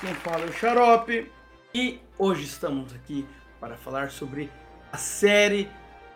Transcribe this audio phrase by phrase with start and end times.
[0.00, 1.30] quem fala é o Xarope.
[1.74, 3.26] E hoje estamos aqui
[3.60, 4.50] para falar sobre
[4.92, 5.68] a série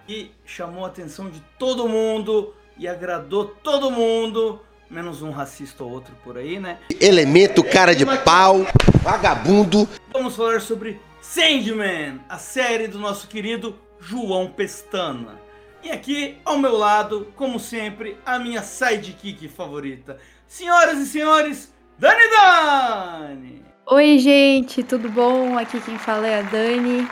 [0.07, 4.61] que chamou a atenção de todo mundo e agradou todo mundo,
[4.91, 6.79] menos um racista ou outro por aí, né?
[7.01, 8.67] Elemento cara de pau,
[9.03, 9.89] vagabundo.
[10.13, 15.41] Vamos falar sobre Sandman, a série do nosso querido João Pestana.
[15.83, 20.19] E aqui ao meu lado, como sempre, a minha sidekick favorita.
[20.49, 23.74] Senhoras e senhores, Dani Dani!
[23.87, 25.59] Oi, gente, tudo bom?
[25.59, 27.07] Aqui quem fala é a Dani.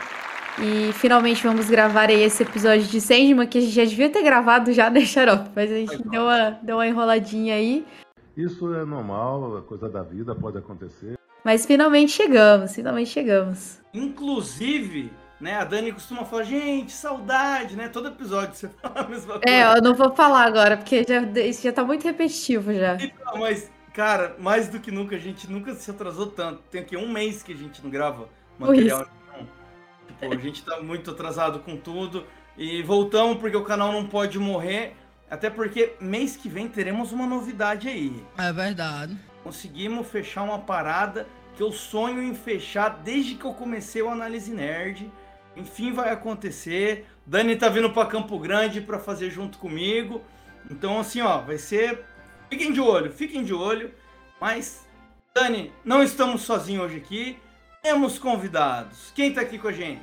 [0.59, 4.23] E finalmente vamos gravar aí esse episódio de Sandman, que a gente já devia ter
[4.23, 5.51] gravado já, né, Xarope?
[5.55, 7.85] Mas a gente deu uma, deu uma enroladinha aí.
[8.35, 11.13] Isso é normal, é coisa da vida, pode acontecer.
[11.45, 13.79] Mas finalmente chegamos, finalmente chegamos.
[13.93, 17.87] Inclusive, né, a Dani costuma falar, gente, saudade, né?
[17.87, 19.45] Todo episódio você fala a mesma coisa.
[19.47, 22.95] É, eu não vou falar agora, porque já, isso já tá muito repetitivo já.
[22.95, 26.61] Então, mas, cara, mais do que nunca, a gente nunca se atrasou tanto.
[26.71, 28.27] Tem aqui um mês que a gente não grava
[28.57, 29.07] material.
[30.07, 32.25] Tipo, a gente tá muito atrasado com tudo.
[32.57, 34.95] E voltamos porque o canal não pode morrer.
[35.29, 38.23] Até porque mês que vem teremos uma novidade aí.
[38.37, 39.17] É verdade.
[39.43, 44.51] Conseguimos fechar uma parada que eu sonho em fechar desde que eu comecei o Análise
[44.51, 45.11] Nerd.
[45.55, 47.05] Enfim, vai acontecer.
[47.25, 50.21] Dani tá vindo para Campo Grande para fazer junto comigo.
[50.69, 52.05] Então, assim, ó, vai ser.
[52.53, 53.91] Fiquem de olho, fiquem de olho.
[54.39, 54.85] Mas,
[55.33, 57.37] Dani, não estamos sozinhos hoje aqui.
[57.81, 59.11] Temos convidados.
[59.15, 59.99] Quem tá aqui com a gente?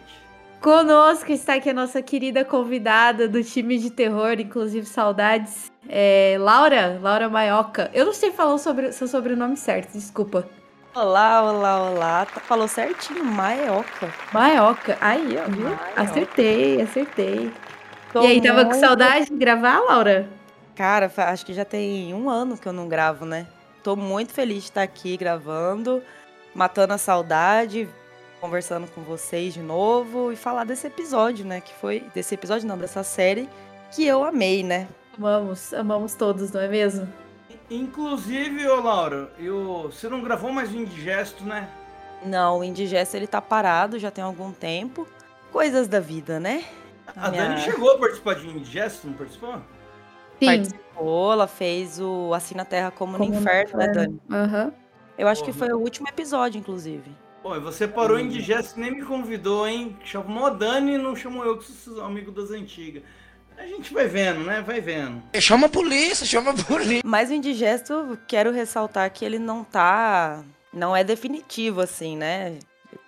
[0.60, 6.98] Conosco está aqui a nossa querida convidada do time de terror, inclusive saudades, é Laura,
[7.00, 7.88] Laura Maioca.
[7.94, 10.46] Eu não sei falar o sobre, seu sobrenome certo, desculpa.
[10.92, 12.26] Olá, olá, olá.
[12.26, 14.12] Tá- Falou certinho, Maioca.
[14.32, 15.64] Maioca, aí, ó, viu?
[15.66, 15.92] Maioca.
[16.02, 17.52] Acertei, acertei.
[18.12, 20.28] Tô e aí, tava com muito- saudade de gravar, Laura?
[20.80, 23.46] Cara, acho que já tem um ano que eu não gravo, né?
[23.82, 26.02] Tô muito feliz de estar aqui gravando,
[26.54, 27.86] matando a saudade,
[28.40, 31.60] conversando com vocês de novo e falar desse episódio, né?
[31.60, 32.06] Que foi.
[32.14, 33.46] Desse episódio, não, dessa série
[33.94, 34.88] que eu amei, né?
[35.18, 37.06] Amamos, amamos todos, não é mesmo?
[37.70, 39.90] Inclusive, ô Laura, eu...
[39.92, 41.68] você não gravou mais um indigesto, né?
[42.24, 45.06] Não, o Indigesto ele tá parado já tem algum tempo.
[45.52, 46.64] Coisas da vida, né?
[47.14, 49.60] A Minha- Dani chegou a participar de indigesto, não participou?
[50.40, 50.46] Sim.
[50.46, 53.88] Participou, ela fez o Assim na Terra como, Como no no Inferno, né.
[53.88, 54.20] Dani?
[54.30, 54.72] Aham.
[55.16, 57.14] Eu acho que foi o último episódio, inclusive.
[57.42, 59.96] Pô, e você parou em indigesto e nem me convidou, hein?
[60.02, 63.02] Chamou a Dani e não chamou eu, que sou amigo das antigas.
[63.58, 64.62] A gente vai vendo, né?
[64.62, 65.22] Vai vendo.
[65.38, 67.02] Chama a polícia, chama a polícia.
[67.04, 70.42] Mas o indigesto, quero ressaltar que ele não tá.
[70.72, 72.58] Não é definitivo, assim, né?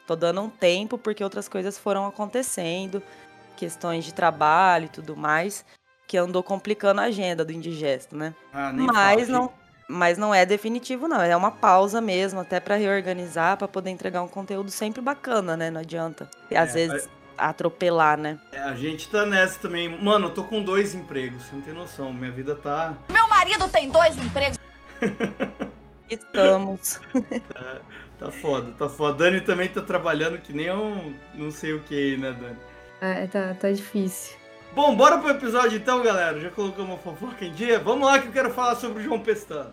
[0.06, 3.02] Tô dando um tempo porque outras coisas foram acontecendo,
[3.56, 5.64] questões de trabalho e tudo mais,
[6.12, 8.34] que andou complicando a agenda do indigesto, né?
[8.52, 9.50] Ah, nem Mas não,
[9.88, 11.22] mas não é definitivo, não.
[11.22, 15.70] É uma pausa mesmo, até pra reorganizar, pra poder entregar um conteúdo sempre bacana, né?
[15.70, 16.28] Não adianta.
[16.50, 17.08] E às É, vezes
[17.38, 18.38] atropelar, né?
[18.52, 19.88] É, a gente tá nessa também.
[20.02, 22.12] Mano, eu tô com dois empregos, você não tem noção.
[22.12, 22.92] Minha vida tá.
[23.10, 24.58] Meu marido tem dois empregos.
[26.10, 27.00] Estamos.
[28.18, 29.24] Tá foda, tá foda.
[29.24, 31.12] Dani também tá trabalhando que nem um.
[31.34, 32.56] não sei o que aí, né, Dani?
[33.00, 34.36] É, tá, tá difícil.
[34.74, 36.40] Bom, bora pro episódio então, galera.
[36.40, 37.78] Já colocou uma fofoca em dia?
[37.78, 39.70] Vamos lá que eu quero falar sobre o João Pestano.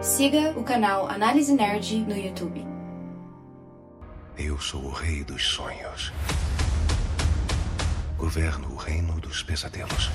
[0.00, 2.66] Siga o canal Análise Nerd no YouTube.
[4.38, 6.12] Eu sou o rei dos sonhos.
[8.16, 10.10] Governo o reino dos pesadelos.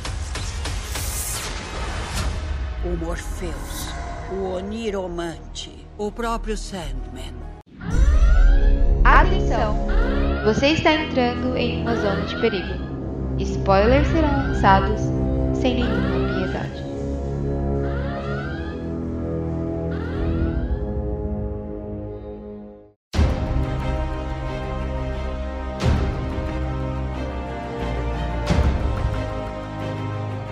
[2.84, 3.90] O Morpheus,
[4.32, 7.34] o Oniromante, o próprio Sandman.
[9.04, 9.88] Atenção!
[10.44, 12.74] Você está entrando em uma zona de perigo.
[13.40, 15.02] Spoilers serão lançados
[15.60, 16.84] sem nenhuma piedade.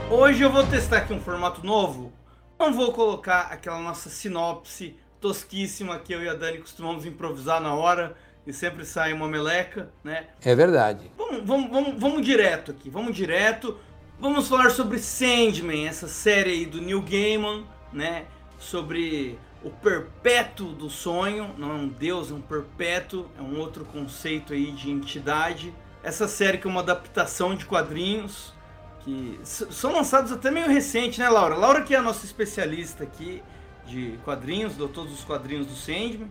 [0.09, 2.13] Hoje eu vou testar aqui um formato novo.
[2.59, 7.73] Não vou colocar aquela nossa sinopse tosquíssima que eu e a Dani costumamos improvisar na
[7.73, 8.15] hora.
[8.45, 10.29] e sempre sai uma meleca, né?
[10.43, 11.11] É verdade.
[11.15, 13.77] Vamos, vamos, vamos, vamos direto aqui, vamos direto.
[14.19, 18.25] Vamos falar sobre Sandman, essa série aí do Neil Gaiman, né?
[18.57, 23.85] Sobre o perpétuo do sonho, não é um deus, é um perpétuo, é um outro
[23.85, 25.73] conceito aí de entidade.
[26.03, 28.53] Essa série que é uma adaptação de quadrinhos,
[29.01, 31.55] que são lançados até meio recente, né, Laura?
[31.55, 33.41] Laura que é a nossa especialista aqui
[33.91, 36.29] de quadrinhos, deu todos os quadrinhos do Sandman.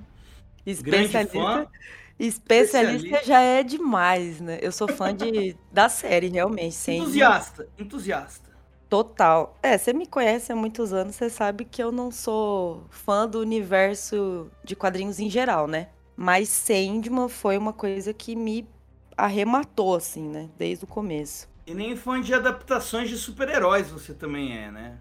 [0.67, 1.71] Especialista, especialista,
[2.19, 4.59] especialista já é demais, né?
[4.61, 6.75] Eu sou fã de, da série, realmente.
[6.75, 7.03] Sandman.
[7.03, 8.51] Entusiasta, entusiasta.
[8.89, 9.57] Total.
[9.63, 13.39] É, você me conhece há muitos anos, você sabe que eu não sou fã do
[13.39, 15.89] universo de quadrinhos em geral, né?
[16.17, 18.69] Mas Sandman foi uma coisa que me
[19.17, 20.51] arrematou, assim, né?
[20.59, 21.49] Desde o começo.
[21.67, 24.99] E nem fã de adaptações de super-heróis você também é, né?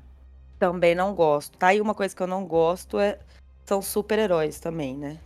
[0.59, 1.57] Também não gosto.
[1.57, 3.17] Tá aí uma coisa que eu não gosto é
[3.65, 5.17] são super-heróis também, né?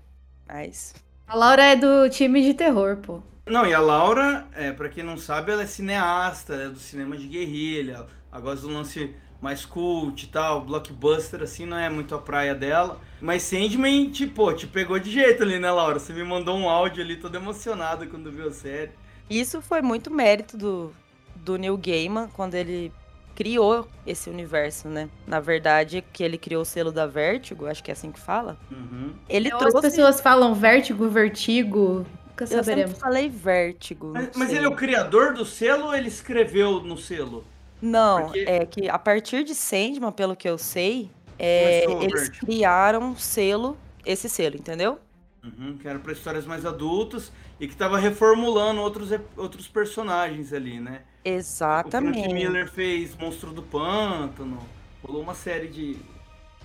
[0.47, 0.93] Mas.
[1.27, 3.21] A Laura é do time de terror, pô.
[3.45, 7.17] Não, e a Laura, é, para quem não sabe, ela é cineasta, é do cinema
[7.17, 8.05] de guerrilha.
[8.31, 12.55] Ela gosta do lance mais cult e tal, blockbuster, assim, não é muito a praia
[12.55, 13.01] dela.
[13.19, 15.99] Mas Sandman, tipo, te pegou de jeito ali, né, Laura?
[15.99, 18.91] Você me mandou um áudio ali todo emocionado quando viu a série.
[19.29, 20.93] Isso foi muito mérito do,
[21.35, 22.93] do Neil Gaiman, quando ele
[23.35, 25.09] criou esse universo, né?
[25.25, 28.57] Na verdade, que ele criou o selo da Vertigo, acho que é assim que fala.
[28.71, 29.13] Uhum.
[29.27, 29.77] Ele Então, trouxe...
[29.77, 32.97] As pessoas falam Vertigo, Vertigo, nunca Eu sempre saberemos.
[32.99, 34.07] falei Vertigo.
[34.07, 37.43] não Mas, mas ele é o criador do selo ou ele escreveu no selo?
[37.81, 42.45] Não, Porque- é que a partir de Sandman, pelo que eu sei, é, eles Vertigo.
[42.45, 43.75] criaram um selo,
[44.05, 44.99] esse selo, entendeu?
[45.43, 50.79] Uhum, que era para histórias mais adultas e que tava reformulando outros, outros personagens ali,
[50.79, 51.01] né?
[51.23, 52.33] O Frank Exatamente.
[52.33, 54.59] Miller fez Monstro do Pântano,
[55.03, 55.97] rolou uma série de,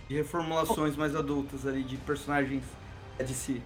[0.09, 2.65] de reformulações mais adultas ali de personagens
[3.25, 3.63] de si.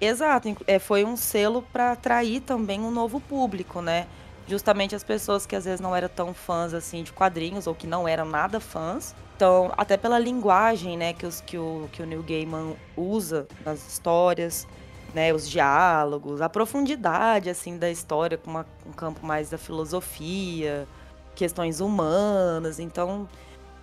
[0.00, 4.06] Exato, é, foi um selo para atrair também um novo público, né?
[4.46, 7.86] Justamente as pessoas que às vezes não eram tão fãs assim de quadrinhos ou que
[7.86, 9.14] não eram nada fãs.
[9.34, 13.86] Então, até pela linguagem, né, que, os, que, o, que o Neil Gaiman usa nas
[13.86, 14.66] histórias,
[15.14, 20.86] né, os diálogos, a profundidade assim da história com uma- um campo mais da filosofia,
[21.34, 22.78] questões humanas.
[22.78, 23.28] Então,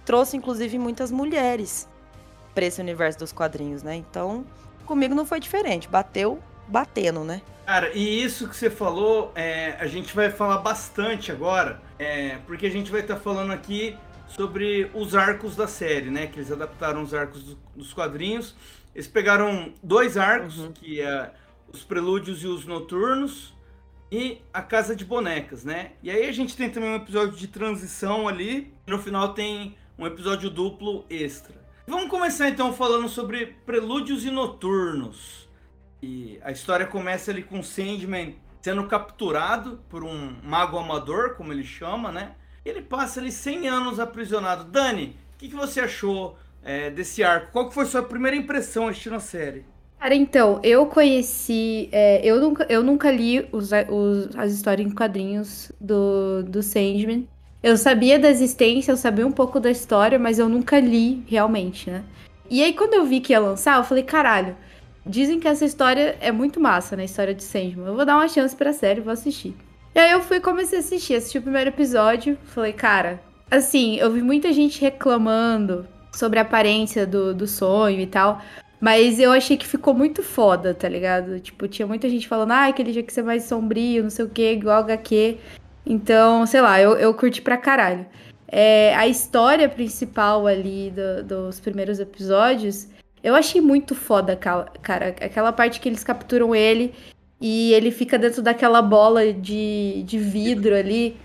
[0.06, 1.88] trouxe inclusive muitas mulheres
[2.54, 3.96] para esse universo dos quadrinhos, né?
[3.96, 4.46] Então,
[4.86, 7.42] comigo não foi diferente, bateu batendo, né?
[7.66, 12.66] Cara, e isso que você falou, é, a gente vai falar bastante agora, é, porque
[12.66, 13.98] a gente vai estar falando aqui
[14.28, 16.28] sobre os arcos da série, né?
[16.28, 18.56] Que eles adaptaram os arcos do- dos quadrinhos.
[18.94, 21.34] Eles pegaram dois arcos, que é
[21.68, 23.54] os prelúdios e os noturnos,
[24.12, 25.94] e a Casa de Bonecas, né?
[26.04, 29.76] E aí a gente tem também um episódio de transição ali, e no final tem
[29.98, 31.56] um episódio duplo extra.
[31.88, 35.50] Vamos começar então falando sobre prelúdios e noturnos.
[36.02, 41.64] E a história começa ali com Sandman sendo capturado por um mago amador, como ele
[41.64, 42.36] chama, né?
[42.64, 44.64] Ele passa ali 100 anos aprisionado.
[44.64, 47.52] Dani, o que, que você achou é, desse arco?
[47.52, 49.66] Qual que foi sua primeira impressão assistindo a série?
[50.00, 51.88] Cara, então, eu conheci.
[51.92, 57.28] é, eu, nunca, eu nunca li os, os- as histórias em quadrinhos do, do Sandman.
[57.62, 61.90] Eu sabia da existência, eu sabia um pouco da história, mas eu nunca li realmente,
[61.90, 62.04] né?
[62.50, 64.58] E aí, quando eu vi que ia lançar, eu falei, caralho,
[65.06, 67.06] dizem que essa história é muito massa, né?
[67.06, 67.88] História de Sandman.
[67.88, 69.56] Eu vou dar uma chance pra série, vou assistir.
[69.96, 74.12] E aí eu fui comecei a assistir, assisti o primeiro episódio, falei, cara, assim, eu
[74.12, 78.42] vi muita gente reclamando sobre a aparência do, do sonho e tal.
[78.80, 81.40] Mas eu achei que ficou muito foda, tá ligado?
[81.40, 84.30] Tipo, tinha muita gente falando, ah, aquele dia que ser mais sombrio, não sei o
[84.30, 85.38] que, igual HQ.
[85.86, 88.06] Então, sei lá, eu, eu curti pra caralho.
[88.48, 92.88] É, a história principal ali do- dos primeiros episódios,
[93.24, 95.08] eu achei muito foda, ca- cara.
[95.22, 96.94] Aquela parte que eles capturam ele
[97.42, 101.18] e ele fica dentro daquela bola de, de vidro ali.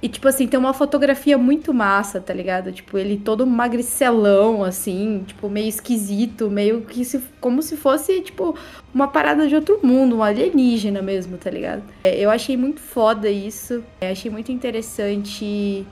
[0.00, 2.70] E, tipo assim, tem uma fotografia muito massa, tá ligado?
[2.70, 8.56] Tipo, ele todo magricelão, assim, tipo, meio esquisito, meio que se, como se fosse, tipo,
[8.94, 11.82] uma parada de outro mundo, um alienígena mesmo, tá ligado?
[12.04, 13.82] É, eu achei muito foda isso.
[14.00, 15.84] É, achei muito interessante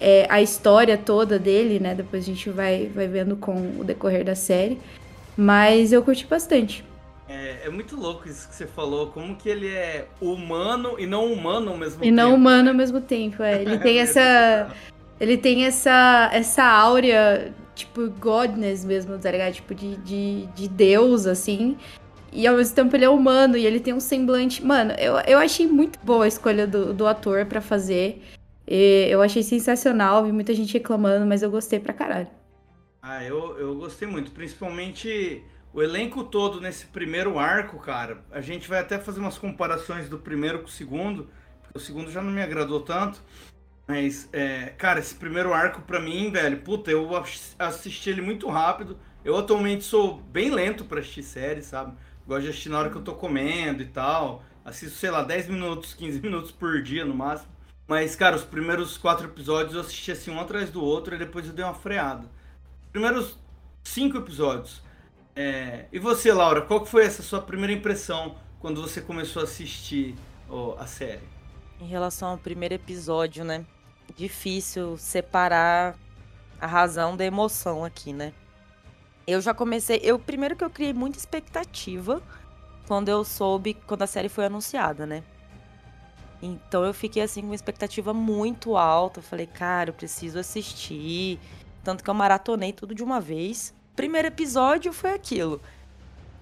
[0.00, 1.94] é, a história toda dele, né?
[1.94, 4.78] Depois a gente vai, vai vendo com o decorrer da série.
[5.36, 6.82] Mas eu curti bastante.
[7.32, 11.32] É, é muito louco isso que você falou, como que ele é humano e não
[11.32, 12.16] humano ao mesmo E tempo.
[12.16, 13.62] não humano ao mesmo tempo, é.
[13.62, 14.68] Ele tem essa.
[15.20, 19.52] Ele tem essa, essa áurea, tipo, godness mesmo, tá ligado?
[19.52, 21.76] Tipo, de, de, de Deus, assim.
[22.32, 24.64] E ao mesmo tempo ele é humano e ele tem um semblante.
[24.64, 28.22] Mano, eu, eu achei muito boa a escolha do, do ator pra fazer.
[28.66, 32.28] E eu achei sensacional, vi muita gente reclamando, mas eu gostei pra caralho.
[33.02, 38.68] Ah, eu, eu gostei muito, principalmente o elenco todo nesse primeiro arco, cara, a gente
[38.68, 41.28] vai até fazer umas comparações do primeiro com o segundo,
[41.62, 43.22] porque o segundo já não me agradou tanto.
[43.86, 47.08] Mas, é, cara, esse primeiro arco pra mim, velho, puta, eu
[47.58, 48.96] assisti ele muito rápido.
[49.24, 51.96] Eu atualmente sou bem lento pra assistir séries, sabe?
[52.26, 54.44] Gosto de assistir na hora que eu tô comendo e tal.
[54.64, 57.50] Assisto, sei lá, 10 minutos, 15 minutos por dia no máximo.
[57.86, 61.46] Mas, cara, os primeiros quatro episódios eu assisti assim um atrás do outro e depois
[61.46, 62.28] eu dei uma freada.
[62.92, 63.36] Primeiros
[63.82, 64.82] cinco episódios
[65.34, 70.14] é, e você, Laura, qual foi essa sua primeira impressão quando você começou a assistir
[70.48, 71.22] oh, a série?
[71.80, 73.64] Em relação ao primeiro episódio, né?
[74.16, 75.96] Difícil separar
[76.60, 78.32] a razão da emoção aqui, né?
[79.26, 80.00] Eu já comecei.
[80.02, 82.20] Eu primeiro que eu criei muita expectativa
[82.86, 85.22] quando eu soube quando a série foi anunciada, né?
[86.42, 89.20] Então eu fiquei assim com uma expectativa muito alta.
[89.20, 91.38] Eu falei, cara, eu preciso assistir.
[91.84, 95.60] Tanto que eu maratonei tudo de uma vez primeiro episódio foi aquilo.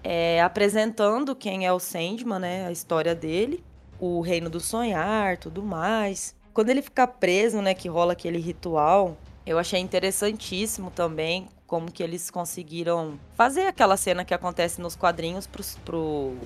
[0.03, 2.67] É, apresentando quem é o Sandman, né?
[2.67, 3.63] A história dele,
[3.99, 6.35] o reino do sonhar, tudo mais.
[6.53, 7.73] Quando ele fica preso, né?
[7.73, 14.25] Que rola aquele ritual, eu achei interessantíssimo também como que eles conseguiram fazer aquela cena
[14.25, 16.37] que acontece nos quadrinhos pro, pro,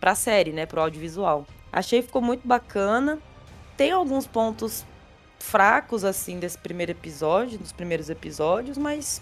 [0.00, 0.66] pra série, né?
[0.66, 1.46] Pro audiovisual.
[1.72, 3.18] Achei ficou muito bacana.
[3.76, 4.84] Tem alguns pontos
[5.38, 9.20] fracos, assim, desse primeiro episódio, dos primeiros episódios, mas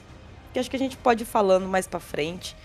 [0.52, 2.56] que acho que a gente pode ir falando mais para frente.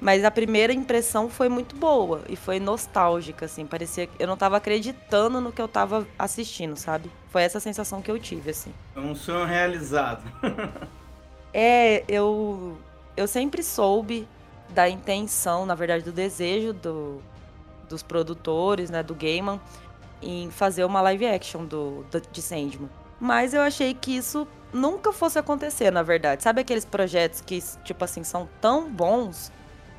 [0.00, 3.66] Mas a primeira impressão foi muito boa e foi nostálgica, assim.
[3.66, 7.10] Parecia que eu não tava acreditando no que eu tava assistindo, sabe?
[7.30, 8.72] Foi essa sensação que eu tive, assim.
[8.94, 10.22] É um sonho realizado.
[11.52, 12.76] é, eu,
[13.16, 14.28] eu sempre soube
[14.68, 17.22] da intenção, na verdade, do desejo do,
[17.88, 19.60] dos produtores, né, do Gaiman,
[20.20, 22.90] em fazer uma live action do, do, de Sandman.
[23.18, 26.42] Mas eu achei que isso nunca fosse acontecer, na verdade.
[26.42, 29.50] Sabe aqueles projetos que, tipo assim, são tão bons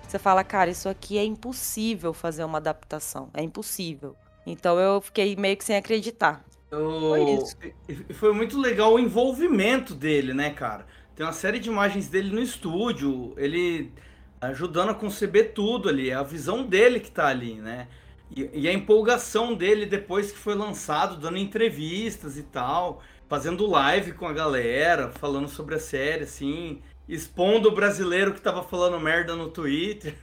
[0.08, 3.30] você fala, cara, isso aqui é impossível fazer uma adaptação.
[3.34, 4.16] É impossível.
[4.46, 6.46] Então eu fiquei meio que sem acreditar.
[6.72, 7.10] Eu...
[7.10, 7.58] Foi isso.
[7.90, 10.86] E foi muito legal o envolvimento dele, né, cara?
[11.14, 13.92] Tem uma série de imagens dele no estúdio, ele
[14.40, 17.88] ajudando a conceber tudo ali, é a visão dele que tá ali, né?
[18.34, 24.14] E, e a empolgação dele depois que foi lançado, dando entrevistas e tal fazendo live
[24.14, 29.36] com a galera, falando sobre a série, assim, expondo o brasileiro que tava falando merda
[29.36, 30.16] no Twitter.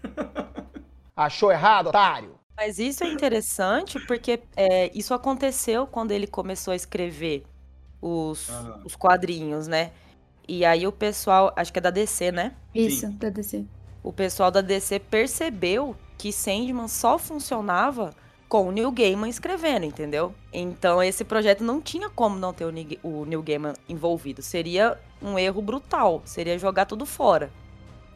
[1.17, 2.35] Achou errado, otário?
[2.57, 7.45] Mas isso é interessante porque é, isso aconteceu quando ele começou a escrever
[8.01, 8.81] os, uhum.
[8.85, 9.93] os quadrinhos, né?
[10.47, 12.53] E aí o pessoal, acho que é da DC, né?
[12.75, 13.13] Isso, Sim.
[13.13, 13.65] da DC.
[14.03, 18.15] O pessoal da DC percebeu que Sandman só funcionava
[18.49, 20.35] com o Neil Gaiman escrevendo, entendeu?
[20.53, 24.43] Então esse projeto não tinha como não ter o Neil Gaiman envolvido.
[24.43, 27.51] Seria um erro brutal, seria jogar tudo fora.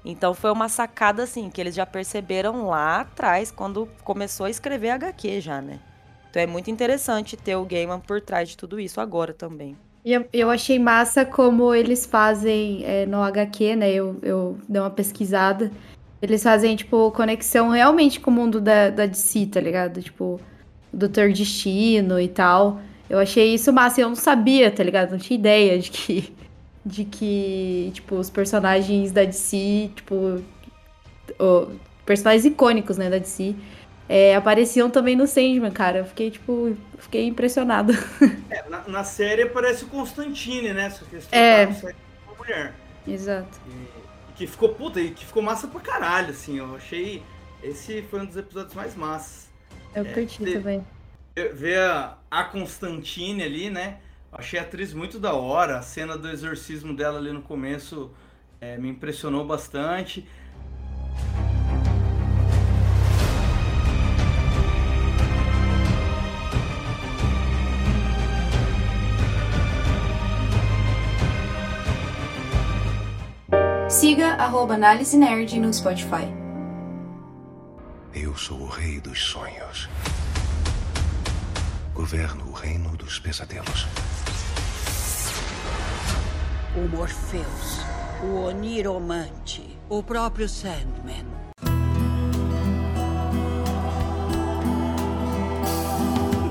[0.05, 4.91] Então foi uma sacada assim que eles já perceberam lá atrás quando começou a escrever
[4.91, 5.81] HQ já, né?
[6.31, 9.77] Então é muito interessante ter o Gaiman por trás de tudo isso agora também.
[10.05, 13.93] E eu, achei massa como eles fazem é, no HQ, né?
[13.93, 15.71] Eu, eu dei uma pesquisada.
[16.21, 20.03] Eles fazem, tipo, conexão realmente com o mundo da, da DC, tá ligado?
[20.03, 20.41] Tipo,
[20.93, 22.81] Doutor Destino e tal.
[23.09, 24.01] Eu achei isso massa.
[24.01, 25.13] Eu não sabia, tá ligado?
[25.13, 26.37] Não tinha ideia de que.
[26.87, 30.43] De que, tipo, os personagens da DC, tipo.
[31.39, 31.73] O,
[32.07, 33.55] personagens icônicos, né, da DC,
[34.09, 35.99] é, apareciam também no Sandman, cara.
[35.99, 37.93] Eu fiquei, tipo, fiquei impressionado.
[38.49, 40.89] É, na, na, série aparece o Constantine, né?
[40.89, 41.67] Só que é.
[41.67, 42.73] uma mulher.
[43.07, 43.61] Exato.
[43.67, 44.08] E
[44.39, 46.59] que ficou puta e que ficou massa pra caralho, assim.
[46.59, 47.25] Eu achei.
[47.61, 49.49] Esse foi um dos episódios mais massas.
[49.93, 50.87] Eu é, curti ver, também.
[51.55, 53.99] Ver a, a Constantine ali, né?
[54.31, 55.79] Achei a atriz muito da hora.
[55.79, 58.13] A cena do exorcismo dela ali no começo
[58.61, 60.25] é, me impressionou bastante.
[73.99, 76.33] Siga arroba Análise Nerd no Spotify.
[78.15, 79.89] Eu sou o rei dos sonhos.
[81.95, 83.89] Governo o reino dos pesadelos.
[86.77, 87.81] O Morpheus,
[88.23, 91.27] o Oniromante, o próprio Sandman.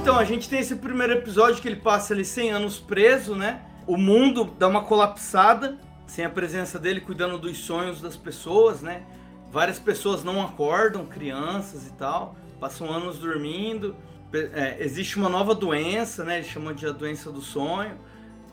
[0.02, 3.62] Então, a gente tem esse primeiro episódio que ele passa ali 100 anos preso, né?
[3.88, 9.04] O mundo dá uma colapsada sem a presença dele cuidando dos sonhos das pessoas, né?
[9.52, 13.96] Várias pessoas não acordam, crianças e tal, passam anos dormindo.
[14.34, 16.38] É, existe uma nova doença, né?
[16.38, 17.98] Eles chamam de a doença do sonho.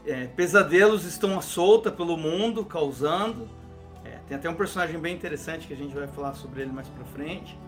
[0.04, 3.48] É, pesadelos estão à solta pelo mundo, causando.
[4.04, 6.88] É, tem até um personagem bem interessante que a gente vai falar sobre ele mais
[6.88, 7.58] pra frente.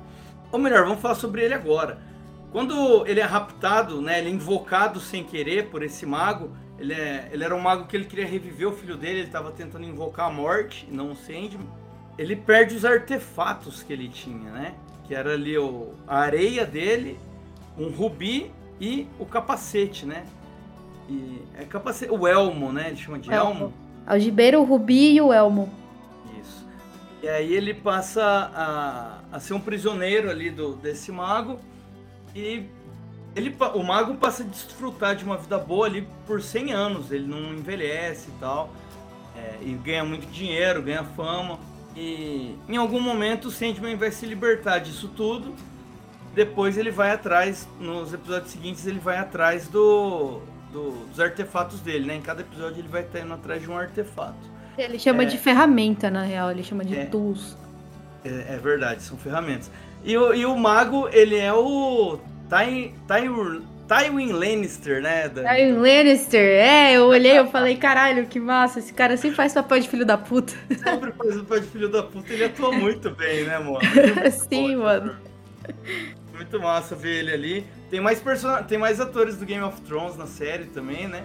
[0.53, 1.99] Ou melhor, vamos falar sobre ele agora.
[2.53, 7.29] Quando ele é raptado, né, ele é invocado sem querer por esse mago, ele, é,
[7.33, 10.27] ele era um mago que ele queria reviver o filho dele, ele estava tentando invocar
[10.27, 11.69] a morte, não o Sandman.
[12.19, 14.75] Ele perde os artefatos que ele tinha, né?
[15.07, 17.19] Que era ali o, a areia dele,
[17.79, 20.25] um rubi e o capacete, né?
[21.09, 22.89] E é capacete, o elmo, né?
[22.89, 23.51] Ele chama de elmo.
[23.51, 23.75] elmo.
[24.07, 25.73] Algibeira, o rubi e o elmo.
[26.41, 26.67] Isso.
[27.23, 28.23] E aí ele passa
[28.55, 31.59] a, a ser um prisioneiro ali do, desse mago
[32.35, 32.67] e
[33.37, 37.13] ele, o mago passa a desfrutar de uma vida boa ali por 100 anos.
[37.13, 38.71] Ele não envelhece e tal.
[39.37, 41.59] É, e ganha muito dinheiro, ganha fama.
[41.95, 45.55] E em algum momento o Sandman vai se libertar disso tudo.
[46.35, 50.41] Depois ele vai atrás, nos episódios seguintes, ele vai atrás do,
[50.73, 52.15] do dos artefatos dele, né?
[52.17, 54.57] Em cada episódio ele vai estar indo atrás de um artefato.
[54.77, 57.57] Ele chama é, de ferramenta, na real, ele chama de é, tools.
[58.25, 59.71] É, é, verdade, são ferramentas.
[60.05, 63.29] E e o mago, ele é o Ty, Ty,
[63.89, 65.29] Tywin Lannister, né?
[65.29, 65.43] Da...
[65.43, 69.81] Tywin Lannister, é, eu olhei e falei, caralho, que massa, esse cara sempre faz papel
[69.81, 70.53] de filho da puta.
[70.69, 73.81] Sempre faz papel de filho da puta, ele atua muito bem, né, mano?
[74.49, 75.17] Sim, mano.
[76.33, 77.67] Muito massa ver ele ali.
[77.91, 78.63] Tem mais, person...
[78.65, 81.25] Tem mais atores do Game of Thrones na série também, né?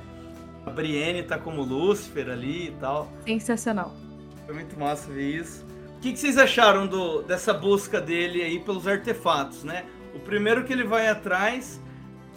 [0.65, 3.11] A Brienne tá como Lucifer ali e tal.
[3.25, 3.93] Sensacional.
[4.45, 5.65] Foi muito massa ver isso.
[5.97, 9.85] O que, que vocês acharam do, dessa busca dele aí pelos artefatos, né?
[10.15, 11.79] O primeiro que ele vai atrás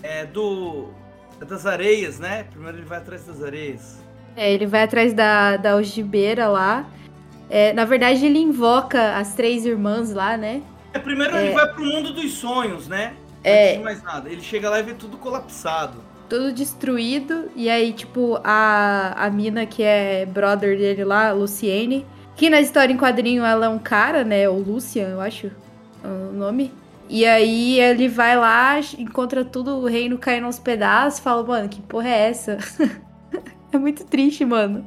[0.02, 0.88] é do
[1.40, 2.44] é das areias, né?
[2.44, 3.98] Primeiro ele vai atrás das areias.
[4.36, 6.86] É, ele vai atrás da, da algibeira lá.
[7.48, 10.62] É, na verdade, ele invoca as três irmãs lá, né?
[10.92, 11.46] É, primeiro é...
[11.46, 13.14] ele vai pro mundo dos sonhos, né?
[13.42, 13.76] É.
[13.76, 14.30] Não mais nada.
[14.30, 15.98] Ele chega lá e vê tudo colapsado.
[16.28, 17.50] Tudo destruído.
[17.54, 22.06] E aí, tipo, a, a mina que é brother dele lá, Luciene.
[22.34, 24.48] Que na história em quadrinho ela é um cara, né?
[24.48, 25.50] O Lucian, eu acho.
[26.02, 26.72] O nome.
[27.08, 31.80] E aí ele vai lá, encontra tudo o reino caindo aos pedaços, fala, mano, que
[31.82, 32.58] porra é essa?
[33.72, 34.84] é muito triste, mano.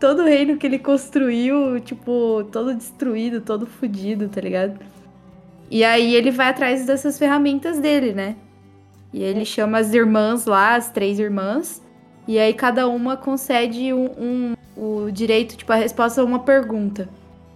[0.00, 4.78] Todo o reino que ele construiu, tipo, todo destruído, todo fodido, tá ligado?
[5.70, 8.36] E aí ele vai atrás dessas ferramentas dele, né?
[9.12, 11.82] E ele chama as irmãs lá, as três irmãs,
[12.26, 17.08] e aí cada uma concede um, um o direito, tipo, a resposta a uma pergunta.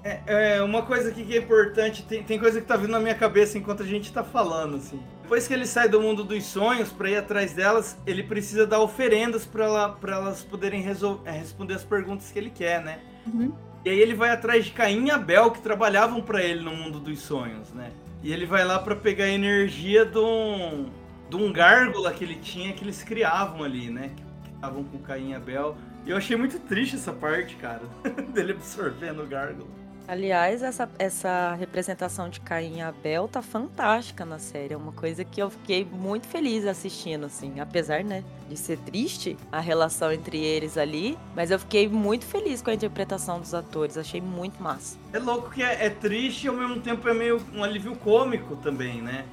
[0.04, 2.98] É, é, uma coisa aqui que é importante, tem, tem coisa que tá vindo na
[2.98, 5.00] minha cabeça enquanto a gente tá falando, assim.
[5.22, 8.80] Depois que ele sai do mundo dos sonhos para ir atrás delas, ele precisa dar
[8.80, 10.84] oferendas para ela, elas poderem
[11.24, 12.98] é, responder as perguntas que ele quer, né?
[13.26, 13.52] Uhum.
[13.84, 16.98] E aí ele vai atrás de Caim e Abel, que trabalhavam para ele no mundo
[16.98, 17.92] dos sonhos, né?
[18.22, 20.90] E ele vai lá para pegar a energia de um,
[21.30, 24.10] de um gárgula que ele tinha, que eles criavam ali, né?
[24.44, 25.76] Que estavam com Caim e Abel.
[26.04, 27.82] E eu achei muito triste essa parte, cara,
[28.34, 29.81] dele absorvendo o gárgula.
[30.06, 34.74] Aliás, essa, essa representação de Caim e Abel tá fantástica na série.
[34.74, 37.60] É uma coisa que eu fiquei muito feliz assistindo, assim.
[37.60, 41.16] Apesar, né, de ser triste a relação entre eles ali.
[41.34, 43.96] Mas eu fiquei muito feliz com a interpretação dos atores.
[43.96, 44.98] Achei muito massa.
[45.12, 48.56] É louco que é, é triste e ao mesmo tempo é meio um alívio cômico
[48.56, 49.24] também, né?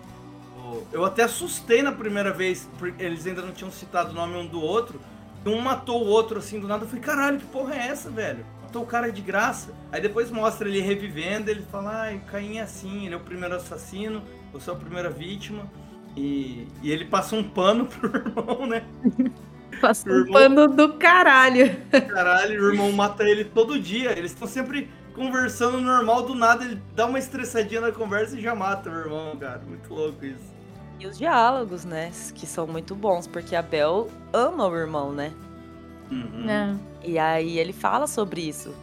[0.93, 4.61] Eu até assustei na primeira vez, eles ainda não tinham citado o nome um do
[4.61, 5.01] outro.
[5.45, 6.83] Um matou o outro assim do nada.
[6.83, 8.45] Eu falei, caralho, que porra é essa, velho?
[8.69, 9.73] Matou o cara de graça.
[9.91, 13.21] Aí depois mostra ele revivendo, ele fala, ah, o Caim é assim, ele é o
[13.21, 14.21] primeiro assassino,
[14.53, 15.63] eu sou a primeira vítima.
[16.15, 18.83] E, e ele passa um pano pro irmão, né?
[19.81, 21.75] Passa um pano do caralho.
[22.09, 24.17] Caralho, o irmão mata ele todo dia.
[24.17, 28.53] Eles estão sempre conversando normal, do nada ele dá uma estressadinha na conversa e já
[28.53, 29.61] mata o irmão, cara.
[29.67, 30.53] Muito louco isso.
[30.99, 32.11] E os diálogos, né?
[32.35, 35.33] Que são muito bons, porque a Bel ama o irmão, né?
[36.11, 36.49] Uhum.
[36.49, 36.88] É.
[37.03, 38.73] E aí ele fala sobre isso.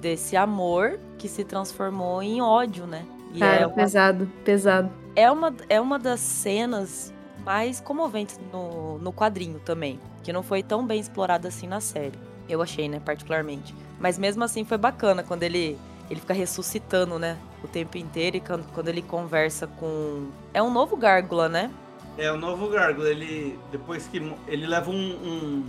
[0.00, 3.04] Desse amor que se transformou em ódio, né?
[3.32, 3.74] E Cara, é uma...
[3.74, 4.90] pesado, pesado.
[5.14, 7.12] É uma, é uma das cenas
[7.44, 10.00] mais comoventes no, no quadrinho também.
[10.22, 12.18] Que não foi tão bem explorada assim na série.
[12.48, 13.74] Eu achei, né, particularmente.
[14.00, 15.78] Mas mesmo assim foi bacana quando ele,
[16.10, 17.38] ele fica ressuscitando, né?
[17.62, 20.28] O tempo inteiro e quando, quando ele conversa com.
[20.52, 21.70] É um novo gárgula, né?
[22.18, 23.08] É o um novo gárgula.
[23.08, 23.58] Ele.
[23.70, 24.18] Depois que.
[24.48, 25.64] Ele leva um, um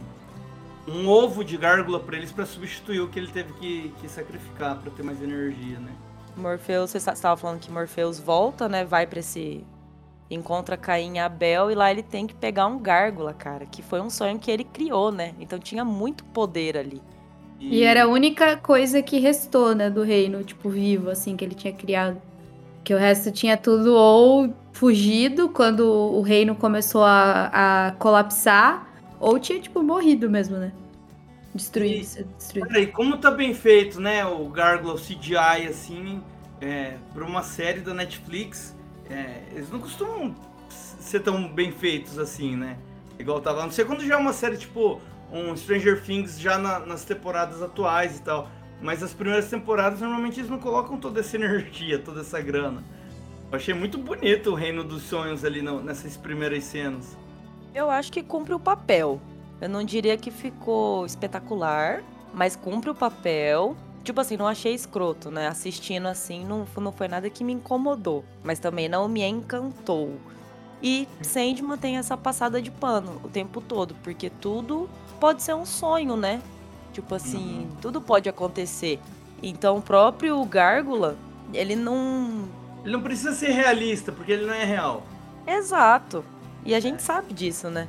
[0.87, 4.77] um ovo de gárgula para eles para substituir o que ele teve que, que sacrificar
[4.77, 5.91] para ter mais energia, né?
[6.35, 8.83] Morpheus, você estava falando que Morpheus volta, né?
[8.83, 9.63] Vai para esse
[10.29, 14.01] encontra Caim e Abel e lá ele tem que pegar um gárgula, cara, que foi
[14.01, 15.33] um sonho que ele criou, né?
[15.39, 17.01] Então tinha muito poder ali.
[17.59, 17.77] E...
[17.77, 21.55] e era a única coisa que restou, né, do reino, tipo, vivo, assim, que ele
[21.55, 22.21] tinha criado.
[22.83, 28.92] Que o resto tinha tudo ou fugido quando o reino começou a, a colapsar,
[29.23, 30.71] ou tinha, tipo, morrido mesmo, né?
[31.53, 32.05] destruído,
[32.55, 32.59] E-.
[32.61, 34.25] Peraí, como tá bem feito, né?
[34.25, 36.21] O Gargoyle CGI, assim,
[36.59, 38.75] é, pra uma série da Netflix,
[39.09, 40.35] é, eles não costumam
[40.69, 42.77] ser tão bem feitos assim, né?
[43.19, 43.61] Igual tava.
[43.63, 44.99] Não sei quando já é uma série tipo
[45.31, 48.49] um Stranger Things já na- nas temporadas atuais e tal.
[48.81, 52.83] Mas as primeiras temporadas normalmente eles não colocam toda essa energia, toda essa grana.
[53.51, 57.15] Eu achei muito bonito o Reino dos Sonhos ali no- nessas primeiras cenas.
[57.73, 59.19] Eu acho que cumpre o papel.
[59.59, 63.75] Eu não diria que ficou espetacular, mas cumpre o papel.
[64.03, 65.47] Tipo assim, não achei escroto, né?
[65.47, 68.23] Assistindo assim, não, não foi nada que me incomodou.
[68.43, 70.17] Mas também não me encantou.
[70.81, 75.65] E Sandman tem essa passada de pano o tempo todo, porque tudo pode ser um
[75.65, 76.41] sonho, né?
[76.91, 78.99] Tipo assim, tudo pode acontecer.
[79.41, 81.17] Então o próprio Gárgula,
[81.53, 82.49] ele não.
[82.83, 85.03] Ele não precisa ser realista, porque ele não é real.
[85.47, 86.23] Exato.
[86.65, 87.87] E a gente sabe disso, né?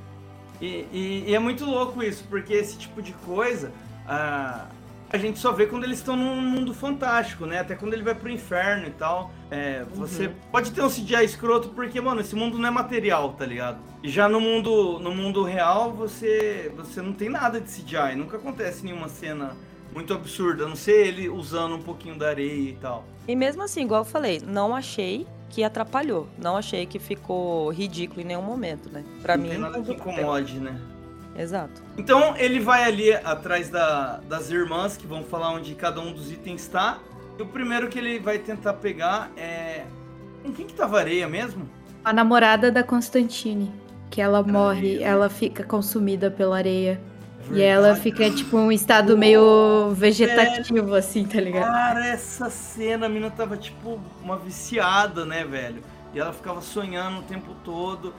[0.60, 3.72] E, e- e é muito louco isso, porque esse tipo de coisa
[4.06, 4.66] a,
[5.10, 7.60] a gente só vê quando eles estão num mundo fantástico, né?
[7.60, 9.30] Até quando ele vai pro inferno e tal.
[9.50, 13.46] É, você pode ter um CGI escroto porque, mano, esse mundo não é material, tá
[13.46, 13.78] ligado?
[14.02, 18.16] E já no mundo, no mundo real, você, você não tem nada de CGI.
[18.16, 19.56] Nunca acontece nenhuma cena
[19.94, 23.04] muito absurda, a não ser ele usando um pouquinho da areia e tal.
[23.28, 26.28] E mesmo assim, igual eu falei, não achei que atrapalhou.
[26.36, 29.04] Não achei que ficou ridículo em nenhum momento, né?
[29.22, 30.78] Pra não mim, tem nada que incomode, né?
[31.36, 31.82] Exato.
[31.96, 36.30] Então ele vai ali atrás da- das irmãs que vão falar onde cada um dos
[36.30, 36.98] itens está.
[37.38, 39.84] E o primeiro que ele vai tentar pegar é.
[40.42, 41.68] Com quem que tava a areia mesmo?
[42.04, 43.72] A namorada da Constantine,
[44.10, 45.06] que ela morre, Areia.
[45.06, 47.00] ela fica consumida pela areia.
[47.44, 47.62] E Verdade.
[47.62, 51.70] ela fica, tipo, um estado meio vegetativo, assim, tá ligado?
[51.70, 55.82] Cara, essa cena, a mina tava tipo uma viciada, né, velho?
[56.14, 58.14] E ela ficava sonhando o tempo todo.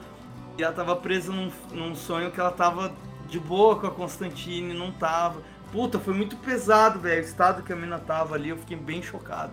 [0.56, 2.92] E ela tava presa num, num sonho que ela tava
[3.28, 5.42] de boa com a Constantine, não tava.
[5.72, 7.20] Puta, foi muito pesado, velho.
[7.20, 9.52] O estado que a mina tava ali, eu fiquei bem chocado.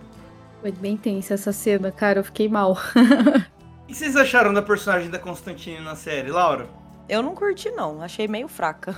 [0.60, 2.72] Foi bem tensa essa cena, cara, eu fiquei mal.
[2.72, 2.76] O
[3.86, 6.68] que vocês acharam da personagem da Constantine na série, Laura?
[7.06, 8.00] Eu não curti, não.
[8.00, 8.96] Achei meio fraca.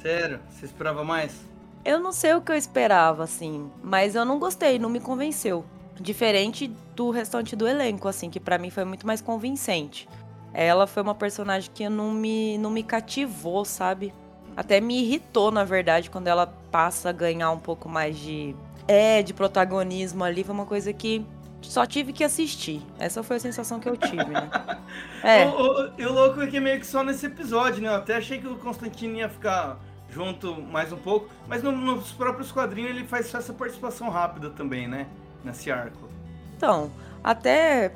[0.00, 0.40] Sério?
[0.50, 1.44] Você esperava mais?
[1.84, 3.70] Eu não sei o que eu esperava, assim.
[3.82, 5.64] Mas eu não gostei, não me convenceu.
[6.00, 10.08] Diferente do restante do elenco, assim, que pra mim foi muito mais convincente.
[10.52, 14.12] Ela foi uma personagem que não me, não me cativou, sabe?
[14.56, 18.56] Até me irritou, na verdade, quando ela passa a ganhar um pouco mais de.
[18.88, 20.42] É, de protagonismo ali.
[20.42, 21.24] Foi uma coisa que
[21.68, 22.80] só tive que assistir.
[22.98, 24.48] Essa foi a sensação que eu tive, né?
[25.22, 25.44] É.
[25.46, 27.88] O, o- e o louco é que meio que só nesse episódio, né?
[27.88, 32.12] Eu até achei que o Constantine ia ficar junto mais um pouco, mas no- nos
[32.12, 35.06] próprios quadrinhos ele faz só essa participação rápida também, né?
[35.44, 36.08] Nesse arco.
[36.56, 36.90] Então,
[37.24, 37.92] até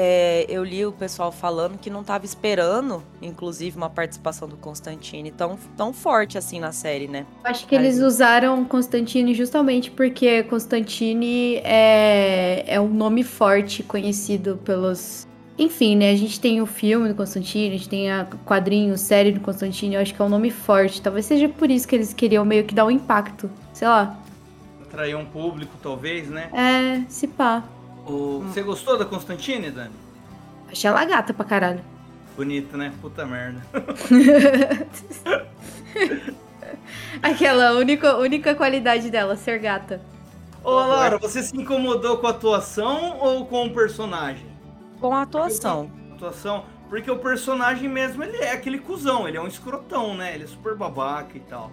[0.00, 5.32] é, eu li o pessoal falando que não tava esperando, inclusive, uma participação do Constantine
[5.32, 7.26] tão, tão forte assim na série, né?
[7.42, 15.26] Acho que eles usaram Constantine justamente porque Constantine é, é um nome forte, conhecido pelos.
[15.58, 16.12] Enfim, né?
[16.12, 19.96] A gente tem o filme do Constantine, a gente tem a quadrinho, série do Constantine,
[19.96, 21.02] eu acho que é um nome forte.
[21.02, 23.50] Talvez seja por isso que eles queriam meio que dar um impacto.
[23.72, 24.16] Sei lá.
[24.80, 26.50] Atrair um público, talvez, né?
[26.52, 27.64] É, se pá.
[28.08, 29.94] O- Você gostou da Constantine, Dani?
[30.70, 31.80] Achei ela gata pra caralho.
[32.36, 32.92] Bonita, né?
[33.00, 33.60] Puta merda.
[37.22, 40.00] Aquela única, única qualidade dela, ser gata.
[40.62, 44.46] Ô, Laura, você se incomodou com a atuação ou com o personagem?
[45.00, 45.90] Com a atuação.
[46.12, 50.34] Atuação, porque o personagem mesmo, ele é aquele cuzão, ele é um escrotão, né?
[50.34, 51.70] Ele é super babaca e tal.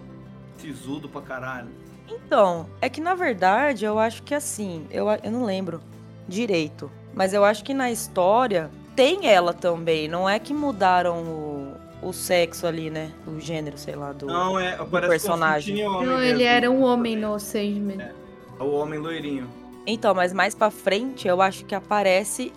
[0.58, 1.68] Sisudo pra caralho.
[2.08, 5.80] Então, é que na verdade eu acho que assim, eu, eu não lembro
[6.28, 11.74] direito, mas eu acho que na história tem ela também, não é que mudaram o,
[12.08, 13.12] o sexo ali, né?
[13.26, 14.26] O gênero, sei lá, do.
[14.26, 15.86] Não, é, parece personagem.
[15.86, 18.00] Homem Não, ele era um homem no Sandman.
[18.00, 19.48] É o homem loirinho.
[19.86, 22.52] Então, mas mais pra frente eu acho que aparece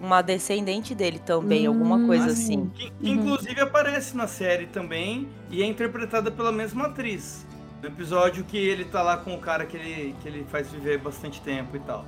[0.00, 2.32] uma descendente dele também, alguma coisa Hum.
[2.32, 2.70] assim.
[2.74, 7.44] Que, que inclusive aparece na série também e é interpretada pela mesma atriz.
[7.82, 10.98] No episódio que ele tá lá com o cara que ele, que ele faz viver
[10.98, 12.04] bastante tempo e tal.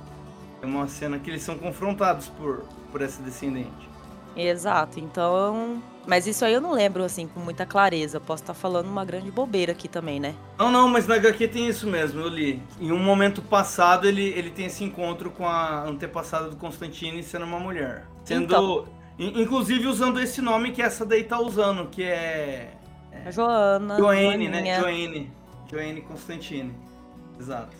[0.61, 3.89] É uma cena que eles são confrontados por, por essa descendente.
[4.35, 5.81] Exato, então.
[6.07, 8.19] Mas isso aí eu não lembro, assim, com muita clareza.
[8.19, 10.35] Posso estar falando uma grande bobeira aqui também, né?
[10.57, 12.61] Não, não, mas na HQ tem isso mesmo, eu li.
[12.79, 17.45] Em um momento passado, ele, ele tem esse encontro com a antepassada do Constantine sendo
[17.45, 18.05] uma mulher.
[18.23, 18.45] Sendo.
[18.45, 18.85] Então.
[19.19, 22.73] in- Inclusive usando esse nome que essa daí tá usando, que é.
[23.25, 23.97] A Joana.
[23.97, 24.59] Joanne, né?
[24.77, 24.79] Joaninha.
[24.79, 25.31] Joanne.
[25.69, 26.73] Joanne Constantine.
[27.39, 27.75] Exato.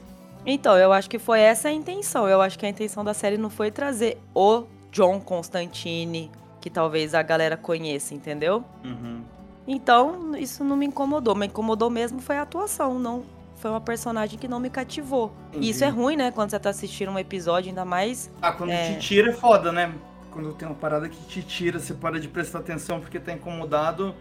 [0.45, 2.27] Então, eu acho que foi essa a intenção.
[2.27, 7.13] Eu acho que a intenção da série não foi trazer o John Constantine, que talvez
[7.13, 8.63] a galera conheça, entendeu?
[8.83, 9.21] Uhum.
[9.67, 11.35] Então, isso não me incomodou.
[11.35, 13.23] Me incomodou mesmo foi a atuação, não
[13.61, 15.31] foi uma personagem que não me cativou.
[15.53, 16.31] E isso é ruim, né?
[16.31, 18.31] Quando você tá assistindo um episódio, ainda mais.
[18.41, 18.95] Ah, quando É.
[18.95, 19.93] te tira é foda, né?
[20.31, 24.15] Quando tem uma parada que te tira, você para de prestar atenção porque tá incomodado,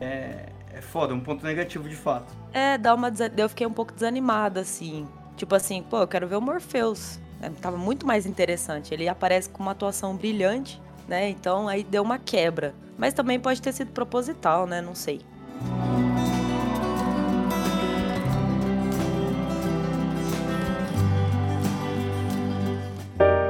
[0.00, 2.32] é, é foda, é um ponto negativo de fato.
[2.50, 3.12] É, dá uma.
[3.36, 5.06] Eu fiquei um pouco desanimada, assim.
[5.38, 7.20] Tipo assim, pô, eu quero ver o Morpheus.
[7.40, 8.92] É, tava muito mais interessante.
[8.92, 11.28] Ele aparece com uma atuação brilhante, né?
[11.30, 12.74] Então aí deu uma quebra.
[12.98, 14.82] Mas também pode ter sido proposital, né?
[14.82, 15.20] Não sei.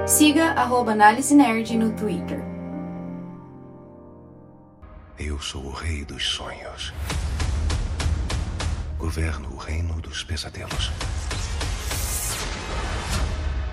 [0.07, 2.43] Siga arroba Análise Nerd no Twitter.
[5.19, 6.93] Eu sou o rei dos sonhos.
[8.99, 10.93] Governo o reino dos pesadelos.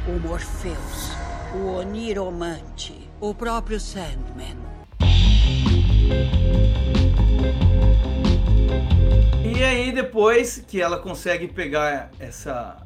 [0.07, 1.15] O Morpheus,
[1.55, 4.55] o Oniromante, o próprio Sandman.
[9.43, 12.85] E aí depois que ela consegue pegar essa,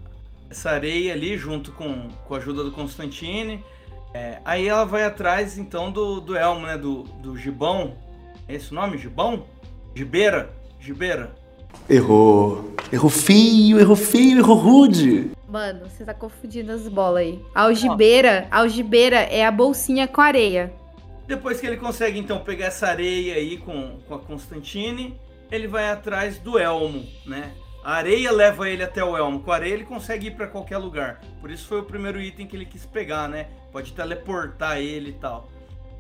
[0.50, 3.66] essa areia ali junto com, com a ajuda do Constantine,
[4.14, 6.78] é, aí ela vai atrás então do, do Elmo, né?
[6.78, 7.98] Do, do Gibão.
[8.48, 8.98] É esse o nome?
[8.98, 9.46] Gibão?
[9.94, 10.54] Gibeira?
[10.80, 11.36] Gibeira.
[11.90, 12.74] Errou.
[12.92, 15.32] Errou feio, errou feio, errou rude.
[15.48, 17.44] Mano, você tá confundindo as bolas aí.
[17.54, 20.72] A algibeira, a algibeira é a bolsinha com areia.
[21.28, 25.20] Depois que ele consegue então pegar essa areia aí com, com a Constantine,
[25.52, 27.52] ele vai atrás do Elmo, né?
[27.84, 29.40] A areia leva ele até o Elmo.
[29.40, 31.22] Com a areia ele consegue ir pra qualquer lugar.
[31.40, 33.48] Por isso foi o primeiro item que ele quis pegar, né?
[33.72, 35.50] Pode teleportar ele e tal.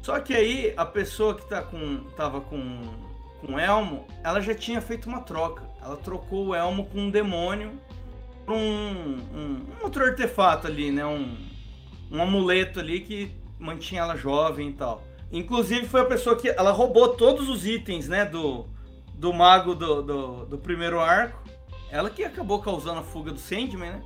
[0.01, 2.81] Só que aí a pessoa que tá com, tava com,
[3.39, 5.63] com o Elmo, ela já tinha feito uma troca.
[5.81, 7.79] Ela trocou o Elmo com um demônio
[8.45, 11.05] por um, um, um outro artefato ali, né?
[11.05, 11.37] Um,
[12.11, 15.03] um amuleto ali que mantinha ela jovem e tal.
[15.31, 18.65] Inclusive foi a pessoa que ela roubou todos os itens, né, do,
[19.13, 21.43] do mago do, do, do primeiro arco.
[21.91, 24.01] Ela que acabou causando a fuga do Sandman, né?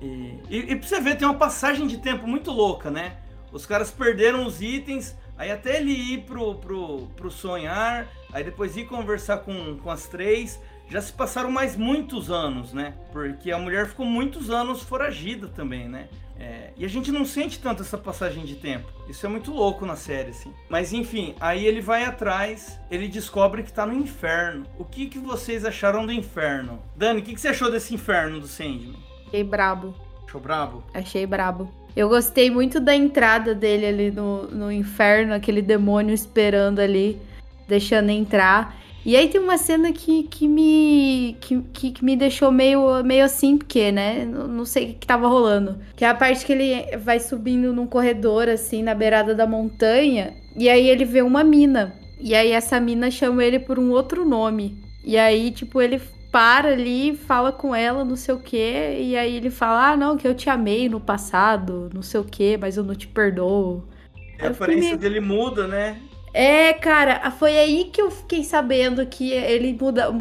[0.00, 3.18] E, e, e pra você ver, tem uma passagem de tempo muito louca, né?
[3.52, 8.76] Os caras perderam os itens, aí até ele ir pro, pro, pro sonhar, aí depois
[8.76, 10.60] ir conversar com, com as três.
[10.90, 12.94] Já se passaram mais muitos anos, né?
[13.12, 16.08] Porque a mulher ficou muitos anos foragida também, né?
[16.38, 18.86] É, e a gente não sente tanto essa passagem de tempo.
[19.08, 20.54] Isso é muito louco na série, assim.
[20.68, 24.64] Mas enfim, aí ele vai atrás, ele descobre que tá no inferno.
[24.78, 26.80] O que, que vocês acharam do inferno?
[26.96, 28.96] Dani, o que, que você achou desse inferno do Sandman?
[29.26, 29.94] Achei brabo.
[30.26, 30.84] Achou brabo?
[30.94, 31.77] Achei brabo.
[31.98, 37.18] Eu gostei muito da entrada dele ali no, no inferno, aquele demônio esperando ali,
[37.66, 38.80] deixando entrar.
[39.04, 43.58] E aí tem uma cena que, que, me, que, que, me deixou meio, meio assim,
[43.58, 44.24] porque, né?
[44.24, 45.76] Não sei o que, que tava rolando.
[45.96, 50.34] Que é a parte que ele vai subindo num corredor, assim, na beirada da montanha.
[50.56, 51.96] E aí ele vê uma mina.
[52.20, 54.76] E aí essa mina chama ele por um outro nome.
[55.04, 56.00] E aí, tipo, ele
[56.38, 58.96] para ali, fala com ela, não sei o quê.
[59.00, 62.24] E aí ele fala: Ah, não, que eu te amei no passado, não sei o
[62.24, 63.82] quê, mas eu não te perdoo.
[64.14, 65.96] A Eu fiquei aparência meio- dele muda, né?
[66.32, 70.14] É, cara, foi aí que eu fiquei sabendo que ele muda,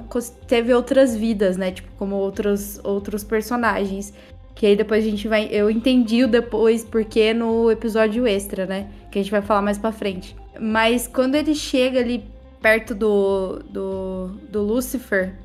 [0.48, 1.70] teve outras vidas, né?
[1.70, 4.12] Tipo, como outros, outros personagens.
[4.56, 5.48] Que aí depois a gente vai.
[5.52, 8.88] Eu entendi o depois, porque no episódio extra, né?
[9.12, 10.36] Que a gente vai falar mais pra frente.
[10.60, 12.24] Mas quando ele chega ali
[12.60, 15.36] perto do, do, do Lucifer,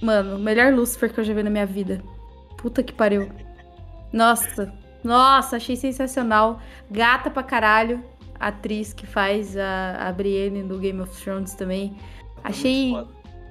[0.00, 2.02] mano, o melhor Lucifer que eu já vi na minha vida.
[2.56, 3.30] Puta que pariu.
[4.12, 4.72] Nossa,
[5.04, 6.60] nossa, achei sensacional.
[6.90, 8.02] Gata pra caralho.
[8.38, 11.96] Atriz que faz a, a Brienne do Game of Thrones também.
[12.44, 12.94] Achei.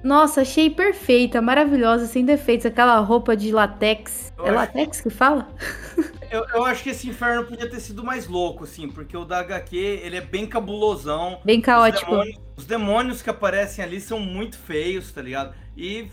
[0.04, 2.66] Nossa, achei perfeita, maravilhosa, sem defeitos.
[2.66, 4.32] Aquela roupa de latex.
[4.38, 5.48] Eu é latex que fala?
[6.28, 9.38] Eu, eu acho que esse inferno podia ter sido mais louco, assim, porque o da
[9.38, 11.40] HQ, ele é bem cabulosão.
[11.44, 12.10] Bem Os caótico.
[12.10, 15.54] demônios, os demônios que aparecem ali são muito feios, tá ligado?
[15.76, 16.10] E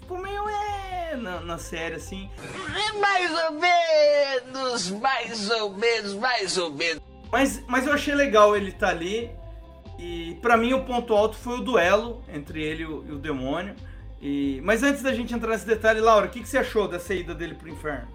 [0.00, 2.30] ficou meio é na, na série, assim.
[3.00, 7.02] Mais ou menos, mais ou menos, mais ou menos.
[7.30, 9.30] Mas, mas eu achei legal ele estar ali.
[9.98, 13.18] E pra mim o ponto alto foi o duelo entre ele e o, e o
[13.18, 13.74] demônio.
[14.22, 17.12] E, mas antes da gente entrar nesse detalhe, Laura, o que, que você achou dessa
[17.14, 18.08] ida dele pro inferno?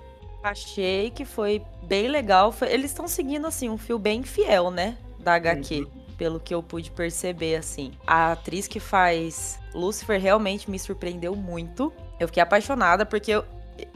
[0.44, 2.52] Achei que foi bem legal.
[2.52, 4.98] Foi- Eles estão seguindo, assim, um fio bem fiel, né?
[5.20, 5.88] Da HQ.
[6.18, 7.92] Pelo que eu pude perceber, assim.
[8.06, 11.92] A atriz que faz Lucifer realmente me surpreendeu muito.
[12.20, 13.44] Eu fiquei apaixonada, porque eu,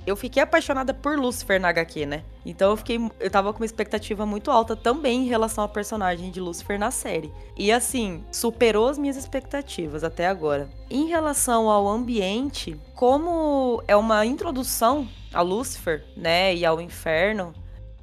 [0.05, 2.23] eu fiquei apaixonada por Lucifer na HQ, né?
[2.45, 2.99] Então eu fiquei.
[3.19, 6.91] Eu tava com uma expectativa muito alta também em relação ao personagem de Lucifer na
[6.91, 7.31] série.
[7.57, 10.69] E assim, superou as minhas expectativas até agora.
[10.89, 17.53] Em relação ao ambiente, como é uma introdução a Lucifer, né, e ao inferno,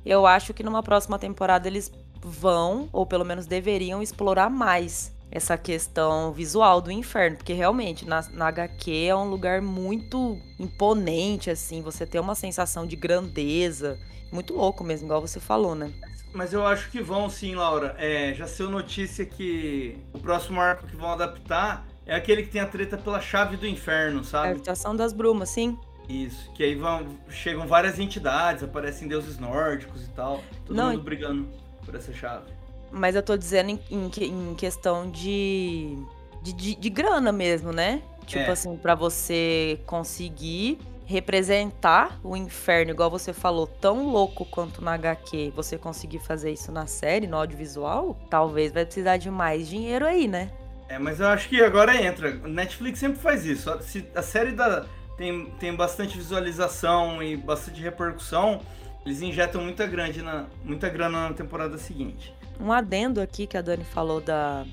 [0.05, 5.59] eu acho que numa próxima temporada eles vão, ou pelo menos deveriam, explorar mais essa
[5.59, 11.83] questão visual do inferno, porque realmente na, na HQ é um lugar muito imponente, assim,
[11.83, 13.99] você tem uma sensação de grandeza,
[14.33, 15.93] muito louco mesmo, igual você falou, né?
[16.33, 17.95] Mas eu acho que vão sim, Laura.
[17.99, 22.61] É, já saiu notícia que o próximo arco que vão adaptar é aquele que tem
[22.61, 24.51] a treta pela chave do inferno, A sabe?
[24.53, 25.79] habitação das brumas, sim.
[26.09, 31.03] Isso, que aí vão, chegam várias entidades, aparecem deuses nórdicos e tal, todo Não, mundo
[31.03, 31.49] brigando
[31.87, 32.45] por essa chave.
[32.91, 34.11] Mas eu tô dizendo em, em
[34.51, 35.97] em questão de,
[36.43, 38.03] de, de, de grana mesmo, né?
[38.27, 38.51] Tipo É.
[38.51, 45.53] assim, pra você conseguir representar o inferno, igual você falou, tão louco quanto na HQ,
[45.55, 50.27] você conseguir fazer isso na série, no audiovisual, talvez vai precisar de mais dinheiro aí,
[50.27, 50.51] né?
[50.89, 52.33] É, mas eu acho que agora entra.
[52.35, 53.71] Netflix sempre faz isso.
[53.83, 54.85] Se a série dá,
[55.17, 58.61] tem, tem bastante visualização e bastante repercussão,
[59.07, 62.35] eles injetam muita, grande na, muita grana na temporada seguinte.
[62.61, 64.67] Um adendo aqui que a Dani falou da,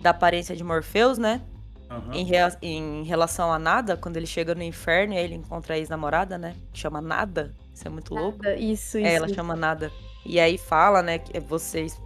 [0.00, 1.42] da aparência de Morpheus, né?
[1.90, 2.14] Aham.
[2.14, 5.74] Em, rea- em relação a Nada, quando ele chega no inferno e aí ele encontra
[5.74, 6.54] a ex-namorada, né?
[6.72, 7.52] Chama Nada.
[7.74, 8.46] Isso é muito louco.
[8.46, 8.98] Isso, isso.
[8.98, 9.90] É, ela chama Nada.
[10.24, 12.00] E aí fala, né, que vocês.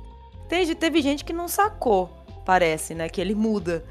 [0.48, 2.10] Teve, teve gente que não sacou,
[2.46, 3.08] parece, né?
[3.10, 3.84] Que ele muda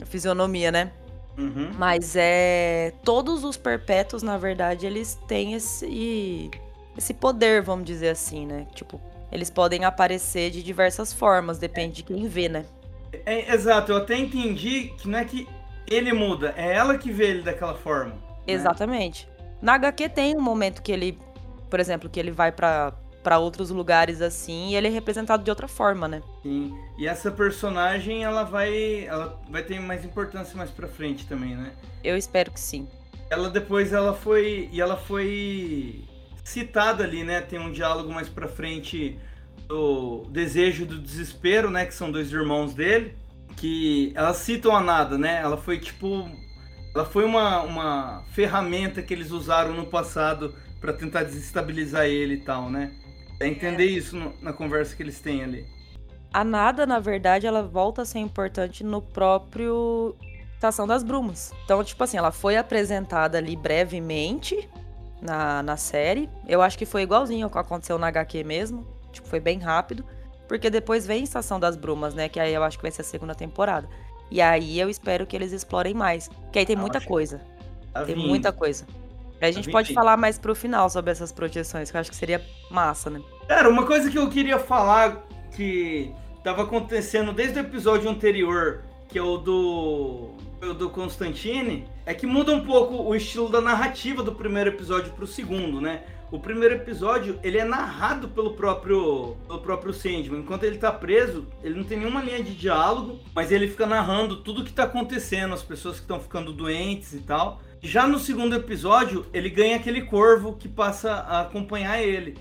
[0.00, 0.92] a fisionomia, né?
[1.36, 1.70] Uhum.
[1.76, 2.94] Mas é.
[3.04, 6.50] Todos os perpétuos, na verdade, eles têm esse.
[6.96, 8.66] Esse poder, vamos dizer assim, né?
[8.74, 12.64] Tipo, eles podem aparecer de diversas formas, depende de quem vê, né?
[13.24, 15.48] É, exato, eu até entendi que não é que
[15.86, 18.14] ele muda, é ela que vê ele daquela forma.
[18.14, 18.20] né?
[18.46, 19.28] Exatamente.
[19.62, 21.18] Na HQ tem um momento que ele,
[21.70, 22.92] por exemplo, que ele vai pra
[23.26, 26.22] para outros lugares assim e ele é representado de outra forma, né?
[26.44, 26.72] Sim.
[26.96, 31.72] E essa personagem, ela vai, ela vai ter mais importância mais pra frente também, né?
[32.04, 32.86] Eu espero que sim.
[33.28, 36.04] Ela depois ela foi e ela foi
[36.46, 37.40] citada ali, né?
[37.40, 39.18] Tem um diálogo mais pra frente
[39.66, 41.84] do desejo do desespero, né?
[41.84, 43.16] Que são dois irmãos dele,
[43.56, 45.40] que elas citam a nada, né?
[45.42, 46.30] Ela foi tipo,
[46.94, 52.40] ela foi uma, uma ferramenta que eles usaram no passado pra tentar desestabilizar ele e
[52.40, 52.92] tal, né?
[53.40, 55.66] É entender isso no- na conversa que eles têm ali.
[56.32, 60.14] A nada, na verdade, ela volta a ser importante no próprio
[60.54, 61.52] Estação das Brumas.
[61.64, 64.68] Então, tipo assim, ela foi apresentada ali brevemente
[65.20, 66.28] na, na série.
[66.46, 68.86] Eu acho que foi igualzinho ao que aconteceu na HQ mesmo.
[69.12, 70.04] Tipo, foi bem rápido.
[70.48, 72.28] Porque depois vem Estação das Brumas, né?
[72.28, 73.88] Que aí eu acho que vai ser a segunda temporada.
[74.30, 76.28] E aí eu espero que eles explorem mais.
[76.52, 77.40] Que aí tem muita acho- coisa.
[77.92, 78.28] Tá Tem vindo.
[78.28, 78.84] muita coisa.
[79.40, 82.16] A gente vindo pode falar mais pro final sobre essas projeções, que eu acho que
[82.16, 83.20] seria massa, né?
[83.48, 85.24] Cara, uma coisa que eu queria falar
[85.54, 86.12] que
[86.44, 90.30] tava acontecendo desde o episódio anterior, que é o do,
[90.74, 95.26] do Constantine, é que muda um pouco o estilo da narrativa do primeiro episódio pro
[95.26, 96.04] segundo, né?
[96.30, 100.40] O primeiro episódio, ele é narrado pelo próprio, pelo próprio Sandman.
[100.40, 104.38] Enquanto ele tá preso, ele não tem nenhuma linha de diálogo, mas ele fica narrando
[104.38, 107.60] tudo que tá acontecendo, as pessoas que estão ficando doentes e tal.
[107.80, 112.36] Já no segundo episódio, ele ganha aquele corvo que passa a acompanhar ele.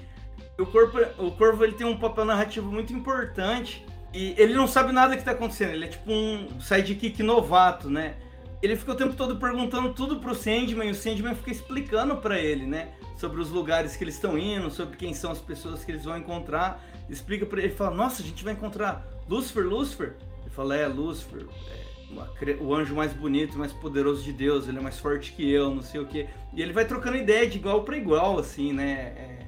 [0.58, 3.86] O, corpo, o Corvo ele tem um papel narrativo muito importante
[4.16, 5.72] e ele não sabe nada que tá acontecendo.
[5.72, 8.16] Ele é tipo um sidekick novato, né?
[8.62, 12.40] Ele fica o tempo todo perguntando tudo pro Sandman e o Sandman fica explicando pra
[12.40, 12.94] ele, né?
[13.18, 16.18] Sobre os lugares que eles estão indo, sobre quem são as pessoas que eles vão
[16.18, 16.82] encontrar.
[17.10, 20.16] Explica pra ele, ele fala: Nossa, a gente vai encontrar Lucifer, Lucifer?
[20.42, 22.30] Ele fala: É, Lucifer, é uma
[22.62, 25.82] o anjo mais bonito, mais poderoso de Deus, ele é mais forte que eu, não
[25.82, 26.28] sei o quê.
[26.54, 29.14] E ele vai trocando ideia de igual pra igual, assim, né?
[29.18, 29.45] É,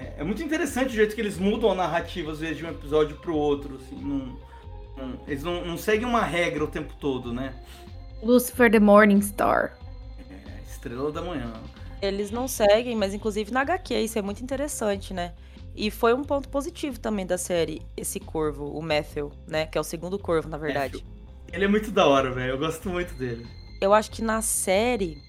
[0.00, 2.70] é, é muito interessante o jeito que eles mudam a narrativa, às vezes, de um
[2.70, 3.96] episódio pro outro, assim.
[3.96, 4.38] Não,
[4.96, 7.54] não- eles não, não seguem uma regra o tempo todo, né?
[8.22, 9.76] Lucifer the Morning Star.
[10.30, 11.52] É, estrela da manhã.
[12.02, 15.34] Eles não seguem, mas inclusive na HQ, isso é muito interessante, né?
[15.74, 19.66] E foi um ponto positivo também da série, esse corvo, o Matthew, né?
[19.66, 21.04] Que é o segundo corvo, na verdade.
[21.52, 22.52] Ele é muito da hora, velho.
[22.52, 23.46] Eu gosto muito dele.
[23.80, 25.22] Eu acho que na série,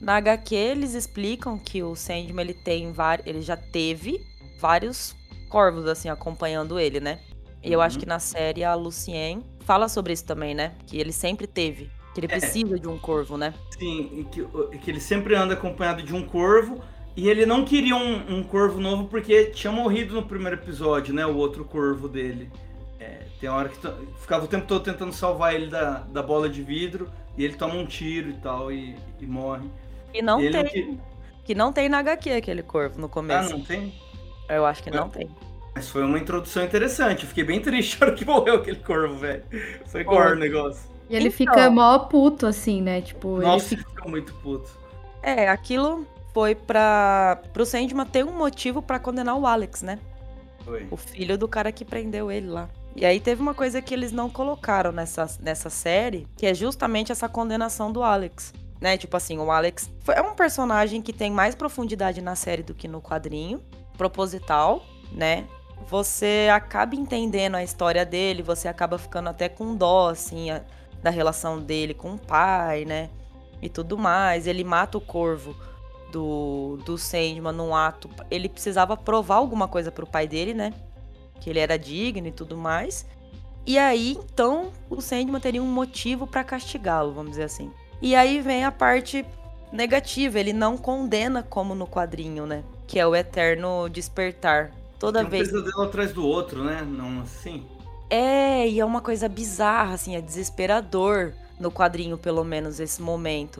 [0.00, 2.92] na HQ, eles explicam que o Sandman, ele tem.
[3.24, 4.20] Ele já teve
[4.60, 5.14] vários
[5.48, 7.20] corvos, assim, acompanhando ele, né?
[7.62, 8.00] E eu acho Uhum.
[8.00, 10.74] que na série a Lucien fala sobre isso também, né?
[10.86, 11.90] Que ele sempre teve.
[12.12, 12.38] Que ele É.
[12.38, 13.54] precisa de um corvo, né?
[13.78, 14.46] Sim, e que,
[14.78, 16.80] que ele sempre anda acompanhado de um corvo.
[17.16, 21.24] E ele não queria um, um corvo novo porque tinha morrido no primeiro episódio, né?
[21.24, 22.50] O outro corvo dele.
[22.98, 23.78] É, tem hora que
[24.20, 27.08] ficava o tempo todo tentando salvar ele da, da bola de vidro.
[27.36, 29.68] E ele toma um tiro e tal e, e morre.
[30.14, 31.00] E não ele não tem.
[31.44, 33.50] Que não tem na HQ aquele corvo no Ah, começo.
[33.50, 33.92] não tem?
[34.48, 35.28] Eu acho que não tem.
[35.74, 37.22] Mas foi uma introdução interessante.
[37.24, 39.42] Eu fiquei bem triste na hora que morreu aquele corvo, velho.
[39.86, 40.88] Foi gore o negócio.
[41.10, 41.36] E ele Então.
[41.36, 43.00] fica mó puto, assim, né?
[43.02, 43.82] Tipo, ele Nossa, fica.
[43.82, 44.70] ele ficou muito puto.
[45.22, 47.40] É, aquilo foi pra.
[47.52, 49.98] pro Sandman ter um motivo pra condenar o Alex, né?
[50.64, 50.86] Foi.
[50.90, 52.70] O filho do cara que prendeu ele lá.
[52.96, 57.10] E aí teve uma coisa que eles não colocaram nessa, nessa série, que é justamente
[57.12, 58.52] essa condenação do Alex.
[58.84, 58.98] Né?
[58.98, 62.86] Tipo assim, o Alex é um personagem que tem mais profundidade na série do que
[62.86, 63.62] no quadrinho,
[63.96, 65.46] proposital, né?
[65.88, 70.60] Você acaba entendendo a história dele, você acaba ficando até com dó, assim, a-
[71.02, 73.08] da relação dele com o pai, né?
[73.62, 74.46] E tudo mais.
[74.46, 75.56] Ele mata o corvo
[76.12, 78.10] do, do Sandman num ato.
[78.30, 80.74] Ele precisava provar alguma coisa pro pai dele, né?
[81.40, 83.06] Que ele era digno e tudo mais.
[83.64, 87.72] E aí, então, o Sandman teria um motivo pra castigá-lo, vamos dizer assim.
[88.00, 89.24] E aí vem a parte
[89.72, 92.62] negativa, ele não condena como no quadrinho, né?
[92.86, 94.70] Que é o eterno despertar.
[94.98, 95.48] Toda Tem um vez.
[95.48, 96.82] pesadelo atrás do outro, né?
[96.82, 97.66] Não assim.
[98.08, 103.58] É, e é uma coisa bizarra, assim, é desesperador no quadrinho, pelo menos, esse momento.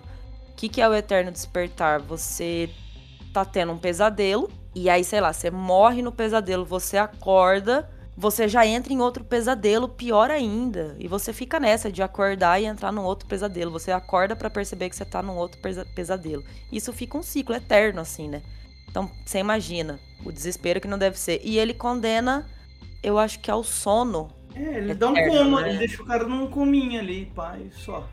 [0.50, 2.00] O que, que é o eterno despertar?
[2.02, 2.70] Você
[3.32, 8.46] tá tendo um pesadelo, e aí, sei lá, você morre no pesadelo, você acorda, você
[8.48, 10.96] já entra em outro pesadelo, pior ainda.
[10.98, 13.70] E você fica nessa de acordar e entrar num outro pesadelo.
[13.72, 16.44] Você acorda pra perceber que você tá num outro pesa- pesadelo.
[16.70, 18.42] Isso fica um ciclo eterno, assim, né?
[18.88, 21.40] Então, você imagina o desespero que não deve ser.
[21.42, 22.48] E ele condena,
[23.02, 24.30] eu acho que ao sono.
[24.54, 25.70] É, ele dá um Eterno, coma, né?
[25.70, 28.08] ele deixa o cara num cominha ali, pai, só.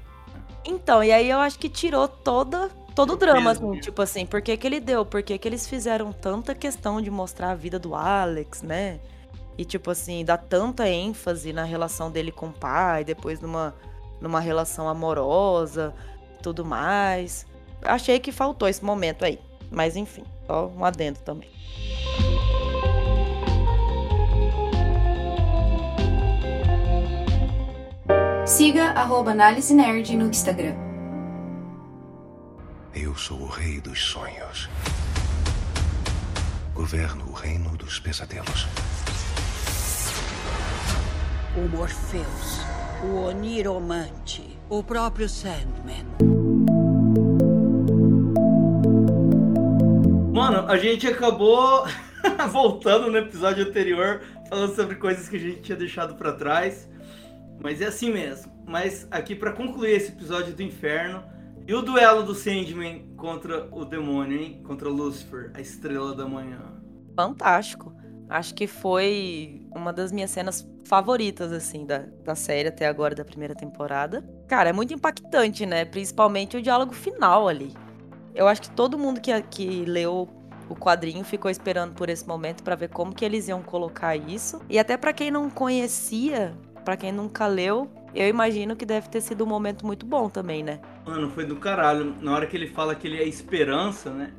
[0.66, 4.42] Então, e aí eu acho que tirou toda, todo o drama, assim, tipo assim, por
[4.42, 5.06] que que ele deu?
[5.06, 9.00] Por que que eles fizeram tanta questão de mostrar a vida do Alex, né?
[9.62, 13.76] E, tipo assim, dar tanta ênfase na relação dele com o pai, depois numa,
[14.20, 15.94] numa relação amorosa,
[16.42, 17.46] tudo mais.
[17.84, 19.40] Achei que faltou esse momento aí.
[19.70, 21.48] Mas, enfim, só um adendo também.
[28.48, 30.74] Siga arroba Análise Nerd no Instagram.
[32.96, 34.68] Eu sou o rei dos sonhos.
[36.74, 38.68] Governo o reino dos pesadelos.
[41.54, 42.62] O Morpheus,
[43.04, 46.06] o Oniromante, o próprio Sandman.
[50.34, 51.86] Mano, a gente acabou
[52.50, 56.90] voltando no episódio anterior, falando sobre coisas que a gente tinha deixado pra trás.
[57.60, 58.50] Mas é assim mesmo.
[58.66, 61.22] Mas aqui pra concluir esse episódio do inferno
[61.68, 64.62] e o duelo do Sandman contra o demônio, hein?
[64.66, 66.62] Contra Lucifer, a estrela da manhã.
[67.14, 67.94] fantástico.
[68.32, 73.26] Acho que foi uma das minhas cenas favoritas, assim, da, da série até agora, da
[73.26, 74.24] primeira temporada.
[74.48, 75.84] Cara, é muito impactante, né?
[75.84, 77.74] Principalmente o diálogo final ali.
[78.34, 80.30] Eu acho que todo mundo que, que leu
[80.70, 84.62] o quadrinho ficou esperando por esse momento pra ver como que eles iam colocar isso.
[84.70, 86.56] E até pra quem não conhecia,
[86.86, 90.64] pra quem nunca leu, eu imagino que deve ter sido um momento muito bom também,
[90.64, 90.80] né?
[91.06, 92.16] Mano, foi do caralho.
[92.22, 94.32] Na hora que ele fala que ele é esperança, né?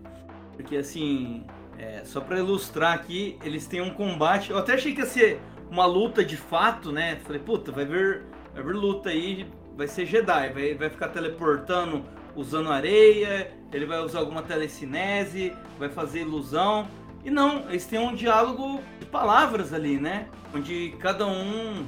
[0.57, 1.45] Porque assim,
[1.79, 4.51] é, só pra ilustrar aqui, eles têm um combate.
[4.51, 7.17] Eu até achei que ia ser uma luta de fato, né?
[7.25, 8.23] Falei, puta, vai vir,
[8.55, 9.47] vai vir luta aí,
[9.77, 12.05] vai ser Jedi, vai, vai ficar teleportando
[12.35, 16.89] usando areia, ele vai usar alguma telecinese, vai fazer ilusão.
[17.25, 20.29] E não, eles têm um diálogo de palavras ali, né?
[20.55, 21.87] Onde cada um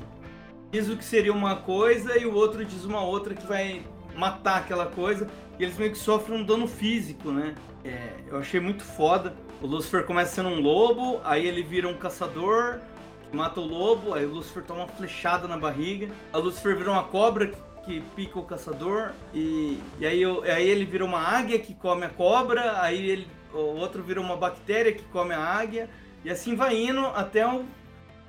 [0.70, 3.82] diz o que seria uma coisa e o outro diz uma outra que vai
[4.16, 5.28] matar aquela coisa.
[5.58, 7.54] E eles meio que sofrem um dano físico, né?
[7.84, 9.34] É, eu achei muito foda.
[9.62, 12.80] O Lucifer começa sendo um lobo, aí ele vira um caçador,
[13.32, 16.08] mata o lobo, aí o Lucifer toma uma flechada na barriga.
[16.32, 17.52] A Lucifer vira uma cobra
[17.84, 22.10] que, pica o caçador, e, e aí, aí ele vira uma águia que come a
[22.10, 25.88] cobra, aí ele, o outro vira uma bactéria que come a águia,
[26.24, 27.64] e assim vai indo até o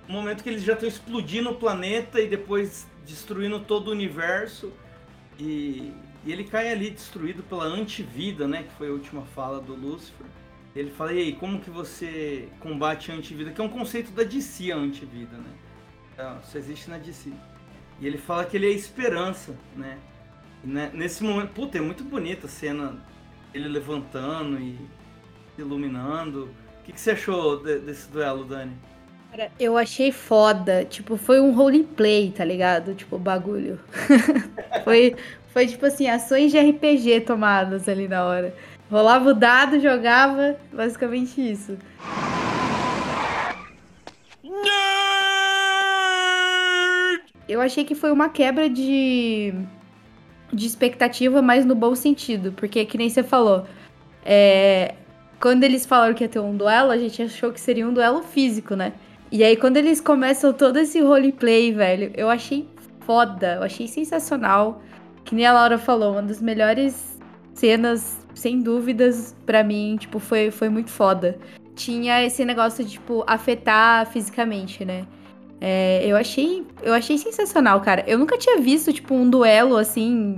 [0.08, 4.72] momento que eles já estão explodindo o planeta e depois destruindo todo o universo.
[5.40, 5.94] E,
[6.26, 8.64] e ele cai ali destruído pela antivida, né?
[8.64, 10.26] Que foi a última fala do Lucifer.
[10.76, 13.52] Ele fala, e aí, como que você combate a antivida?
[13.52, 15.50] Que é um conceito da DC, a antivida, né?
[16.14, 17.32] Então, só existe na DC.
[18.00, 19.98] E ele fala que ele é esperança, né?
[20.64, 22.98] E né, nesse momento, puta, é muito bonita a cena
[23.54, 24.78] ele levantando e
[25.58, 26.50] iluminando.
[26.82, 28.74] O que, que você achou de- desse duelo, Dani?
[29.32, 30.84] Cara, eu achei foda.
[30.84, 32.94] Tipo, foi um roleplay, tá ligado?
[32.94, 33.80] Tipo, bagulho.
[34.84, 35.16] foi,
[35.54, 38.54] foi tipo assim, ações de RPG tomadas ali na hora.
[38.90, 41.78] Rolava o dado, jogava, basicamente isso.
[47.48, 49.54] Eu achei que foi uma quebra de,
[50.52, 52.52] de expectativa, mas no bom sentido.
[52.52, 53.66] Porque, que nem você falou,
[54.24, 54.96] é,
[55.40, 58.24] quando eles falaram que ia ter um duelo, a gente achou que seria um duelo
[58.24, 58.94] físico, né?
[59.32, 62.68] E aí, quando eles começam todo esse roleplay, velho, eu achei
[63.02, 64.82] foda, eu achei sensacional.
[65.24, 67.20] Que nem a Laura falou, uma das melhores
[67.54, 71.40] cenas, sem dúvidas, pra mim, tipo, foi, foi muito foda.
[71.74, 75.08] Tinha esse negócio de, tipo, afetar fisicamente, né?
[75.60, 78.04] É, eu achei, eu achei sensacional, cara.
[78.08, 80.38] Eu nunca tinha visto tipo um duelo assim,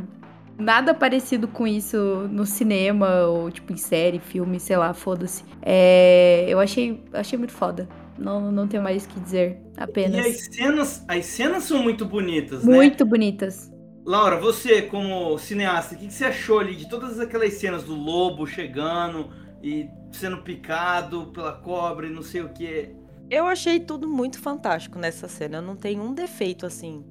[0.57, 1.97] nada parecido com isso
[2.31, 5.43] no cinema ou tipo em série, filme, sei lá, foda-se.
[5.61, 7.89] É, eu achei, achei muito foda.
[8.17, 10.25] Não, não tenho mais o que dizer, apenas.
[10.25, 12.75] E as cenas, as cenas são muito bonitas, né?
[12.75, 13.71] Muito bonitas.
[14.07, 17.93] Laura, você como cineasta, o que, que você achou ali de todas aquelas cenas do
[17.93, 19.29] lobo chegando
[19.61, 22.95] e sendo picado pela cobra e não sei o que?
[23.29, 25.57] Eu achei tudo muito fantástico nessa cena.
[25.57, 27.03] Eu não tenho um defeito assim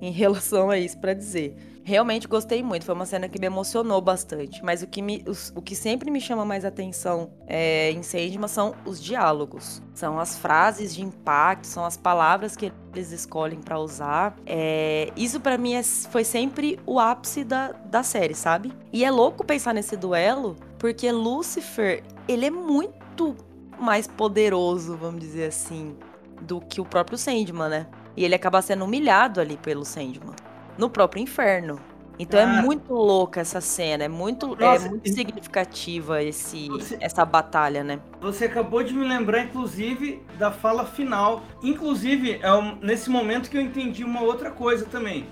[0.00, 1.79] em relação a isso pra dizer.
[1.90, 4.64] Realmente gostei muito, foi uma cena que me emocionou bastante.
[4.64, 5.24] Mas o que, me,
[5.56, 9.82] o, que sempre me chama mais atenção é, em Sandman são os diálogos.
[9.92, 14.36] São as frases de impacto, são as palavras que eles escolhem para usar.
[14.46, 18.72] É, isso para mim é, foi sempre o ápice da, da série, sabe?
[18.92, 23.34] E é louco pensar nesse duelo, porque Lucifer, ele é muito
[23.80, 25.96] mais poderoso, vamos dizer assim,
[26.40, 27.86] do que o próprio Sandman, né?
[28.16, 30.36] E ele acaba sendo humilhado ali pelo Sandman.
[30.78, 31.80] No próprio inferno.
[32.20, 32.58] Então é ah.
[32.58, 37.24] é muito louca essa cena, é muito, é Nossa, é muito significativa esse, você, essa
[37.24, 37.98] batalha, né?
[38.20, 41.42] Você acabou de me lembrar, inclusive, da fala final.
[41.62, 45.26] Inclusive, é nesse momento que eu entendi uma outra coisa também.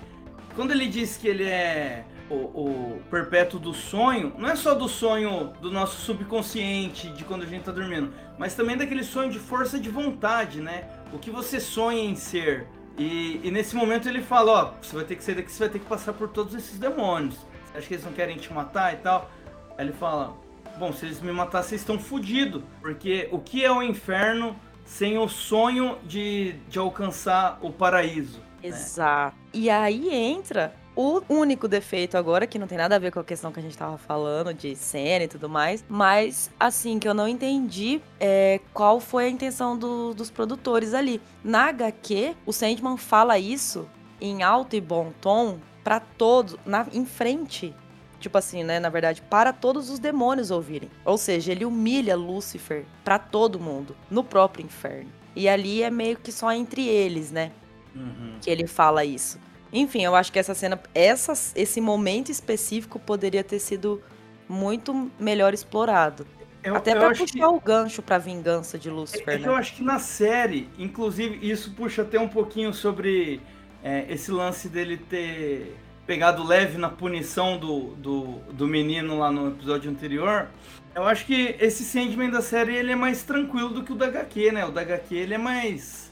[0.55, 4.87] Quando ele diz que ele é o, o, perpétuo do sonho, não é só do
[4.87, 9.37] sonho do nosso subconsciente, de quando a gente tá dormindo, mas também daquele sonho de
[9.37, 10.89] força de vontade, né?
[11.13, 12.67] O que você sonha em ser.
[12.99, 15.69] E, e, nesse momento ele fala, ó, você vai ter que sair daqui, você vai
[15.69, 17.37] ter que passar por todos esses demônios.
[17.73, 19.31] Acho que eles não querem te matar e tal.
[19.77, 20.35] Aí ele fala,
[20.77, 22.61] bom, se eles me matar, vocês estão fodidos.
[22.81, 28.39] Porque o que é o inferno sem o sonho de, de alcançar o paraíso?
[28.61, 28.67] Né?
[28.67, 29.37] Exato.
[29.37, 29.43] Né?
[29.53, 33.23] E aí entra o único defeito agora, que não tem nada a ver com a
[33.23, 37.13] questão que a gente tava falando de cena e tudo mais, mas assim, que eu
[37.13, 41.21] não entendi é, qual foi a intenção do, dos produtores ali.
[41.41, 43.87] Na HQ, o Sandman fala isso
[44.19, 47.73] em alto e bom tom para todos, na, em frente
[48.19, 50.91] tipo assim, né, na verdade, para todos os demônios ouvirem.
[51.05, 55.09] Ou seja, ele humilha Lúcifer para todo mundo, no próprio inferno.
[55.33, 57.53] E ali é meio que só entre eles, né?
[57.95, 58.35] Uhum.
[58.41, 59.39] Que ele fala isso.
[59.71, 64.01] Enfim, eu acho que essa cena, essa, esse momento específico poderia ter sido
[64.47, 66.25] muito melhor explorado.
[66.63, 67.45] Eu, Até para puxar que...
[67.45, 69.29] o gancho pra vingança de Lucifer.
[69.29, 69.43] É, é né?
[69.43, 73.41] que eu acho que na série, inclusive, isso puxa até um pouquinho sobre
[73.83, 79.49] é, esse lance dele ter pegado leve na punição do, do, do menino lá no
[79.49, 80.47] episódio anterior.
[80.95, 84.07] Eu acho que esse Sandman da série ele é mais tranquilo do que o da
[84.07, 84.65] HQ, né?
[84.65, 86.11] O da HQ ele é mais.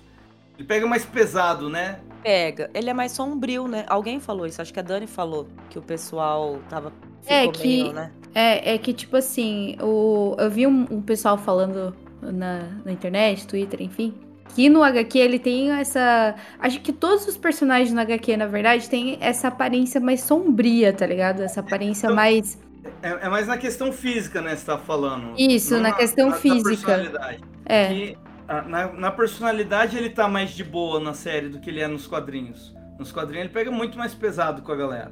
[0.56, 2.00] Ele pega mais pesado, né?
[2.28, 2.70] Pega.
[2.74, 3.86] Ele é mais sombrio, né?
[3.88, 6.92] Alguém falou isso, acho que a Dani falou que o pessoal tava.
[7.26, 8.12] É que, meio, né?
[8.36, 13.48] é, é que, tipo assim, o, eu vi um, um pessoal falando na, na internet,
[13.48, 14.14] Twitter, enfim,
[14.54, 16.36] que no HQ ele tem essa.
[16.60, 21.08] Acho que todos os personagens no HQ, na verdade, tem essa aparência mais sombria, tá
[21.08, 21.42] ligado?
[21.42, 22.60] Essa aparência então, mais.
[23.02, 24.54] É, é, mais na questão física, né?
[24.54, 25.34] Você tá falando.
[25.38, 27.40] Isso, na, na, questão na, física.
[27.66, 27.88] É.
[27.88, 28.18] Que
[28.48, 32.08] na, na, personalidade ele tá mais de boa na série do que ele é nos
[32.08, 32.74] quadrinhos.
[32.98, 35.12] Nos quadrinhos ele pega muito mais pesado com a galera.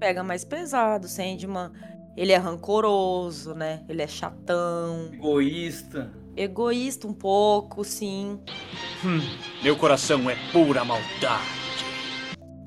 [0.00, 1.70] Pega mais pesado, Sandman.
[2.16, 3.84] Ele é rancoroso, né?
[3.88, 5.10] Ele é chatão.
[5.12, 6.12] Egoísta.
[6.36, 8.40] Egoísta um pouco, sim.
[9.04, 9.20] Hum,
[9.62, 11.64] meu coração é pura maldade.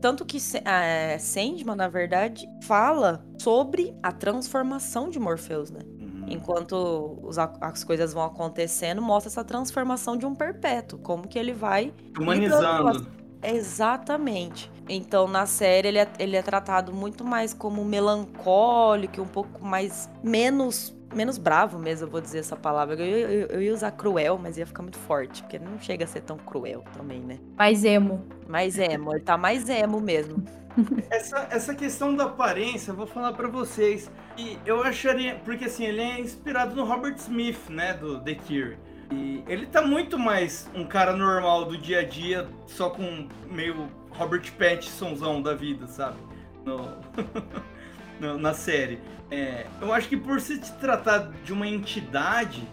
[0.02, 5.82] Tanto que é, Sandman, na verdade, fala sobre a transformação de Morpheus, né?
[6.28, 11.54] Enquanto os, as coisas vão acontecendo, mostra essa transformação de um perpétuo, como que ele
[11.54, 13.08] vai humanizando.
[13.42, 14.72] Exatamente.
[14.90, 20.10] Então, na série, ele é, ele é tratado muito mais como melancólico, um pouco mais.
[20.24, 20.96] menos.
[21.14, 22.96] Menos bravo mesmo, eu vou dizer essa palavra.
[22.96, 26.08] Eu, eu, eu ia usar cruel, mas ia ficar muito forte, porque não chega a
[26.08, 27.40] ser tão cruel também, né?
[27.58, 28.26] Mais emo.
[28.48, 30.44] Mais emo, ele tá mais emo mesmo.
[31.10, 34.12] essa, essa questão da aparência, eu vou falar para vocês.
[34.38, 35.36] E eu acharia.
[35.44, 37.94] Porque assim, ele é inspirado no Robert Smith, né?
[37.94, 38.78] Do The Cure.
[39.12, 43.90] E ele tá muito mais um cara normal do dia a dia, só com meio
[44.12, 46.18] Robert Pattinsonzão da vida, sabe?
[46.66, 46.98] No, no
[48.20, 49.00] na série.
[49.30, 52.68] É, eu acho que por se tratar de uma entidade,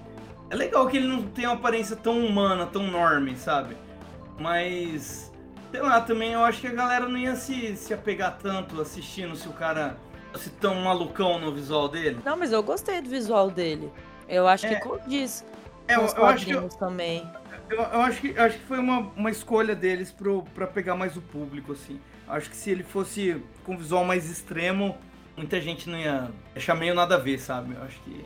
[0.51, 3.76] é legal que ele não tem uma aparência tão humana, tão enorme, sabe?
[4.38, 5.32] Mas
[5.74, 9.34] sei lá, também eu acho que a galera não ia se, se apegar tanto assistindo
[9.34, 9.97] se o cara
[10.32, 12.20] fosse tão malucão no visual dele.
[12.24, 13.90] Não, mas eu gostei do visual dele.
[14.28, 14.74] Eu acho é.
[14.74, 15.45] que condiz.
[15.88, 17.28] É, eu, eu acho que eu, também.
[17.68, 21.16] Eu, eu, acho que acho que foi uma, uma escolha deles pro, pra pegar mais
[21.16, 22.01] o público, assim.
[22.28, 24.97] Acho que se ele fosse com visual mais extremo,
[25.37, 27.74] muita gente não ia achar meio nada a ver, sabe?
[27.74, 28.24] Eu acho que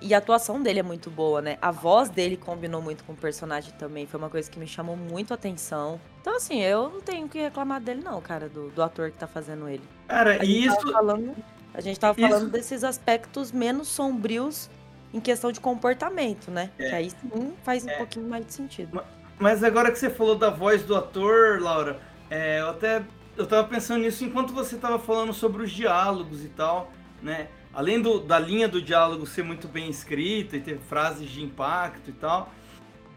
[0.00, 1.56] E a atuação dele é muito boa, né?
[1.62, 4.06] A voz dele combinou muito com o personagem também.
[4.06, 5.98] Foi uma coisa que me chamou muito a atenção.
[6.20, 9.16] Então, assim, eu não tenho o que reclamar dele, não, cara, do, do ator que
[9.18, 9.82] tá fazendo ele.
[10.08, 10.92] Cara, e isso.
[10.92, 11.34] Falando,
[11.72, 14.68] a gente tava falando Isso- desses aspectos menos sombrios
[15.12, 16.70] em questão de comportamento, né?
[16.78, 16.88] É.
[16.88, 19.00] Que aí sim faz um pouquinho mais de sentido.
[19.38, 21.98] Mas agora que você falou da voz do ator, Laura,
[22.30, 23.02] é, eu até
[23.36, 27.48] eu tava pensando nisso enquanto você tava falando sobre os diálogos e tal, né?
[27.72, 32.10] Além do- da linha do diálogo ser muito bem escrita e ter frases de impacto
[32.10, 32.52] e tal,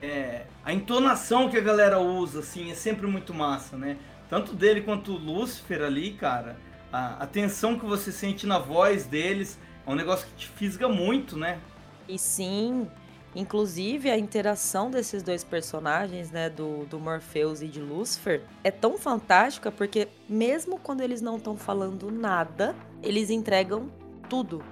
[0.02, 3.98] é, a entonação que a galera usa, assim, é sempre muito massa, né?
[4.30, 6.58] Tanto dele quanto o Lúcifer ali, cara,
[6.92, 10.88] a, a tensão que você sente na voz deles é um negócio que te fisga
[10.90, 11.60] muito, né?
[12.08, 12.88] E sim,
[13.38, 18.98] inclusive a interação desses dois personagens, né, do, do Morpheus e de Lucifer, é tão
[18.98, 23.92] fantástica porque mesmo quando eles não estão falando nada, eles entregam
[24.28, 24.64] tudo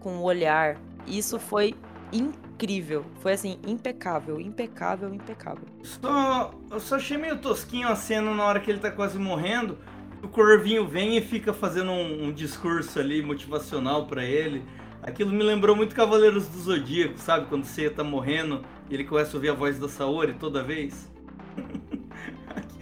[0.00, 0.76] com o olhar.
[1.06, 1.74] Isso foi
[2.12, 5.64] incrível, foi assim, impecável, impecável, impecável.
[5.82, 9.78] Só, eu só achei meio tosquinho a cena na hora que ele tá quase morrendo.
[10.22, 14.62] O Corvinho vem e fica fazendo um, um discurso ali motivacional pra ele.
[15.02, 17.46] Aquilo me lembrou muito Cavaleiros do Zodíaco, sabe?
[17.46, 21.08] Quando você tá morrendo e ele começa a ouvir a voz da Saori toda vez.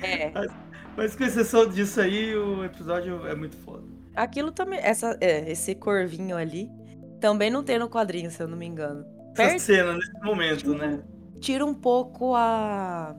[0.00, 0.30] É.
[0.30, 0.52] Mas,
[0.96, 3.82] mas com exceção disso aí, o episódio é muito foda.
[4.14, 6.70] Aquilo também, essa, é, esse corvinho ali,
[7.20, 9.04] também não tem no quadrinho, se eu não me engano.
[9.36, 11.02] Essa cena nesse momento, né?
[11.38, 13.14] tira um pouco a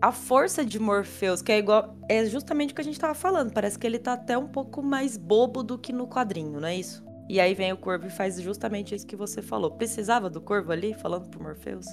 [0.00, 3.52] a força de Morpheus, que é igual é justamente o que a gente tava falando,
[3.52, 6.76] parece que ele tá até um pouco mais bobo do que no quadrinho, não é
[6.76, 7.02] isso?
[7.28, 9.70] E aí vem o Corvo e faz justamente isso que você falou.
[9.72, 11.86] Precisava do Corvo ali falando pro Morpheus?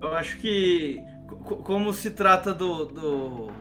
[0.00, 1.02] Eu acho que,
[1.44, 3.52] co- como se trata do, do-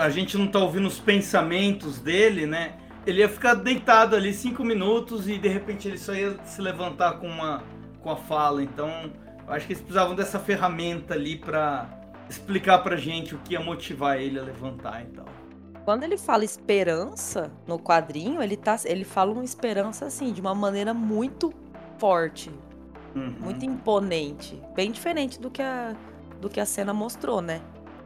[0.00, 2.76] A gente não tá ouvindo os pensamentos dele, né?
[3.06, 7.18] Ele ia ficar deitado ali cinco minutos e de repente ele só ia se levantar
[7.18, 7.62] com uma
[8.00, 8.62] com a fala.
[8.62, 9.12] Então,
[9.46, 11.88] eu acho que eles precisavam dessa ferramenta ali pra
[12.28, 15.26] explicar pra gente o que ia motivar ele a levantar e tal.
[15.84, 20.54] Quando ele fala esperança no quadrinho, ele tá ele fala uma esperança assim, de uma
[20.54, 21.52] maneira muito
[21.98, 22.50] forte,
[23.14, 23.36] Uhum.
[23.38, 25.94] muito imponente, bem diferente do que a
[26.40, 27.60] do que a cena mostrou, né?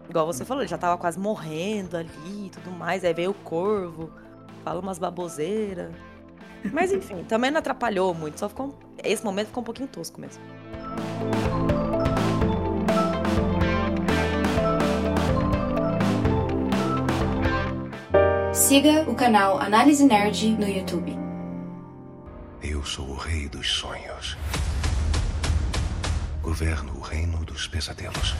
[0.09, 3.35] Igual você falou, ele já tava quase morrendo ali e tudo mais, aí veio o
[3.35, 4.11] corvo,
[4.65, 5.91] fala umas baboseiras.
[6.73, 10.43] Mas enfim, também não atrapalhou muito, só ficou esse momento ficou um pouquinho tosco mesmo.
[18.69, 21.17] Siga o canal Análise Nerd no YouTube.
[22.63, 24.37] Eu sou o rei dos sonhos.
[26.43, 28.35] Governo o reino dos pesadelos.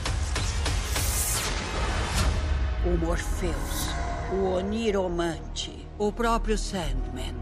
[2.85, 3.89] O Morpheus,
[4.31, 7.33] o Oniromante, o próprio Sandman.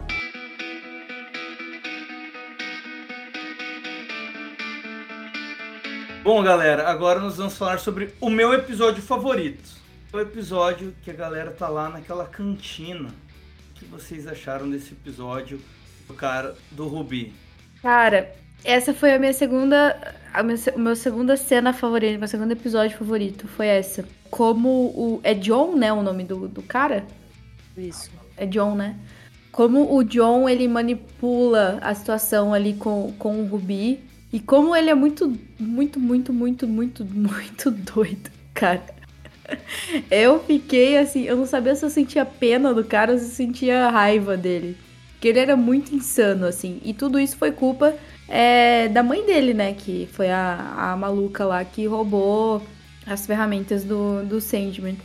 [6.23, 9.86] Bom, galera, agora nós vamos falar sobre o meu episódio favorito.
[10.13, 13.09] O episódio que a galera tá lá naquela cantina.
[13.71, 15.59] O que vocês acharam desse episódio
[16.07, 17.33] do cara do Rubi?
[17.81, 18.33] Cara,
[18.63, 20.15] essa foi a minha segunda.
[20.33, 24.07] A minha, o meu segunda cena favorita, meu segundo episódio favorito foi essa.
[24.31, 25.19] Como o.
[25.23, 25.91] É John, né?
[25.91, 27.05] O nome do, do cara?
[27.75, 28.09] Isso.
[28.37, 28.97] É John, né?
[29.51, 33.99] Como o John ele manipula a situação ali com, com o Rubi.
[34.31, 38.96] E como ele é muito, muito, muito, muito, muito, muito doido, cara.
[40.11, 43.31] Eu fiquei assim, eu não sabia se eu sentia pena do cara ou se eu
[43.31, 44.77] sentia raiva dele.
[45.13, 46.79] Porque ele era muito insano, assim.
[46.83, 47.95] E tudo isso foi culpa
[48.27, 49.73] é, da mãe dele, né?
[49.73, 52.61] Que foi a, a maluca lá que roubou
[53.05, 54.97] as ferramentas do, do Sandman.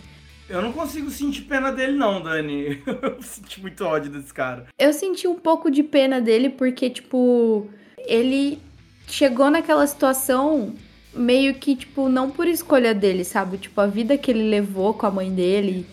[0.49, 2.83] Eu não consigo sentir pena dele, não, Dani.
[2.85, 4.67] Eu senti muito ódio desse cara.
[4.79, 7.67] Eu senti um pouco de pena dele porque, tipo,
[7.97, 8.59] ele
[9.07, 10.75] chegou naquela situação
[11.15, 13.59] meio que, tipo, não por escolha dele, sabe?
[13.59, 15.87] Tipo, a vida que ele levou com a mãe dele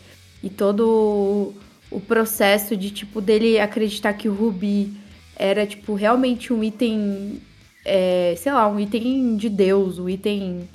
[0.44, 1.54] e todo
[1.92, 4.94] o, processo de, tipo, dele acreditar que o Ruby
[5.36, 7.42] era, tipo, realmente um item,
[7.86, 10.68] é, sei lá, um item de Deus, um item.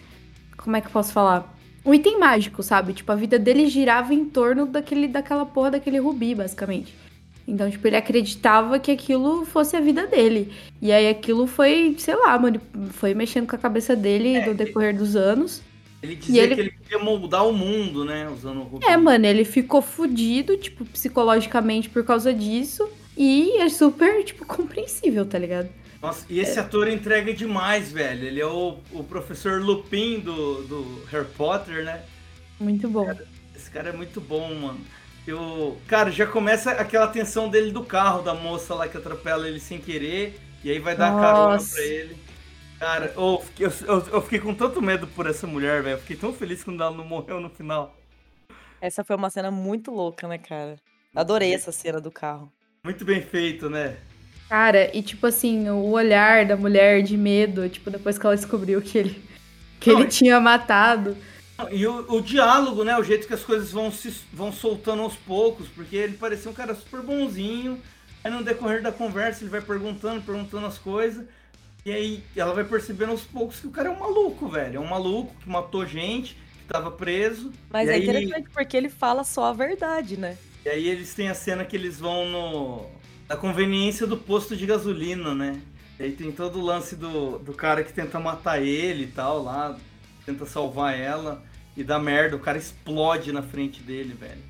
[0.56, 1.54] Como é que eu posso falar?
[1.84, 2.94] Um item mágico, sabe?
[2.94, 6.94] Tipo, a vida dele girava em torno daquele, daquela porra daquele Rubi, basicamente.
[7.46, 10.52] Então, tipo, ele acreditava que aquilo fosse a vida dele.
[10.80, 12.60] E aí aquilo foi, sei lá, mano,
[12.92, 15.62] foi mexendo com a cabeça dele no decorrer dos anos.
[16.02, 18.28] Ele dizia ele- que ele queria moldar o mundo, né?
[18.28, 18.80] Usando o.
[18.82, 22.88] É, mano, ele ficou fudido, tipo, psicologicamente por causa disso.
[23.16, 25.68] E é super, tipo, compreensível, tá ligado?
[26.02, 28.24] Nossa, e esse ator entrega demais, velho.
[28.26, 32.02] Ele é o, o professor Lupin do, do Harry Potter, né?
[32.60, 33.10] Muito bom.
[33.56, 34.80] Esse cara é muito bom, mano.
[35.26, 39.58] Eu, cara, já começa aquela tensão dele do carro, da moça lá que atropela ele
[39.58, 41.74] sem querer, e aí vai dar carona Nossa.
[41.74, 42.16] pra ele.
[42.78, 45.94] Cara, eu fiquei, eu, eu fiquei com tanto medo por essa mulher, velho.
[45.94, 47.96] Eu fiquei tão feliz quando ela não morreu no final.
[48.80, 50.76] Essa foi uma cena muito louca, né, cara?
[51.14, 52.52] Adorei essa cena do carro.
[52.84, 53.96] Muito bem feito, né?
[54.48, 58.82] Cara, e tipo assim, o olhar da mulher de medo, tipo, depois que ela descobriu
[58.82, 59.24] que ele,
[59.80, 61.16] que não, ele tinha matado.
[61.70, 62.96] E o, o, diálogo, né?
[62.96, 66.54] O jeito que as coisas vão se vão soltando aos poucos, porque ele parecia um
[66.54, 67.80] cara super bonzinho.
[68.22, 71.26] Aí no decorrer da conversa ele vai perguntando, perguntando as coisas.
[71.84, 74.76] E aí ela vai percebendo aos poucos que o cara é um maluco, velho.
[74.76, 77.52] É um maluco que matou gente, que tava preso.
[77.70, 78.02] Mas é aí...
[78.02, 80.38] interessante porque ele fala só a verdade, né?
[80.64, 82.86] E aí eles têm a cena que eles vão no.
[83.28, 85.60] na conveniência do posto de gasolina, né?
[85.98, 89.42] E aí tem todo o lance do, do cara que tenta matar ele e tal
[89.42, 89.78] lá,
[90.24, 91.42] tenta salvar ela
[91.76, 94.42] e dá merda, o cara explode na frente dele, velho.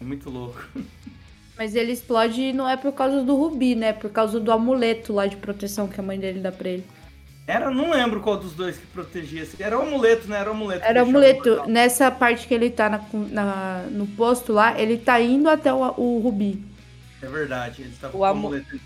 [0.00, 0.64] É muito louco.
[1.56, 3.92] Mas ele explode não é por causa do Rubi, né?
[3.92, 6.84] Por causa do amuleto lá de proteção que a mãe dele dá pra ele.
[7.48, 9.46] Era, não lembro qual dos dois que protegia.
[9.58, 10.38] Era o amuleto, né?
[10.38, 10.84] Era o amuleto.
[10.84, 11.64] Era o amuleto.
[11.66, 15.78] Nessa parte que ele tá na, na, no posto lá, ele tá indo até o,
[15.96, 16.62] o Rubi.
[17.22, 18.78] É verdade, ele tá com o, amu amuleto.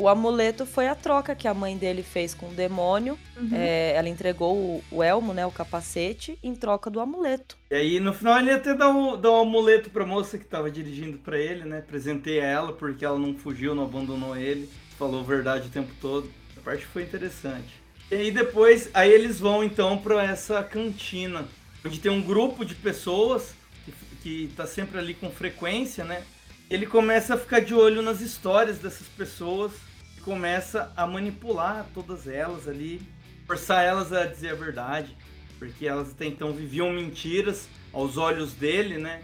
[0.00, 3.18] O amuleto foi a troca que a mãe dele fez com o demônio.
[3.36, 3.50] Uhum.
[3.52, 5.44] É, ela entregou o, o, elmo, né?
[5.44, 7.58] O capacete, em troca do amuleto.
[7.70, 10.46] E aí, no final, ele ia até dar o, dar o amuleto pra moça que
[10.46, 11.84] tava dirigindo pra ele, né?
[11.86, 14.70] Presentei a ela, porque ela não fugiu, não abandonou ele.
[14.98, 16.30] Falou verdade o tempo todo.
[16.56, 17.78] A parte foi interessante.
[18.10, 21.46] E aí depois, aí eles vão então para essa cantina,
[21.84, 23.92] onde tem um grupo de pessoas que,
[24.22, 26.22] que tá sempre ali com frequência, né?
[26.70, 29.89] Ele começa a ficar de olho nas histórias dessas pessoas
[30.20, 33.00] e começa a manipular todas elas ali,
[33.46, 35.16] forçar elas a dizer a verdade,
[35.58, 39.22] porque elas até então viviam mentiras aos olhos dele, né?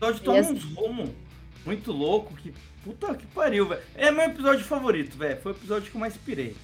[0.00, 1.14] O episódio toma uns rumo
[1.64, 2.52] muito louco, que
[2.84, 3.82] puta que pariu, velho.
[3.94, 5.40] É meu episódio favorito, velho.
[5.40, 6.54] Foi o episódio que eu mais pirei.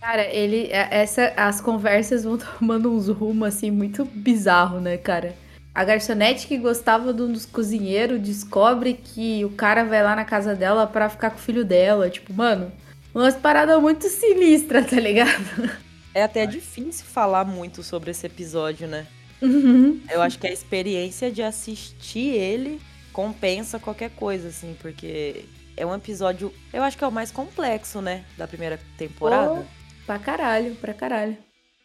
[0.00, 0.68] Cara, ele.
[0.70, 5.34] É, essa, as conversas vão tomando uns rumos assim muito bizarro, né, cara?
[5.74, 10.24] A garçonete que gostava de um dos cozinheiros descobre que o cara vai lá na
[10.24, 12.10] casa dela para ficar com o filho dela.
[12.10, 12.72] Tipo, mano,
[13.14, 15.70] umas paradas muito sinistras, tá ligado?
[16.14, 19.06] É até difícil falar muito sobre esse episódio, né?
[19.40, 20.00] Uhum.
[20.10, 22.80] Eu acho que a experiência de assistir ele
[23.12, 25.44] compensa qualquer coisa, assim, porque
[25.76, 29.60] é um episódio, eu acho que é o mais complexo, né, da primeira temporada.
[29.60, 29.80] Oh.
[30.04, 31.36] Pra caralho, pra caralho.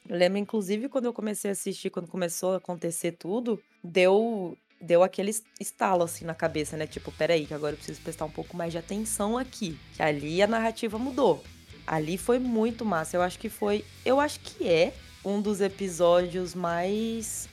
[0.08, 5.04] Eu lembro, inclusive, quando eu comecei a assistir, quando começou a acontecer tudo, deu deu
[5.04, 6.86] aquele estalo assim na cabeça, né?
[6.88, 9.78] Tipo, peraí, que agora eu preciso prestar um pouco mais de atenção aqui.
[9.96, 11.44] Que ali a narrativa mudou.
[11.86, 13.18] Ali foi muito massa.
[13.18, 13.86] Eu acho que foi.
[14.04, 17.50] Eu acho que é um dos episódios mais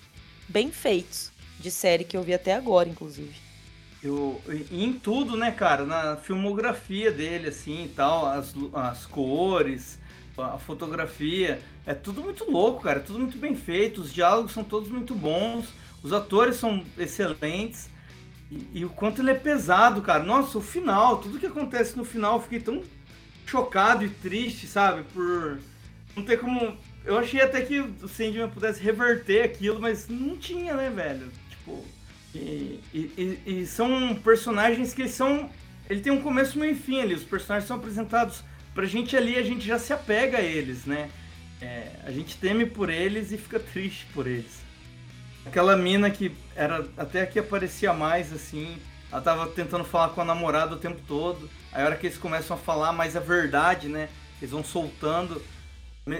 [0.49, 3.35] bem feitos de série que eu vi até agora, inclusive.
[4.03, 5.85] Eu, em tudo, né, cara?
[5.85, 9.99] Na filmografia dele, assim e tal, as, as cores,
[10.37, 14.65] a fotografia, é tudo muito louco, cara, é tudo muito bem feito, os diálogos são
[14.65, 15.67] todos muito bons,
[16.03, 17.89] os atores são excelentes,
[18.51, 20.23] e, e, o quanto ele é pesado, cara.
[20.23, 22.83] Nossa, o final, tudo que acontece no final, eu fiquei tão
[23.47, 25.59] chocado e triste, sabe, por
[26.15, 26.77] não ter como...
[27.05, 31.31] Eu achei até que o Sandman pudesse reverter aquilo, mas não tinha, né, velho?
[31.49, 31.85] Tipo...
[32.35, 35.51] E, e, e, são personagens que são.
[35.89, 37.15] Ele tem um começo, meio e fim ali.
[37.15, 38.43] Os personagens são apresentados
[38.75, 41.11] pra gente ali, a gente já se apega a eles, né?
[41.61, 44.63] É, a gente teme por eles e fica triste por eles.
[45.45, 48.79] Aquela mina que era até que aparecia mais assim,
[49.11, 51.49] ela tava tentando falar com a namorada o tempo todo.
[51.73, 54.09] Aí a hora que eles começam a falar mais a verdade, né?
[54.41, 55.43] Eles vão soltando.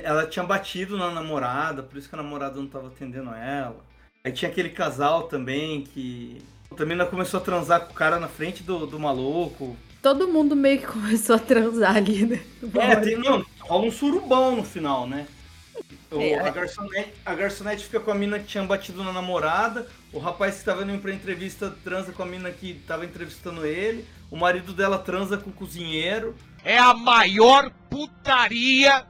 [0.03, 3.85] Ela tinha batido na namorada, por isso que a namorada não tava atendendo ela.
[4.25, 6.43] Aí tinha aquele casal também que.
[6.77, 10.57] Também ela começou a transar com o cara na frente do, do maluco todo mundo
[10.57, 12.41] meio que começou a transar ali, né?
[12.75, 15.27] É, tem, não, rola um surubão no final, né?
[16.21, 20.19] É, a, garçonete, a garçonete fica com a mina que tinha batido na namorada, o
[20.19, 24.37] rapaz que tava indo pra entrevista transa com a mina que tava entrevistando ele, o
[24.37, 26.35] marido dela transa com o cozinheiro.
[26.65, 29.07] É a maior putaria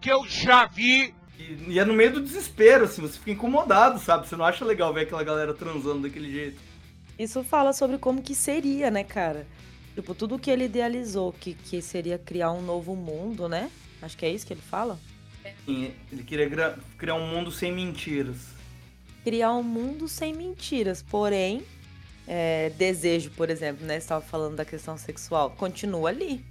[0.00, 1.14] que eu já vi.
[1.38, 4.28] E, e é no meio do desespero, assim, você fica incomodado, sabe?
[4.28, 6.60] Você não acha legal ver aquela galera transando daquele jeito.
[7.18, 9.46] Isso fala sobre como que seria, né, cara?
[9.94, 13.70] Tipo, tudo que ele idealizou, que, que seria criar um novo mundo, né?
[14.02, 14.98] Acho que é isso que ele fala.
[15.64, 18.36] Sim, ele queria criar um mundo sem mentiras.
[19.22, 21.62] Criar um mundo sem mentiras, porém,
[22.26, 23.94] é, desejo, por exemplo, né?
[23.94, 26.44] Você estava falando da questão sexual, continua ali.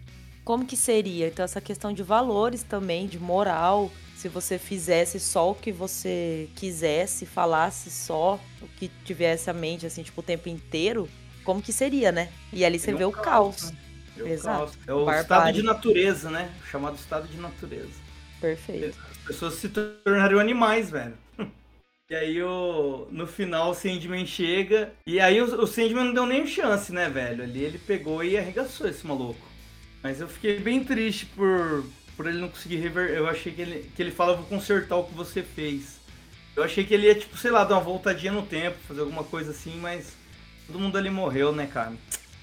[0.44, 1.28] Como que seria?
[1.28, 6.50] Então, essa questão de valores também, de moral, se você fizesse só o que você
[6.56, 11.10] quisesse, falasse só o que tivesse a mente, assim, tipo, o tempo inteiro,
[11.44, 12.30] como que seria, né?
[12.52, 13.24] E ali você vê um o caos.
[13.24, 13.72] caos.
[13.72, 14.32] Né?
[14.32, 14.78] Exato.
[14.86, 15.22] É o Barbárie.
[15.22, 16.54] estado de natureza, né?
[16.64, 18.03] O chamado estado de natureza.
[18.44, 19.00] Perfeito.
[19.10, 21.14] As pessoas se tornariam animais, velho.
[22.10, 24.94] E aí o, no final o Sandman chega.
[25.08, 27.42] E aí o, o Sandman não deu nem chance, né, velho?
[27.42, 29.40] Ali ele pegou e arregaçou esse maluco.
[30.04, 31.86] Mas eu fiquei bem triste por,
[32.16, 33.12] por ele não conseguir rever.
[33.12, 35.98] Eu achei que ele, que ele fala, vou consertar o que você fez.
[36.56, 39.24] Eu achei que ele ia, tipo, sei lá, dar uma voltadinha no tempo, fazer alguma
[39.24, 40.14] coisa assim, mas
[40.68, 41.94] todo mundo ali morreu, né, cara?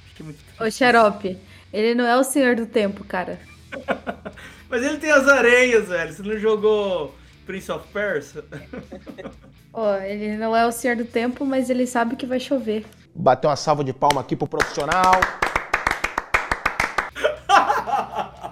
[0.09, 0.63] Fiquei muito triste.
[0.63, 1.39] Ô, Xarope,
[1.73, 3.39] ele não é o senhor do tempo, cara.
[4.71, 6.12] mas ele tem as areias, velho.
[6.12, 7.12] Você não jogou
[7.45, 8.45] Prince of Persia?
[9.73, 12.85] Ó, oh, ele não é o senhor do tempo, mas ele sabe que vai chover.
[13.14, 15.12] Bateu uma salva de palma aqui pro profissional.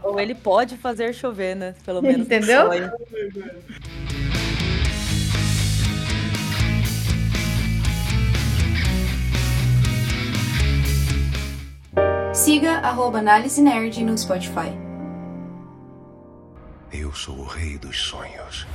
[0.02, 1.74] Ou ele pode fazer chover, né?
[1.84, 2.26] Pelo menos.
[2.26, 2.70] Entendeu?
[12.32, 14.87] Siga arroba Análise Nerd no Spotify.
[17.08, 18.66] Eu sou o rei dos sonhos.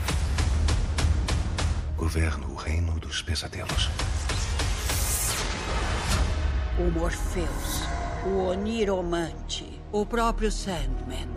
[1.95, 3.91] Governo o reino dos pesadelos.
[6.79, 7.83] O Morpheus,
[8.25, 11.29] o Oniromante, o próprio Sandman.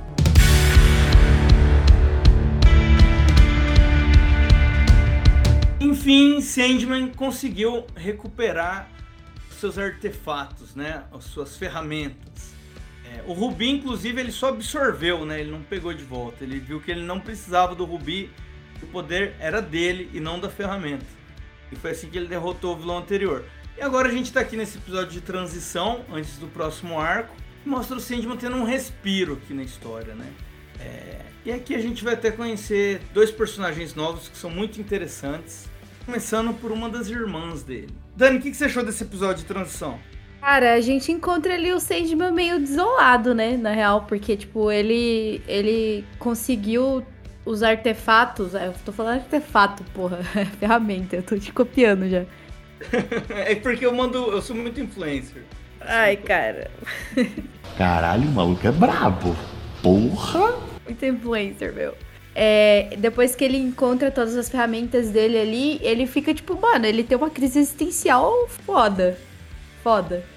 [5.78, 8.88] Enfim, Sandman conseguiu recuperar
[9.60, 11.04] seus artefatos, né?
[11.12, 12.55] As suas ferramentas.
[13.16, 15.40] É, o Rubi, inclusive, ele só absorveu, né?
[15.40, 16.44] Ele não pegou de volta.
[16.44, 18.30] Ele viu que ele não precisava do Rubi,
[18.82, 21.06] o poder era dele e não da ferramenta.
[21.72, 23.44] E foi assim que ele derrotou o vilão anterior.
[23.76, 27.68] E agora a gente tá aqui nesse episódio de transição, antes do próximo arco, que
[27.68, 30.32] mostra o Sandman tendo um respiro aqui na história, né?
[30.80, 31.20] É...
[31.44, 35.68] E aqui a gente vai até conhecer dois personagens novos que são muito interessantes,
[36.04, 37.94] começando por uma das irmãs dele.
[38.16, 39.98] Dani, o que, você achou desse episódio de transição?
[40.46, 43.56] Cara, a gente encontra ali o Sandman meio desolado, né?
[43.56, 47.04] Na real, porque, tipo, ele, ele conseguiu
[47.44, 48.54] os artefatos.
[48.54, 50.20] Eu tô falando artefato, porra.
[50.38, 52.24] É ferramenta, eu tô te copiando já.
[53.34, 54.18] é porque eu mando.
[54.18, 55.42] Eu sou muito influencer.
[55.80, 56.70] Ai, cara.
[57.76, 59.34] Caralho, o maluco é brabo.
[59.82, 60.60] Porra!
[60.84, 61.92] Muito influencer, meu.
[62.36, 67.02] É, depois que ele encontra todas as ferramentas dele ali, ele fica tipo, mano, ele
[67.02, 69.18] tem uma crise existencial foda.
[69.82, 70.35] Foda.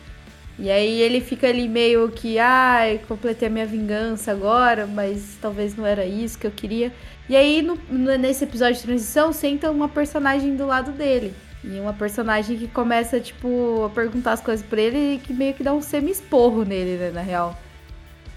[0.59, 5.73] E aí ele fica ali meio que, ai, completei a minha vingança agora, mas talvez
[5.73, 6.91] não era isso que eu queria.
[7.29, 7.77] E aí, no,
[8.17, 11.33] nesse episódio de transição, senta uma personagem do lado dele.
[11.63, 15.53] E uma personagem que começa, tipo, a perguntar as coisas pra ele e que meio
[15.53, 17.57] que dá um semi-esporro nele, né, na real.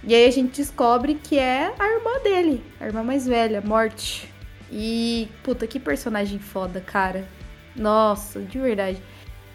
[0.04, 4.32] E aí a gente descobre que é a irmã dele, a irmã mais velha, Morte.
[4.70, 7.26] E, puta, que personagem foda, cara.
[7.74, 9.02] Nossa, de verdade.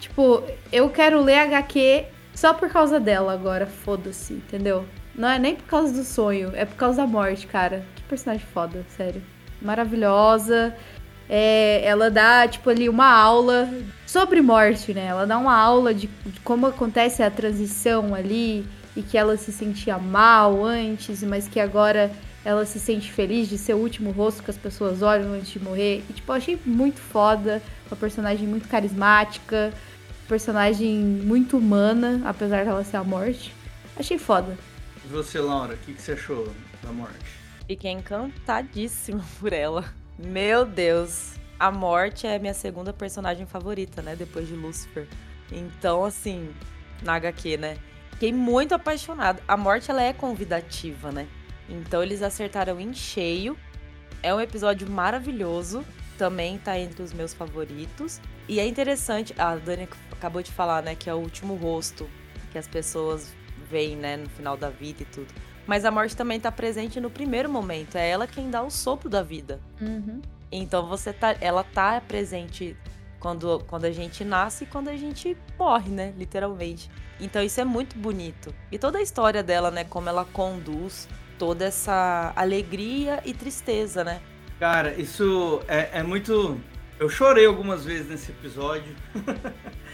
[0.02, 4.86] Tipo, eu quero ler HQ só por causa dela agora, foda-se, entendeu?
[5.16, 7.84] Não é nem por causa do sonho, é por causa da morte, cara.
[7.96, 9.24] Que personagem foda, sério.
[9.60, 10.76] Maravilhosa.
[11.28, 13.68] É, ela dá, tipo, ali uma aula
[14.06, 15.08] sobre morte, né?
[15.08, 18.64] Ela dá uma aula de, de como acontece a transição ali
[18.96, 22.12] e que ela se sentia mal antes, mas que agora
[22.46, 25.60] ela se sente feliz de ser o último rosto que as pessoas olham antes de
[25.60, 26.04] morrer.
[26.08, 29.74] E, tipo, eu achei muito foda, uma personagem muito carismática,
[30.28, 33.54] personagem muito humana, apesar dela ser a morte.
[33.96, 34.58] Achei foda.
[35.04, 36.54] E você, Laura, o que, que você achou
[36.84, 37.16] da morte?
[37.68, 39.86] Fiquei encantadíssima por ela.
[40.18, 41.36] Meu Deus.
[41.60, 44.16] A morte é minha segunda personagem favorita, né?
[44.16, 45.08] Depois de Lucifer.
[45.52, 46.54] Então, assim,
[47.02, 47.78] na HQ, né?
[48.12, 49.42] Fiquei muito apaixonada.
[49.48, 51.28] A morte ela é convidativa, né?
[51.70, 53.58] Então eles acertaram em cheio.
[54.22, 55.86] É um episódio maravilhoso.
[56.18, 58.20] Também tá entre os meus favoritos.
[58.48, 59.88] E é interessante, a Dani
[60.18, 62.10] acabou de falar, né, que é o último rosto
[62.52, 63.34] que as pessoas
[63.70, 65.34] veem, né, no final da vida e tudo.
[65.66, 67.98] Mas a morte também tá presente no primeiro momento.
[67.98, 69.60] É ela quem dá o sopro da vida.
[69.82, 70.22] Uhum.
[70.50, 72.76] Então você tá, ela tá presente
[73.20, 76.14] quando, quando a gente nasce e quando a gente morre, né?
[76.18, 76.90] Literalmente.
[77.20, 78.56] Então isso é muito bonito.
[78.72, 79.84] E toda a história dela, né?
[79.84, 84.22] Como ela conduz toda essa alegria e tristeza, né?
[84.60, 86.60] Cara, isso é, é muito.
[87.00, 88.96] Eu chorei algumas vezes nesse episódio.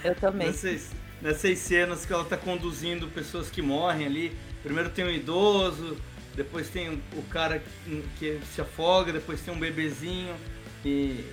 [0.04, 0.48] Eu também.
[0.48, 0.92] nessas,
[1.22, 4.38] nessas cenas que ela tá conduzindo pessoas que morrem ali.
[4.62, 5.98] Primeiro tem um idoso,
[6.36, 7.62] depois tem o cara
[8.18, 10.34] que se afoga, depois tem um bebezinho.
[10.86, 11.26] E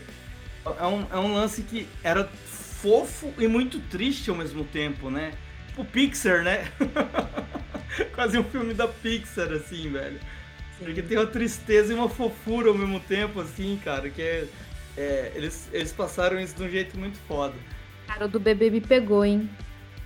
[0.65, 5.33] é um, é um lance que era fofo e muito triste ao mesmo tempo, né?
[5.69, 6.71] Tipo Pixar, né?
[8.15, 10.19] Quase um filme da Pixar, assim, velho.
[10.79, 14.49] Porque tem uma tristeza e uma fofura ao mesmo tempo, assim, cara, que é,
[14.97, 17.55] é, eles, eles passaram isso de um jeito muito foda.
[18.07, 19.49] Cara, o do bebê me pegou, hein?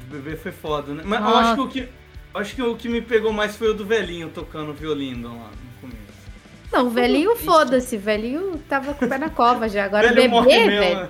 [0.08, 1.02] O bebê foi foda, né?
[1.04, 1.88] Mas eu acho que o que,
[2.34, 5.80] acho que o que me pegou mais foi o do velhinho tocando violino lá no
[5.80, 6.04] começo.
[6.72, 9.84] Não, o velhinho foda-se, velhinho tava com o pé na cova já.
[9.84, 10.96] Agora morre bebê, mesmo, velho.
[11.00, 11.08] né?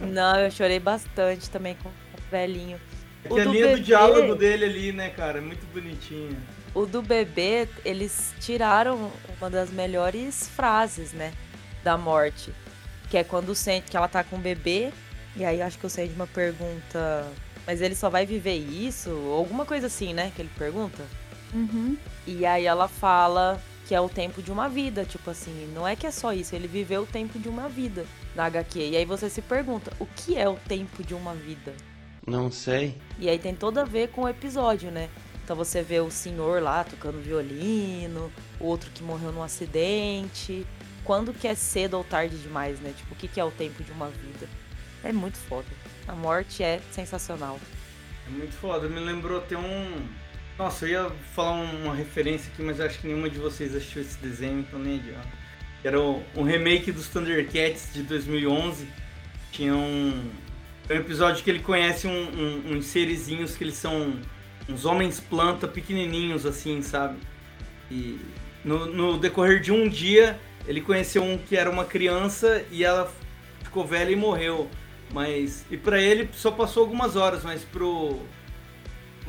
[0.00, 1.92] Não, eu chorei bastante também com o
[2.30, 2.78] velhinho.
[3.24, 5.38] É O que a do linha bebê- do diálogo dele ali, né, cara?
[5.38, 6.36] É muito bonitinha.
[6.74, 9.10] O do bebê, eles tiraram
[9.40, 11.32] uma das melhores frases, né?
[11.84, 12.52] Da morte.
[13.14, 14.90] Que é quando o Sand, que ela tá com o bebê,
[15.36, 17.30] e aí acho que o Sandman pergunta.
[17.64, 19.08] Mas ele só vai viver isso?
[19.08, 20.32] Ou alguma coisa assim, né?
[20.34, 21.04] Que ele pergunta.
[21.54, 21.96] Uhum.
[22.26, 25.94] E aí ela fala que é o tempo de uma vida, tipo assim, não é
[25.94, 28.04] que é só isso, ele viveu o tempo de uma vida
[28.34, 28.80] na HQ.
[28.80, 31.72] E aí você se pergunta, o que é o tempo de uma vida?
[32.26, 32.98] Não sei.
[33.20, 35.08] E aí tem tudo a ver com o episódio, né?
[35.44, 40.66] Então você vê o senhor lá tocando violino, o outro que morreu num acidente.
[41.04, 42.92] Quando que é cedo ou tarde demais, né?
[42.96, 44.48] Tipo, o que que é o tempo de uma vida?
[45.02, 45.66] É muito foda.
[46.08, 47.60] A morte é sensacional.
[48.26, 48.88] É muito foda.
[48.88, 50.06] Me lembrou até um.
[50.58, 54.16] Nossa, eu ia falar uma referência aqui, mas acho que nenhuma de vocês assistiu esse
[54.18, 55.28] desenho, então nem adianta.
[55.82, 58.88] Era um remake dos Thundercats de 2011.
[59.52, 60.30] Tinha um,
[60.90, 64.18] um episódio que ele conhece um- um- uns serizinhos que eles são
[64.68, 67.18] uns homens planta pequenininhos, assim, sabe?
[67.90, 68.18] E
[68.64, 73.12] no, no decorrer de um dia, ele conheceu um que era uma criança e ela
[73.62, 74.68] ficou velha e morreu.
[75.12, 75.64] Mas.
[75.70, 78.20] E pra ele só passou algumas horas, mas pro.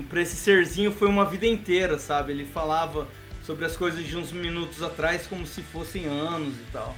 [0.10, 2.34] Pra esse serzinho foi uma vida inteira, sabe?
[2.34, 3.08] Ele falava
[3.44, 6.96] sobre as coisas de uns minutos atrás como se fossem anos e tal.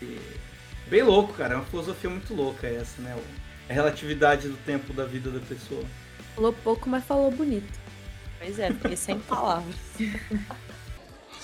[0.00, 0.18] E
[0.88, 1.54] bem louco, cara.
[1.54, 3.18] É uma filosofia muito louca essa, né?
[3.68, 5.84] A relatividade do tempo da vida da pessoa.
[6.34, 7.80] Falou pouco, mas falou bonito.
[8.38, 9.76] Pois é, fiquei sem palavras.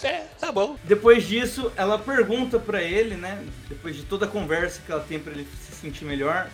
[0.03, 0.77] É, tá bom.
[0.85, 3.45] Depois disso, ela pergunta pra ele, né?
[3.69, 6.49] Depois de toda a conversa que ela tem pra ele se sentir melhor,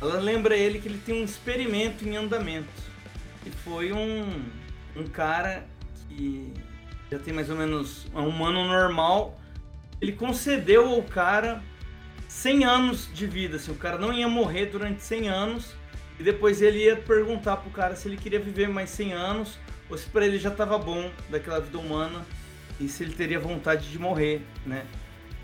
[0.00, 2.68] ela lembra ele que ele tem um experimento em andamento.
[3.46, 4.42] E foi um,
[4.96, 5.66] um cara
[6.08, 6.52] que
[7.10, 9.38] já tem mais ou menos um humano normal.
[10.00, 11.62] Ele concedeu ao cara
[12.28, 13.56] 100 anos de vida.
[13.56, 15.74] Assim, o cara não ia morrer durante 100 anos.
[16.18, 19.96] E depois ele ia perguntar pro cara se ele queria viver mais 100 anos ou
[19.96, 22.24] se pra ele já tava bom daquela vida humana
[22.82, 24.84] e se ele teria vontade de morrer, né?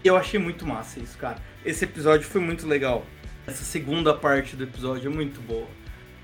[0.04, 1.38] Eu achei muito massa isso, cara.
[1.64, 3.04] Esse episódio foi muito legal.
[3.46, 5.66] Essa segunda parte do episódio é muito boa.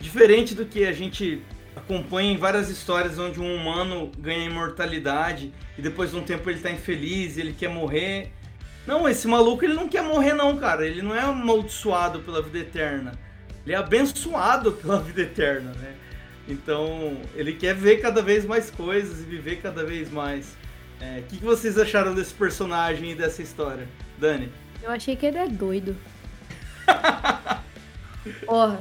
[0.01, 1.43] Diferente do que a gente
[1.75, 6.61] acompanha em várias histórias onde um humano ganha imortalidade e depois de um tempo ele
[6.61, 8.33] tá infeliz, ele quer morrer.
[8.87, 10.87] Não, esse maluco ele não quer morrer não, cara.
[10.87, 13.13] Ele não é amaldiçoado pela vida eterna.
[13.65, 15.95] Ele é abençoado pela vida eterna, né?
[16.47, 20.55] Então, ele quer ver cada vez mais coisas e viver cada vez mais.
[21.05, 23.87] É, O que, que vocês acharam desse personagem e dessa história?
[24.19, 24.51] Dani?
[24.83, 25.97] Eu achei que ele é doido.
[28.47, 28.79] Porra.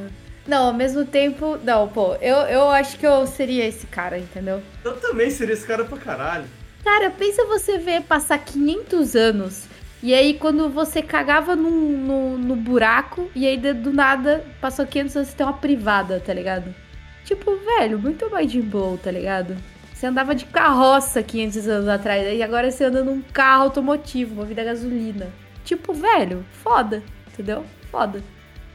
[0.47, 1.57] Não, ao mesmo tempo.
[1.63, 4.61] Não, pô, eu, eu acho que eu seria esse cara, entendeu?
[4.83, 6.45] Eu também seria esse cara pra caralho.
[6.83, 9.63] Cara, pensa você ver passar 500 anos.
[10.01, 15.15] E aí, quando você cagava no, no, no buraco, e aí do nada passou 500
[15.15, 16.75] anos você tem uma privada, tá ligado?
[17.23, 19.55] Tipo, velho, muito mais de boa, tá ligado?
[20.03, 24.43] Você andava de carroça 500 anos atrás, e agora você anda num carro automotivo, uma
[24.43, 25.29] vida a gasolina.
[25.63, 27.01] Tipo, velho, foda,
[27.31, 27.63] entendeu?
[27.89, 28.21] Foda.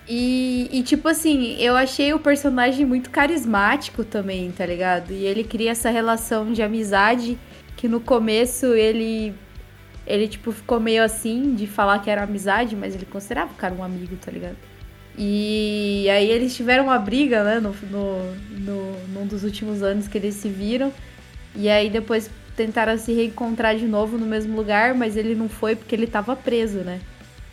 [0.08, 5.10] E, e, tipo assim, eu achei o personagem muito carismático também, tá ligado?
[5.10, 7.38] E ele cria essa relação de amizade
[7.76, 9.34] que no começo ele.
[10.06, 13.74] Ele, tipo, ficou meio assim de falar que era amizade, mas ele considerava o cara
[13.74, 14.56] um amigo, tá ligado?
[15.14, 20.16] E aí eles tiveram uma briga, né, no, no, no, num dos últimos anos que
[20.16, 20.90] eles se viram.
[21.54, 25.76] E aí depois tentaram se reencontrar de novo no mesmo lugar, mas ele não foi
[25.76, 27.00] porque ele tava preso, né?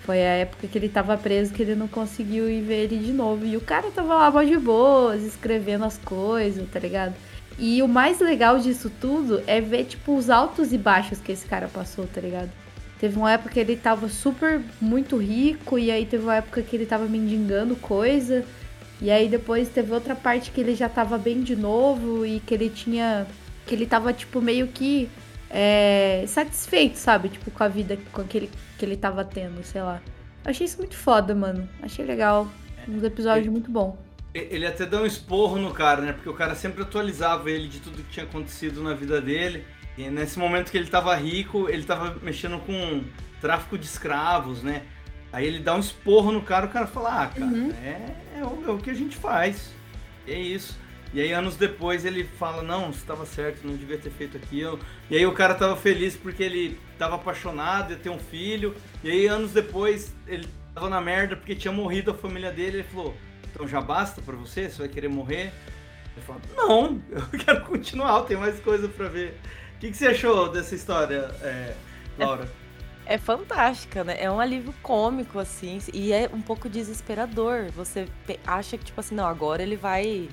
[0.01, 3.11] Foi a época que ele tava preso que ele não conseguiu ir ver ele de
[3.11, 3.45] novo.
[3.45, 7.15] E o cara tava lá mó de boas, escrevendo as coisas, tá ligado?
[7.57, 11.45] E o mais legal disso tudo é ver, tipo, os altos e baixos que esse
[11.45, 12.51] cara passou, tá ligado?
[12.99, 16.75] Teve uma época que ele tava super, muito rico, e aí teve uma época que
[16.75, 18.43] ele tava mendigando coisa.
[19.01, 22.53] E aí depois teve outra parte que ele já tava bem de novo e que
[22.53, 23.27] ele tinha.
[23.65, 25.09] Que ele tava, tipo, meio que
[25.49, 27.29] é, satisfeito, sabe?
[27.29, 30.01] Tipo, com a vida com aquele, que ele tava tendo, sei lá.
[30.43, 31.67] Eu achei isso muito foda, mano.
[31.81, 32.47] Achei legal.
[32.87, 33.97] Uns episódios muito bom.
[34.33, 36.13] Ele até deu um esporro no cara, né?
[36.13, 39.65] Porque o cara sempre atualizava ele de tudo que tinha acontecido na vida dele.
[39.97, 43.03] E nesse momento que ele tava rico, ele tava mexendo com
[43.39, 44.83] tráfico de escravos, né?
[45.31, 47.51] Aí ele dá um esporro no cara, o cara fala, ah, cara,
[47.81, 49.73] é, é o, é o que a gente faz.
[50.27, 50.77] É isso.
[51.15, 54.77] E aí anos depois ele fala, não, você estava certo, não devia ter feito aquilo.
[55.09, 58.75] E aí o cara tava feliz porque ele tava apaixonado, ia ter um filho.
[59.01, 62.79] E aí anos depois ele tava na merda porque tinha morrido a família dele.
[62.79, 63.15] Ele falou,
[63.49, 64.69] então já basta pra você?
[64.69, 65.53] Você vai querer morrer?
[66.17, 69.39] Ele falou, não, eu quero continuar, tem mais coisa pra ver.
[69.77, 71.75] O que, que você achou dessa história, é,
[72.19, 72.45] Laura?
[73.05, 74.17] é fantástica, né?
[74.19, 77.69] É um alívio cômico, assim, e é um pouco desesperador.
[77.75, 78.07] Você
[78.45, 80.27] acha que, tipo assim, não, agora ele vai.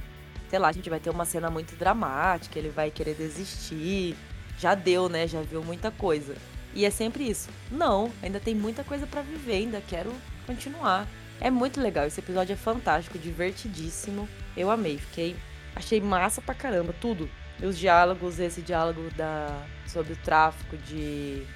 [0.53, 4.15] Sei lá, a gente vai ter uma cena muito dramática, ele vai querer desistir.
[4.59, 5.27] Já deu, né?
[5.27, 6.35] Já viu muita coisa.
[6.75, 7.49] E é sempre isso.
[7.71, 10.13] Não, ainda tem muita coisa para viver, ainda quero
[10.47, 11.09] continuar.
[11.41, 14.29] É muito legal, esse episódio é fantástico, divertidíssimo.
[14.55, 15.35] Eu amei, fiquei.
[15.75, 17.31] Achei massa pra caramba, tudo.
[17.59, 21.47] E os diálogos, esse diálogo da sobre o tráfico de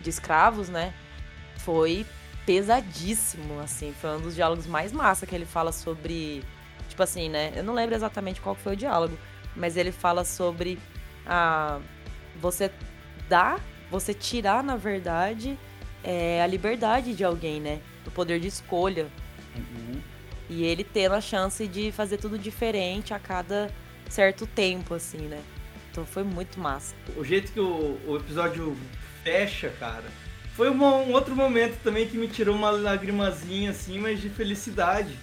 [0.00, 0.94] de escravos, né?
[1.58, 2.06] Foi
[2.46, 3.92] pesadíssimo, assim.
[4.00, 6.42] Foi um dos diálogos mais massa que ele fala sobre.
[6.98, 7.52] Tipo assim, né?
[7.54, 9.16] Eu não lembro exatamente qual foi o diálogo,
[9.54, 10.80] mas ele fala sobre
[11.24, 11.78] a.
[12.40, 12.72] Você
[13.28, 15.56] dar, você tirar, na verdade,
[16.02, 17.78] é, a liberdade de alguém, né?
[18.04, 19.06] O poder de escolha.
[19.54, 20.00] Uhum.
[20.50, 23.70] E ele tendo a chance de fazer tudo diferente a cada
[24.08, 25.40] certo tempo, assim, né?
[25.92, 26.96] Então foi muito massa.
[27.16, 28.76] O jeito que o, o episódio
[29.22, 30.06] fecha, cara.
[30.56, 35.16] Foi uma, um outro momento também que me tirou uma lagrimazinha assim, mas de felicidade.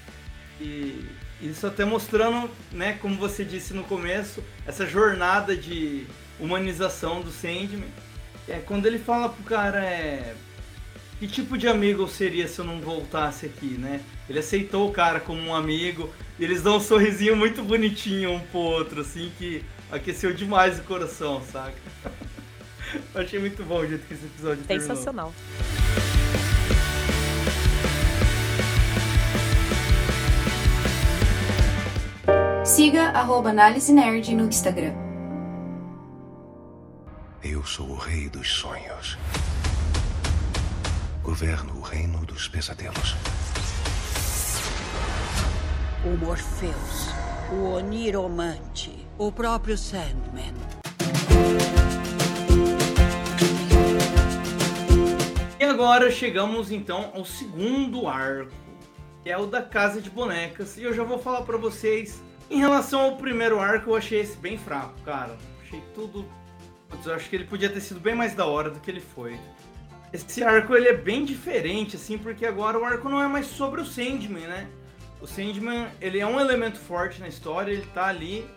[0.62, 1.06] E
[1.42, 6.06] isso até mostrando, né, como você disse no começo, essa jornada de
[6.40, 7.90] humanização do Sandman.
[8.48, 10.36] É quando ele fala pro cara, é,
[11.20, 14.02] que tipo de amigo eu seria se eu não voltasse aqui, né?
[14.30, 18.60] Ele aceitou o cara como um amigo, eles dão um sorrisinho muito bonitinho um pro
[18.60, 21.78] outro, assim, que aqueceu demais o coração, saca?
[23.16, 25.34] Achei muito bom o jeito que esse episódio Sensacional.
[25.34, 26.15] Terminou.
[32.76, 34.94] Siga arroba Análise Nerd no Instagram.
[37.42, 39.18] Eu sou o rei dos sonhos.
[41.24, 43.16] Governo o reino dos pesadelos.
[46.04, 47.14] O Morpheus,
[47.54, 50.54] o Oniromante, o próprio Sandman.
[55.62, 58.52] agora chegamos então ao segundo arco,
[59.24, 60.78] que é o da Casa de Bonecas.
[60.78, 64.38] E eu já vou falar para vocês, em relação ao primeiro arco, eu achei esse
[64.38, 65.38] bem fraco, cara.
[65.64, 66.26] Achei tudo.
[67.04, 69.38] Eu acho que ele podia ter sido bem mais da hora do que ele foi.
[70.14, 73.82] Esse arco ele é bem diferente, assim, porque agora o arco não é mais sobre
[73.82, 74.68] o Sandman, né?
[75.20, 78.48] O Sandman, ele é um elemento forte na história, ele tá ali,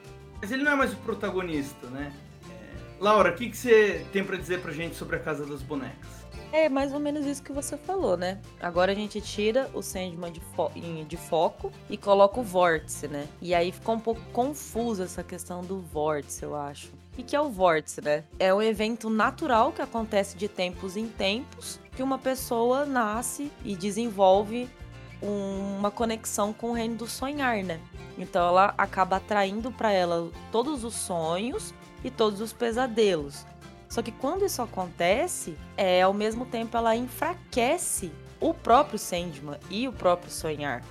[0.40, 2.12] mas ele não é mais o protagonista, né?
[2.48, 3.02] É...
[3.02, 6.17] Laura, o que, que você tem para dizer pra gente sobre a Casa das Bonecas?
[6.50, 8.38] É mais ou menos isso que você falou, né?
[8.60, 10.70] Agora a gente tira o Sandman de, fo
[11.06, 13.26] de foco e coloca o vórtice, né?
[13.40, 16.90] E aí ficou um pouco confusa essa questão do vórtice, eu acho.
[17.18, 18.24] O que é o vórtice, né?
[18.38, 23.76] É um evento natural que acontece de tempos em tempos que uma pessoa nasce e
[23.76, 24.70] desenvolve
[25.20, 27.80] uma conexão com o reino do sonhar, né?
[28.16, 33.44] Então ela acaba atraindo para ela todos os sonhos e todos os pesadelos.
[33.88, 39.88] Só que quando isso acontece, é, ao mesmo tempo ela enfraquece o próprio Sandman e
[39.88, 40.84] o próprio sonhar.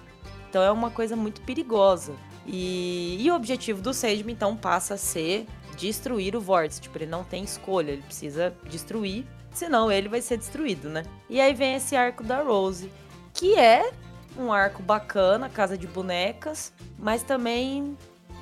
[0.50, 2.14] Então é uma coisa muito perigosa.
[2.46, 5.46] E, e o objetivo do Sandman então passa a ser
[5.78, 6.82] destruir o Vórtice.
[6.82, 11.04] Tipo, ele não tem escolha, ele precisa destruir, senão ele vai ser destruído, né?
[11.30, 12.92] E aí vem esse arco da Rose,
[13.34, 13.92] que é
[14.38, 17.98] um arco bacana, casa de bonecas, mas também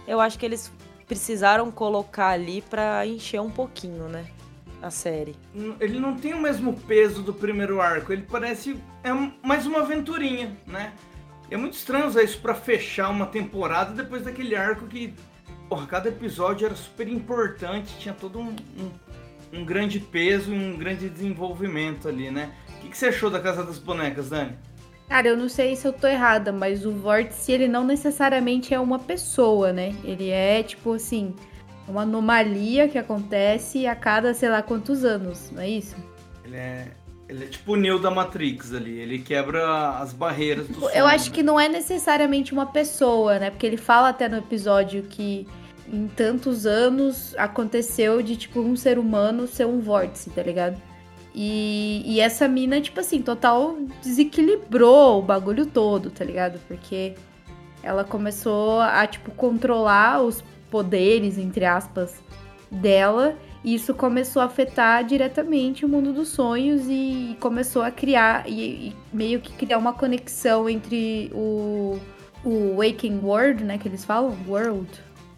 [0.08, 0.72] eu acho que eles
[1.08, 4.26] precisaram colocar ali para encher um pouquinho, né?
[4.86, 5.36] A série.
[5.80, 9.10] Ele não tem o mesmo peso do primeiro arco, ele parece é
[9.42, 10.94] mais uma aventurinha, né?
[11.50, 15.14] É muito estranho usar isso para fechar uma temporada depois daquele arco que,
[15.68, 20.78] porra, cada episódio era super importante, tinha todo um, um, um grande peso e um
[20.78, 22.54] grande desenvolvimento ali, né?
[22.78, 24.56] O que, que você achou da Casa das Bonecas, Dani?
[25.08, 28.80] Cara, eu não sei se eu tô errada, mas o Vórtice, ele não necessariamente é
[28.80, 29.96] uma pessoa, né?
[30.04, 31.36] Ele é, tipo assim,
[31.88, 35.96] uma anomalia que acontece a cada sei lá quantos anos, não é isso?
[36.44, 36.88] Ele é,
[37.28, 41.06] ele é tipo o Neo da Matrix ali, ele quebra as barreiras do tipo, Eu
[41.08, 43.50] acho que não é necessariamente uma pessoa, né?
[43.50, 45.48] Porque ele fala até no episódio que
[45.92, 50.82] em tantos anos aconteceu de tipo um ser humano ser um vórtice, tá ligado?
[51.38, 56.60] E, e essa mina, tipo assim, total desequilibrou o bagulho todo, tá ligado?
[56.66, 57.14] Porque
[57.84, 62.22] ela começou a, tipo, controlar os poderes, entre aspas,
[62.70, 63.36] dela.
[63.64, 68.90] E isso começou a afetar diretamente o mundo dos sonhos e começou a criar e,
[68.90, 72.00] e meio que criar uma conexão entre o,
[72.44, 74.88] o Waking World, né, que eles falam, World.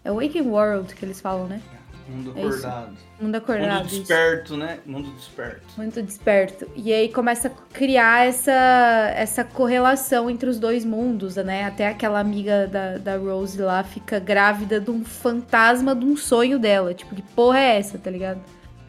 [0.04, 1.60] É o Waking World que eles falam, né?
[2.08, 2.96] Mundo é acordado.
[3.18, 3.84] É Mundo acordado.
[3.84, 4.56] Mundo desperto, isso.
[4.56, 4.78] né?
[4.86, 5.66] Mundo desperto.
[5.76, 6.66] Muito desperto.
[6.74, 11.64] E aí começa a criar essa, essa correlação entre os dois mundos, né?
[11.64, 16.58] Até aquela amiga da, da Rose lá fica grávida de um fantasma de um sonho
[16.58, 16.94] dela.
[16.94, 18.40] Tipo, que porra é essa, tá ligado?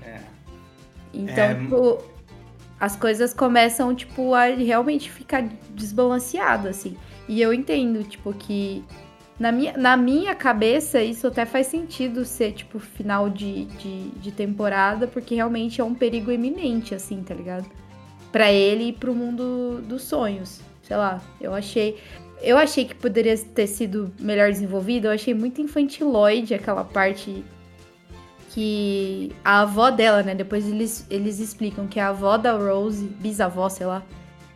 [0.02, 0.20] É.
[1.14, 1.56] Então, é...
[1.56, 2.02] tipo,
[2.80, 6.96] as coisas começam, tipo, a realmente ficar desbalanceado, assim.
[7.28, 8.84] E eu entendo, tipo, que
[9.40, 14.32] na minha, na minha cabeça isso até faz sentido ser, tipo, final de, de, de
[14.32, 17.66] temporada, porque realmente é um perigo iminente, assim, tá ligado?
[18.32, 20.60] Pra ele e pro mundo dos sonhos.
[20.84, 21.98] Sei lá, eu achei.
[22.41, 25.07] Eu achei que poderia ter sido melhor desenvolvido.
[25.07, 27.44] Eu achei muito infantiloide aquela parte
[28.49, 30.36] que a avó dela, né?
[30.36, 34.03] Depois eles, eles explicam que a avó da Rose, bisavó, sei lá.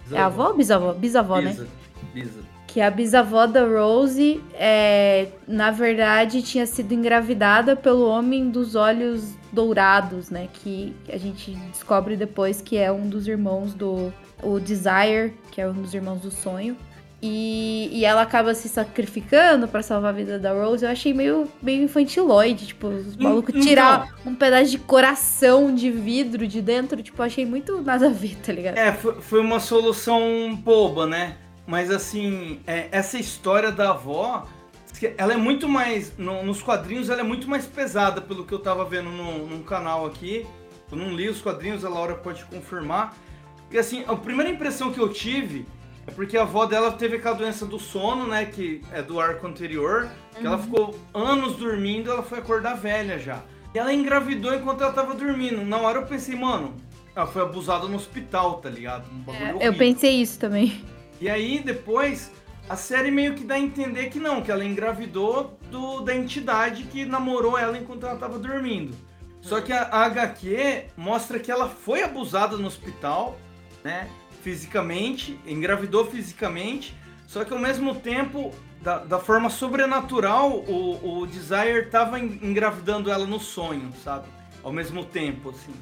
[0.04, 0.16] Bisavó.
[0.16, 0.94] É a avó ou bisavó?
[0.94, 1.64] Bisavó, Bisa.
[1.64, 1.70] né?
[2.14, 2.53] Bisa.
[2.74, 9.36] Que a bisavó da Rose, é, na verdade, tinha sido engravidada pelo homem dos olhos
[9.52, 10.50] dourados, né?
[10.52, 14.12] Que a gente descobre depois que é um dos irmãos do.
[14.42, 16.76] O Desire, que é um dos irmãos do sonho.
[17.22, 20.84] E, e ela acaba se sacrificando para salvar a vida da Rose.
[20.84, 25.92] Eu achei meio, meio infantiloide, tipo, os malucos então, tirar um pedaço de coração de
[25.92, 28.78] vidro de dentro, tipo, achei muito nada a ver, tá ligado?
[28.78, 31.38] É, foi, foi uma solução boba, né?
[31.66, 34.46] Mas assim, é, essa história da avó,
[35.18, 36.18] ela é muito mais.
[36.18, 39.64] No, nos quadrinhos, ela é muito mais pesada, pelo que eu tava vendo no, num
[39.64, 40.46] canal aqui.
[40.92, 43.16] Eu não li os quadrinhos, a Laura pode confirmar.
[43.72, 45.66] E assim, a primeira impressão que eu tive
[46.06, 48.46] é porque a avó dela teve aquela doença do sono, né?
[48.46, 50.10] Que é do arco anterior.
[50.36, 50.48] Que uhum.
[50.48, 53.42] ela ficou anos dormindo, ela foi acordar velha já.
[53.74, 55.64] E ela engravidou enquanto ela tava dormindo.
[55.66, 56.76] Na hora eu pensei, mano,
[57.16, 59.06] ela foi abusada no hospital, tá ligado?
[59.28, 60.84] Um é, eu pensei isso também.
[61.24, 62.34] E aí depois
[62.68, 66.84] a série meio que dá a entender que não, que ela engravidou do, da entidade
[66.84, 68.94] que namorou ela enquanto ela tava dormindo.
[69.40, 73.38] Só que a, a HQ mostra que ela foi abusada no hospital,
[73.86, 74.10] né?
[74.42, 76.94] fisicamente, engravidou fisicamente,
[77.26, 83.26] só que ao mesmo tempo, da, da forma sobrenatural, o, o Desire tava engravidando ela
[83.26, 84.28] no sonho, sabe?
[84.62, 85.74] Ao mesmo tempo, assim.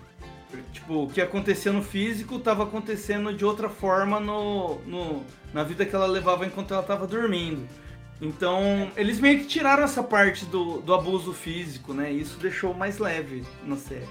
[0.72, 5.24] Tipo, o que acontecia no físico estava acontecendo de outra forma no, no,
[5.54, 7.68] na vida que ela levava enquanto ela estava dormindo.
[8.22, 12.12] Então, eles meio que tiraram essa parte do, do abuso físico, né?
[12.12, 14.08] Isso deixou mais leve na série.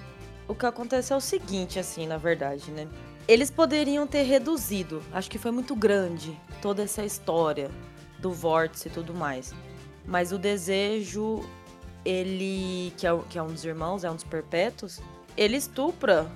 [0.49, 2.89] O que aconteceu é o seguinte, assim, na verdade, né?
[3.29, 7.71] Eles poderiam ter reduzido, acho que foi muito grande toda essa história
[8.19, 9.55] do vórtice e tudo mais.
[10.05, 11.45] Mas o desejo,
[12.05, 15.01] ele, que é, que é um dos irmãos, é um dos perpétuos,
[15.37, 16.27] ele estupra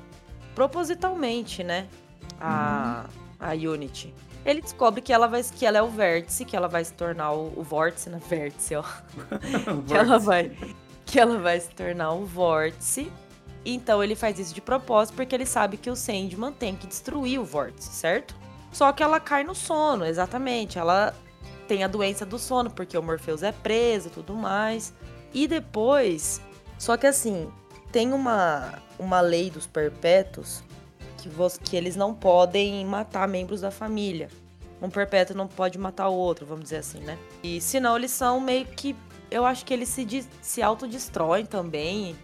[0.54, 1.88] propositalmente, né?
[2.40, 3.06] A,
[3.38, 4.14] a Unity.
[4.44, 7.32] Ele descobre que ela vai que ela é o vértice, que ela vai se tornar
[7.32, 8.22] o, o vórtice, na né?
[8.28, 8.84] vértice, ó.
[9.86, 10.56] que ela vai
[11.06, 13.10] que ela vai se tornar o vórtice
[13.64, 17.40] então ele faz isso de propósito porque ele sabe que o Sandman tem que destruir
[17.40, 18.34] o vórtice, certo?
[18.70, 20.78] Só que ela cai no sono, exatamente.
[20.78, 21.14] Ela
[21.66, 24.92] tem a doença do sono porque o Morpheus é preso e tudo mais.
[25.32, 26.40] E depois,
[26.78, 27.50] só que assim,
[27.94, 30.64] tem uma, uma lei dos perpétuos
[31.16, 34.28] que, você, que eles não podem matar membros da família.
[34.82, 37.16] Um perpétuo não pode matar o outro, vamos dizer assim, né?
[37.40, 38.96] E senão eles são meio que.
[39.30, 42.16] Eu acho que eles se, se autodestroem também.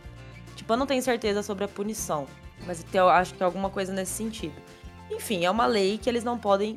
[0.57, 2.27] Tipo, eu não tenho certeza sobre a punição,
[2.67, 4.61] mas eu acho que é alguma coisa nesse sentido.
[5.09, 6.77] Enfim, é uma lei que eles não podem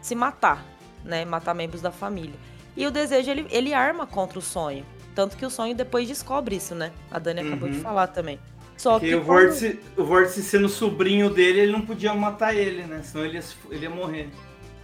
[0.00, 0.64] se matar,
[1.04, 1.26] né?
[1.26, 2.40] Matar membros da família.
[2.74, 4.86] E o desejo, ele, ele arma contra o sonho.
[5.14, 6.90] Tanto que o sonho depois descobre isso, né?
[7.10, 7.46] A Dani uhum.
[7.48, 7.82] acabou de uhum.
[7.82, 8.38] falar também.
[8.76, 12.82] Só Porque que o, vórtice, o vórtice sendo sobrinho dele, ele não podia matar ele,
[12.82, 13.02] né?
[13.02, 14.28] Senão ele ia, ele ia morrer.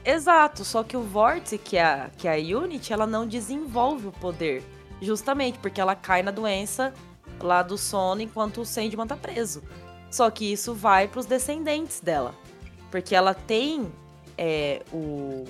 [0.04, 4.06] Exato, só que o vórtice, que é, a, que é a Unity, ela não desenvolve
[4.06, 4.62] o poder.
[5.02, 6.94] Justamente porque ela cai na doença
[7.40, 9.62] lá do sono enquanto o Sandman tá preso.
[10.10, 12.34] Só que isso vai para os descendentes dela.
[12.90, 13.90] Porque ela tem
[14.36, 15.44] é, o,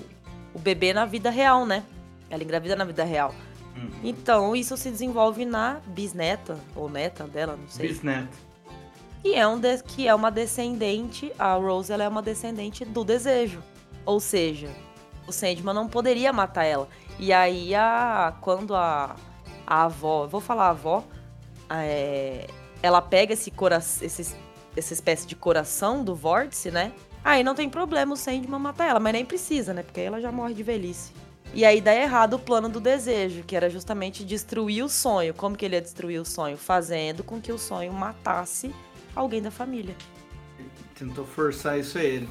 [0.53, 1.83] o bebê na vida real, né?
[2.29, 3.33] Ela engravida na vida real.
[3.75, 3.89] Uhum.
[4.03, 7.87] Então isso se desenvolve na bisneta, ou neta dela, não sei.
[7.87, 8.29] Bisneta.
[9.21, 13.03] Que é, um de, que é uma descendente, a Rose ela é uma descendente do
[13.03, 13.61] desejo.
[14.03, 14.69] Ou seja,
[15.27, 16.87] o Sandman não poderia matar ela.
[17.19, 19.15] E aí, a, quando a,
[19.65, 21.03] a avó, vou falar avó,
[21.69, 22.47] é,
[22.81, 24.07] ela pega esse coração,
[24.75, 26.91] essa espécie de coração do vórtice, né?
[27.23, 29.83] Aí não tem problema o Sandman matar ela, mas nem precisa, né?
[29.83, 31.13] Porque aí ela já morre de velhice.
[31.53, 35.33] E aí dá errado o plano do desejo, que era justamente destruir o sonho.
[35.33, 36.57] Como que ele ia destruir o sonho?
[36.57, 38.73] Fazendo com que o sonho matasse
[39.15, 39.95] alguém da família.
[40.95, 42.29] Tentou forçar isso a ele.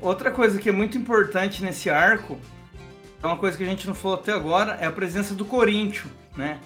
[0.00, 2.38] Outra coisa que é muito importante nesse arco,
[3.22, 6.12] é uma coisa que a gente não falou até agora, é a presença do Corinthians,
[6.36, 6.60] né?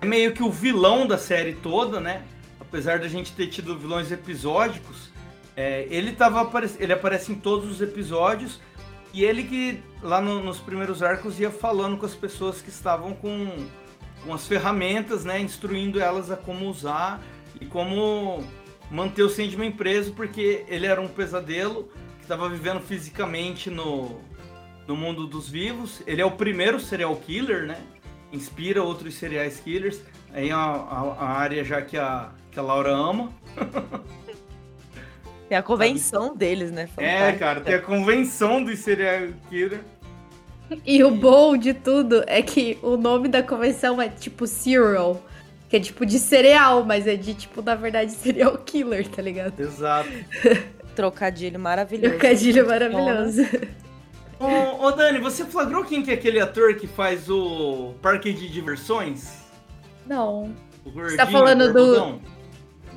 [0.00, 2.22] é meio que o vilão da série toda, né?
[2.58, 5.10] Apesar da gente ter tido vilões episódicos,
[5.56, 6.48] é, ele, tava,
[6.78, 8.60] ele aparece em todos os episódios
[9.12, 13.12] e ele que lá no, nos primeiros arcos ia falando com as pessoas que estavam
[13.12, 13.66] com,
[14.24, 15.40] com as ferramentas, né?
[15.40, 17.20] Instruindo elas a como usar
[17.60, 18.44] e como
[18.90, 21.84] manter o Sandman preso porque ele era um pesadelo
[22.18, 24.20] que estava vivendo fisicamente no,
[24.86, 26.02] no mundo dos vivos.
[26.06, 27.78] Ele é o primeiro serial killer, né?
[28.32, 30.00] Inspira outros serial killers.
[30.32, 33.32] Aí é a, a, a área já que a, que a Laura ama.
[35.50, 36.88] Tem a convenção deles, né?
[36.96, 39.80] É, cara, tem a convenção dos serial killer.
[40.86, 45.20] E o bom de tudo é que o nome da convenção é tipo Serial.
[45.68, 49.58] Que é tipo de cereal, mas é de tipo, na verdade, serial killer, tá ligado?
[49.58, 50.08] Exato.
[50.94, 52.10] Trocadilho maravilhoso.
[52.10, 53.42] Trocadilho maravilhoso.
[54.38, 58.48] Ô, ô, Dani, você flagrou quem que é aquele ator que faz o parque de
[58.48, 59.32] diversões?
[60.06, 60.54] Não.
[60.84, 62.20] O gordinho, Você tá falando do.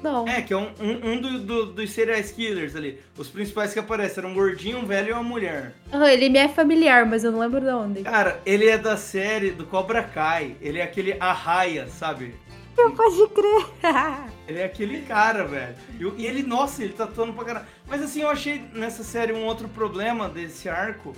[0.03, 0.27] Não.
[0.27, 2.99] É, que é um, um, um do- do- dos serial killers ali.
[3.17, 5.73] Os principais que aparecem eram um gordinho, um velho e uma mulher.
[5.91, 8.01] Ah, ele me é familiar, mas eu não lembro de onde.
[8.03, 10.57] Cara, ele é da série do Cobra Kai.
[10.61, 12.35] Ele é aquele Arraia, sabe?
[12.75, 13.67] Pode crer.
[14.47, 15.75] Ele é aquele cara, velho.
[16.17, 17.65] E, e ele, nossa, ele tá atuando pra caralho.
[17.87, 21.15] Mas assim, eu achei nessa série um outro problema desse arco.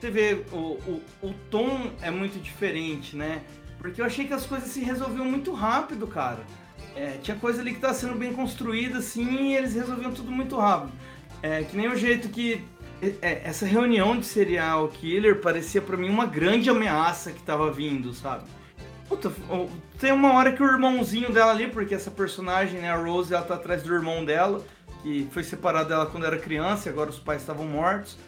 [0.00, 3.42] Você vê, o, o, o tom é muito diferente, né?
[3.78, 6.38] Porque eu achei que as coisas se resolviam muito rápido, cara.
[6.96, 10.56] É, tinha coisa ali que tava sendo bem construída, assim, e eles resolviam tudo muito
[10.56, 10.92] rápido.
[11.42, 12.64] É, que nem o jeito que
[13.02, 17.70] é, é, essa reunião de serial killer parecia pra mim uma grande ameaça que tava
[17.70, 18.44] vindo, sabe?
[19.08, 19.30] Puta,
[20.00, 23.44] tem uma hora que o irmãozinho dela ali, porque essa personagem, né, a Rose, ela
[23.44, 24.64] tá atrás do irmão dela,
[25.02, 28.18] que foi separado dela quando era criança e agora os pais estavam mortos.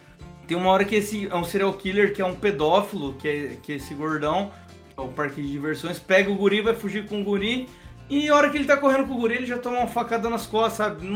[0.47, 3.57] Tem uma hora que esse é um serial killer, que é um pedófilo, que é,
[3.63, 4.53] que é esse gordão,
[4.97, 7.69] é o parque de diversões, pega o guri, vai fugir com o guri,
[8.09, 10.31] e a hora que ele tá correndo com o guri, ele já toma uma facada
[10.31, 11.07] nas costas, sabe?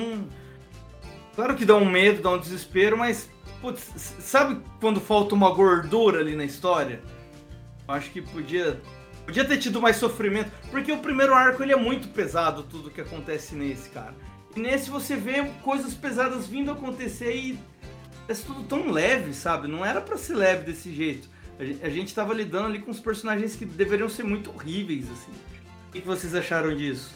[1.34, 3.80] Claro que dá um medo, dá um desespero, mas, putz,
[4.20, 7.00] sabe quando falta uma gordura ali na história?
[7.88, 8.80] Acho que podia
[9.24, 13.00] Podia ter tido mais sofrimento, porque o primeiro arco ele é muito pesado, tudo que
[13.00, 14.14] acontece nesse, cara.
[14.56, 17.58] E nesse você vê coisas pesadas vindo acontecer e
[18.28, 19.68] é tudo tão leve, sabe?
[19.68, 21.28] Não era pra ser leve desse jeito.
[21.82, 25.32] A gente tava lidando ali com os personagens que deveriam ser muito horríveis, assim.
[25.92, 27.10] O que vocês acharam disso?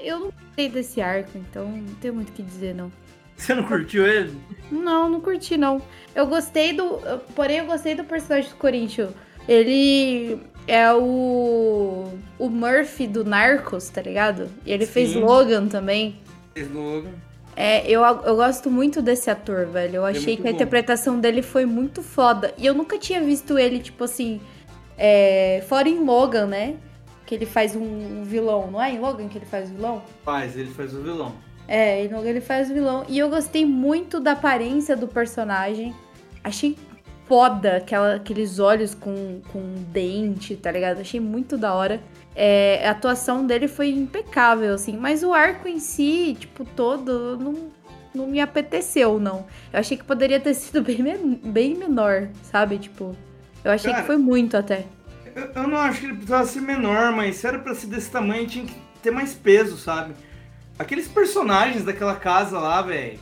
[0.00, 2.90] Eu não gostei desse arco, então não tenho muito o que dizer, não.
[3.36, 4.36] Você não curtiu ele?
[4.68, 5.80] Não, não curti, não.
[6.12, 6.98] Eu gostei do.
[7.36, 9.10] Porém, eu gostei do personagem do Corinthians.
[9.46, 12.08] Ele é o.
[12.36, 14.48] O Murphy do Narcos, tá ligado?
[14.64, 15.20] E ele fez Sim.
[15.20, 16.16] Logan também.
[16.52, 17.12] Fez Logan.
[17.54, 19.96] É, eu, eu gosto muito desse ator, velho.
[19.96, 20.56] Eu é achei muito que a bom.
[20.56, 22.52] interpretação dele foi muito foda.
[22.58, 24.40] E eu nunca tinha visto ele, tipo assim.
[24.98, 26.76] É, fora em Logan, né?
[27.26, 30.02] Que ele faz um, vilão, não é em Logan que ele faz o vilão?
[30.24, 31.34] Faz, ele faz o vilão.
[31.68, 33.04] É, em Logan ele faz o vilão.
[33.08, 35.94] E eu gostei muito da aparência do personagem.
[36.44, 36.78] Achei
[37.26, 41.00] foda aquela, aqueles olhos com, com dente, tá ligado?
[41.00, 42.00] Achei muito da hora.
[42.34, 44.96] É, a atuação dele foi impecável, assim.
[44.96, 47.54] Mas o arco em si, tipo, todo, não,
[48.14, 49.46] não me apeteceu, não.
[49.72, 52.78] Eu achei que poderia ter sido bem, bem menor, sabe?
[52.78, 53.16] Tipo,
[53.64, 54.84] eu achei Cara, que foi muito até.
[55.36, 58.10] Eu, eu não acho que ele precisava ser menor, mas se era pra ser desse
[58.10, 60.14] tamanho, tinha que ter mais peso, sabe?
[60.78, 63.18] Aqueles personagens daquela casa lá, velho.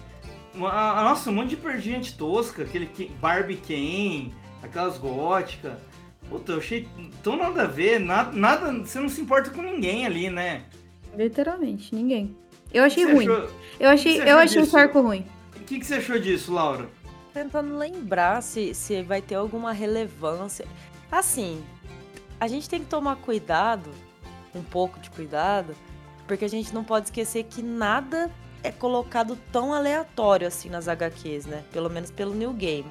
[0.54, 2.86] Nossa, um monte de gente tosca, aquele
[3.20, 4.30] Barbie Ken,
[4.62, 5.74] aquelas góticas.
[6.28, 6.88] Puta, eu achei
[7.22, 10.62] tão nada a ver, nada, nada, você não se importa com ninguém ali, né?
[11.16, 12.36] Literalmente, ninguém.
[12.72, 13.28] Eu achei ruim.
[13.28, 14.70] achou- Eu achei, eu achei disso?
[14.70, 15.26] esse arco ruim.
[15.56, 16.88] O que, que você achou disso, Laura?
[17.32, 20.66] Tentando lembrar se, se vai ter alguma relevância.
[21.10, 21.62] Assim,
[22.44, 23.90] a gente tem que tomar cuidado,
[24.54, 25.74] um pouco de cuidado,
[26.26, 28.30] porque a gente não pode esquecer que nada
[28.62, 31.64] é colocado tão aleatório assim nas HQs, né?
[31.72, 32.90] Pelo menos pelo New Game.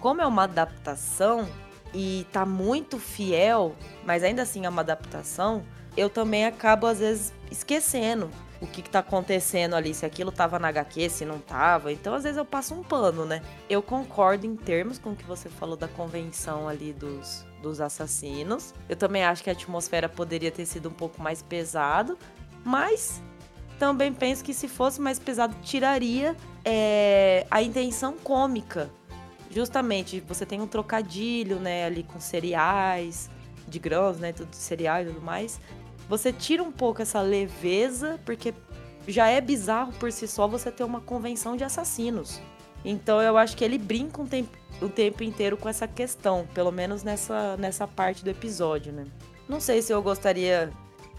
[0.00, 1.48] Como é uma adaptação
[1.94, 5.62] e tá muito fiel, mas ainda assim é uma adaptação,
[5.96, 8.30] eu também acabo às vezes esquecendo
[8.60, 11.92] o que, que tá acontecendo ali, se aquilo tava na HQ, se não tava.
[11.92, 13.42] Então, às vezes, eu passo um pano, né?
[13.68, 18.74] Eu concordo em termos com o que você falou da convenção ali dos, dos assassinos.
[18.88, 22.18] Eu também acho que a atmosfera poderia ter sido um pouco mais pesado,
[22.64, 23.22] mas
[23.78, 28.90] também penso que se fosse mais pesado, tiraria é, a intenção cômica.
[29.50, 33.30] Justamente, você tem um trocadilho, né, ali com cereais,
[33.68, 35.60] de grãos, né, tudo de cereal e tudo mais.
[36.08, 38.54] Você tira um pouco essa leveza, porque
[39.06, 42.40] já é bizarro por si só você ter uma convenção de assassinos.
[42.84, 46.72] Então eu acho que ele brinca um tempo, o tempo inteiro com essa questão, pelo
[46.72, 49.06] menos nessa, nessa parte do episódio, né?
[49.48, 50.72] Não sei se eu gostaria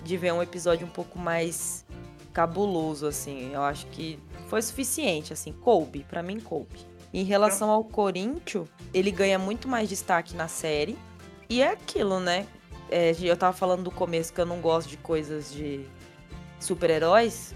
[0.04, 1.86] de ver um episódio um pouco mais
[2.34, 3.54] cabuloso, assim.
[3.54, 5.54] Eu acho que foi suficiente, assim.
[5.54, 6.94] Coube, pra mim coube.
[7.14, 10.98] Em relação ao Corinthians, ele ganha muito mais destaque na série.
[11.48, 12.48] E é aquilo, né?
[12.90, 15.86] É, eu tava falando do começo que eu não gosto de coisas de
[16.60, 17.54] super-heróis.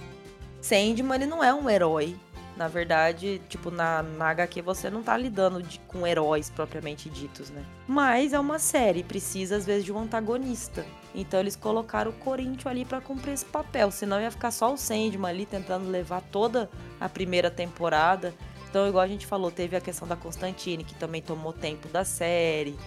[0.61, 2.15] Sandman ele não é um herói.
[2.57, 7.51] Na verdade, tipo, na, na HQ você não tá lidando de, com heróis propriamente ditos,
[7.51, 7.63] né?
[7.87, 10.83] Mas é uma série, precisa às vezes de um antagonista.
[11.13, 14.77] Então eles colocaram o Corinthians ali para cumprir esse papel, senão ia ficar só o
[14.77, 16.67] Sandman ali tentando levar toda
[16.99, 18.33] a primeira temporada.
[18.67, 22.03] Então, igual a gente falou, teve a questão da Constantine, que também tomou tempo da
[22.03, 22.77] série,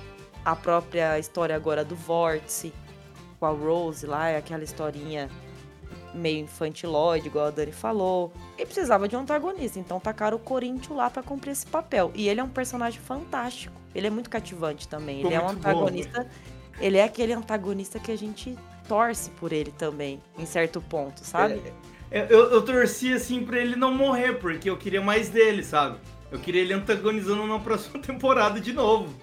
[0.44, 2.72] a própria história agora do Vórtice,
[3.38, 5.30] com a Rose lá, é aquela historinha
[6.14, 8.32] meio infantilóide, igual a Dani falou.
[8.58, 12.10] E precisava de um antagonista, então tacaram o Corinthians lá para cumprir esse papel.
[12.14, 13.74] E ele é um personagem fantástico.
[13.94, 15.20] Ele é muito cativante também.
[15.20, 16.22] ele é um antagonista.
[16.22, 16.28] Bom.
[16.80, 18.56] Ele é aquele antagonista que a gente
[18.88, 21.60] torce por ele também, em certo ponto, sabe?
[22.10, 25.98] É, eu, eu torci assim pra ele não morrer, porque eu queria mais dele, sabe?
[26.30, 29.14] Eu queria ele antagonizando na próxima temporada de novo.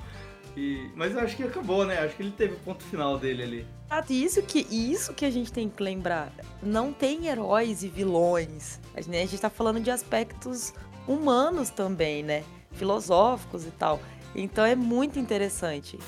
[0.58, 2.00] E, mas eu acho que acabou, né?
[2.00, 3.68] Acho que ele teve o ponto final dele ali.
[3.88, 6.32] Ah, isso que, isso que a gente tem que lembrar.
[6.64, 8.80] Não tem heróis e vilões.
[8.96, 10.74] A gente, a gente tá falando de aspectos
[11.08, 12.44] humanos também, né?
[12.72, 14.00] Filosóficos e tal.
[14.36, 16.00] Então é muito interessante.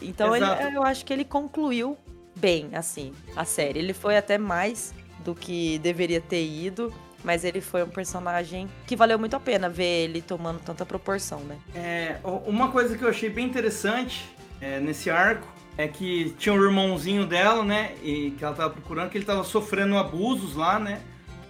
[0.00, 1.98] Então ele, eu acho que ele concluiu
[2.34, 3.78] bem, assim, a série.
[3.78, 6.92] Ele foi até mais do que deveria ter ido.
[7.24, 11.40] Mas ele foi um personagem que valeu muito a pena ver ele tomando tanta proporção,
[11.40, 11.56] né?
[11.74, 12.16] É,
[12.46, 14.24] uma coisa que eu achei bem interessante
[14.60, 15.46] é, nesse arco
[15.76, 17.94] é que tinha um irmãozinho dela, né?
[18.02, 21.00] E que ela tava procurando, que ele tava sofrendo abusos lá, né?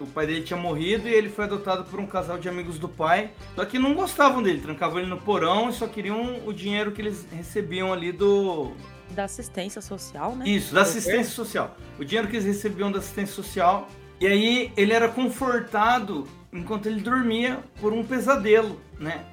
[0.01, 2.89] O pai dele tinha morrido e ele foi adotado por um casal de amigos do
[2.89, 3.31] pai.
[3.55, 7.01] Só que não gostavam dele, trancavam ele no porão e só queriam o dinheiro que
[7.01, 8.73] eles recebiam ali do.
[9.11, 10.49] Da assistência social, né?
[10.49, 11.77] Isso, da assistência social.
[11.99, 13.89] O dinheiro que eles recebiam da assistência social
[14.21, 19.25] e aí ele era confortado enquanto ele dormia por um pesadelo, né?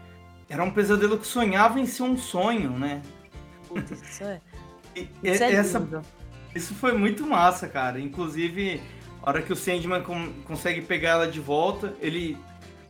[0.49, 3.01] Era um pesadelo que sonhava em ser um sonho, né?
[3.67, 4.41] Putz, isso é.
[5.23, 6.03] isso, é essa,
[6.55, 7.99] isso foi muito massa, cara.
[7.99, 8.81] Inclusive,
[9.21, 10.03] a hora que o Sandman
[10.45, 12.37] consegue pegar ela de volta, ele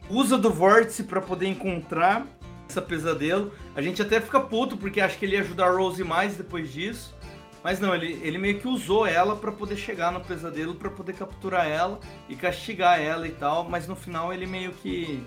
[0.10, 2.26] usa do vórtice para poder encontrar
[2.68, 3.52] essa pesadelo.
[3.76, 6.72] A gente até fica puto porque acha que ele ia ajudar a Rose mais depois
[6.72, 7.16] disso.
[7.64, 11.14] Mas não, ele, ele meio que usou ela para poder chegar no pesadelo, para poder
[11.14, 12.00] capturar ela
[12.30, 13.70] e castigar ela e tal.
[13.70, 15.24] Mas no final ele meio que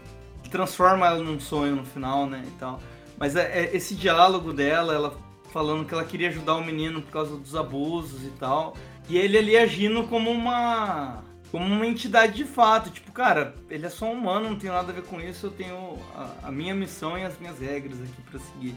[0.50, 2.42] transforma ela num sonho no final, né?
[2.46, 2.80] E tal.
[3.18, 5.16] Mas é, é, esse diálogo dela, ela
[5.52, 8.74] falando que ela queria ajudar o menino por causa dos abusos e tal.
[9.08, 12.90] E ele ali agindo como uma como uma entidade de fato.
[12.90, 15.46] Tipo, cara, ele é só um humano, não tem nada a ver com isso.
[15.46, 18.74] Eu tenho a, a minha missão e as minhas regras aqui para seguir.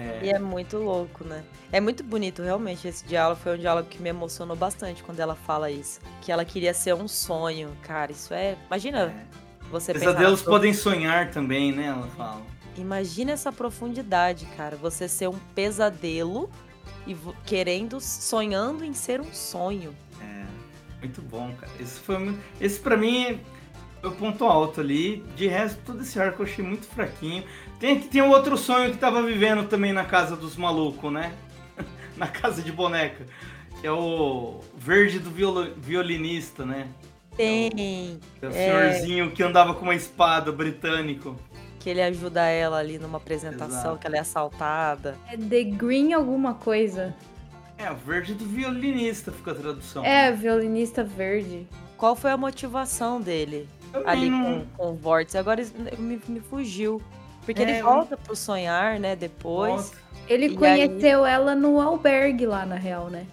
[0.00, 0.20] É...
[0.26, 1.44] E é muito louco, né?
[1.70, 2.88] É muito bonito, realmente.
[2.88, 6.00] Esse diálogo foi um diálogo que me emocionou bastante quando ela fala isso.
[6.22, 7.76] Que ela queria ser um sonho.
[7.82, 8.56] Cara, isso é.
[8.66, 9.24] Imagina é.
[9.70, 11.86] você Pesadelos podem sonhar também, né?
[11.86, 12.42] Ela fala.
[12.76, 14.76] Imagina essa profundidade, cara.
[14.76, 16.50] Você ser um pesadelo
[17.06, 19.94] e querendo, sonhando em ser um sonho.
[20.20, 20.44] É,
[21.00, 21.72] muito bom, cara.
[21.78, 22.40] Esse foi muito.
[22.60, 23.40] Esse pra mim
[24.02, 25.24] o ponto alto ali.
[25.36, 27.44] De resto, todo esse arco eu achei muito fraquinho.
[27.78, 31.32] Tem, tem um outro sonho que tava vivendo também na casa dos malucos, né?
[32.16, 33.26] na casa de boneca.
[33.80, 36.88] Que é o verde do viol, violinista, né?
[37.36, 38.20] Tem.
[38.42, 41.36] É o, é o senhorzinho que andava com uma espada britânico.
[41.78, 43.98] Que ele ajuda ela ali numa apresentação, Exato.
[43.98, 45.16] que ela é assaltada.
[45.30, 47.14] É The Green alguma coisa.
[47.78, 50.04] É, o verde do violinista fica a tradução.
[50.04, 51.66] É, violinista verde.
[51.96, 53.66] Qual foi a motivação dele?
[54.04, 54.44] Ali não...
[54.44, 55.38] com, com o Vórtice?
[55.38, 55.64] Agora
[55.98, 57.00] me, me fugiu.
[57.44, 59.82] Porque é, ele volta pro sonhar, né, depois.
[59.82, 59.96] Volta.
[60.28, 61.32] Ele conheceu aí...
[61.32, 63.26] ela no albergue lá, na real, né?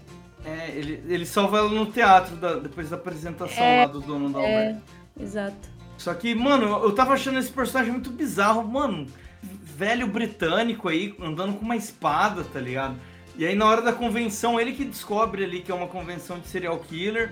[0.46, 4.30] É, ele, ele salva ela no teatro da, depois da apresentação é, lá do dono
[4.30, 4.82] do é, albergue.
[5.20, 5.78] Exato.
[5.98, 9.08] Só que, mano, eu tava achando esse personagem muito bizarro, mano.
[9.42, 12.96] Velho britânico aí, andando com uma espada, tá ligado?
[13.38, 16.48] E aí, na hora da convenção, ele que descobre ali que é uma convenção de
[16.48, 17.32] serial killer.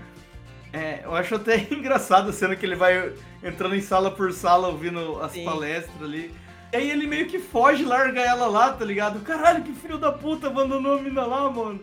[0.75, 4.67] É, eu acho até engraçado a cena que ele vai entrando em sala por sala,
[4.67, 5.45] ouvindo as Sim.
[5.45, 6.35] palestras ali.
[6.73, 9.21] E aí ele meio que foge, larga ela lá, tá ligado?
[9.21, 11.79] Caralho, que filho da puta abandonou a mina lá, mano.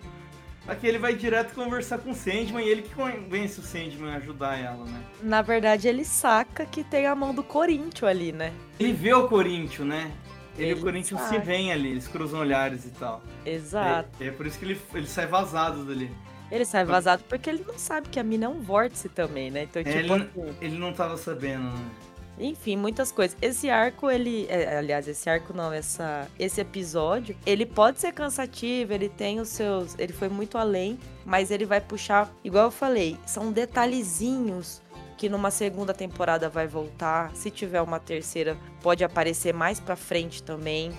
[0.69, 4.17] Aqui ele vai direto conversar com o Sandman e ele que convence o Sandman a
[4.17, 5.03] ajudar ela, né?
[5.23, 8.53] Na verdade, ele saca que tem a mão do Corinthians ali, né?
[8.79, 10.13] Ele vê o Corinthians, né?
[10.57, 13.23] Ele, ele e o Corinthians se veem ali, eles cruzam olhares e tal.
[13.45, 14.11] Exato.
[14.21, 16.11] É, é por isso que ele, ele sai vazado dali.
[16.53, 19.63] Ele sai vazado porque ele não sabe que a mina é um vórtice também, né?
[19.63, 20.57] Então, é, tipo, ele, assim...
[20.61, 21.91] ele não tava sabendo, né?
[22.39, 23.35] Enfim, muitas coisas.
[23.41, 24.47] Esse arco, ele.
[24.51, 29.49] É, aliás, esse arco não, essa, esse episódio, ele pode ser cansativo, ele tem os
[29.49, 29.99] seus.
[29.99, 34.83] Ele foi muito além, mas ele vai puxar, igual eu falei, são detalhezinhos
[35.17, 37.35] que numa segunda temporada vai voltar.
[37.35, 40.93] Se tiver uma terceira, pode aparecer mais pra frente também.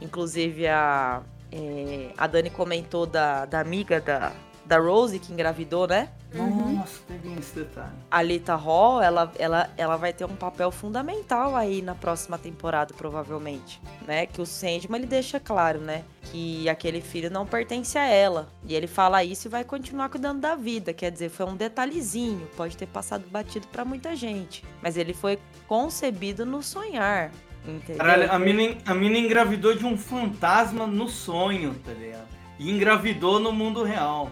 [0.00, 1.22] Inclusive a.
[1.52, 4.32] É, a Dani comentou da, da amiga da,
[4.66, 6.08] da Rose, que engravidou, né?
[6.34, 7.92] Nossa, teve esse detalhe.
[8.10, 12.92] A Lita Hall, ela, ela, ela vai ter um papel fundamental aí na próxima temporada,
[12.94, 14.26] provavelmente, né?
[14.26, 16.02] Que o Sandman, ele deixa claro, né?
[16.24, 18.48] Que aquele filho não pertence a ela.
[18.64, 20.92] E ele fala isso e vai continuar cuidando da vida.
[20.92, 24.64] Quer dizer, foi um detalhezinho, pode ter passado batido para muita gente.
[24.82, 25.38] Mas ele foi
[25.68, 27.30] concebido no sonhar,
[27.66, 27.98] entendeu?
[27.98, 32.34] Caralho, a mina, a mina engravidou de um fantasma no sonho, tá ligado?
[32.58, 34.30] E engravidou no mundo real.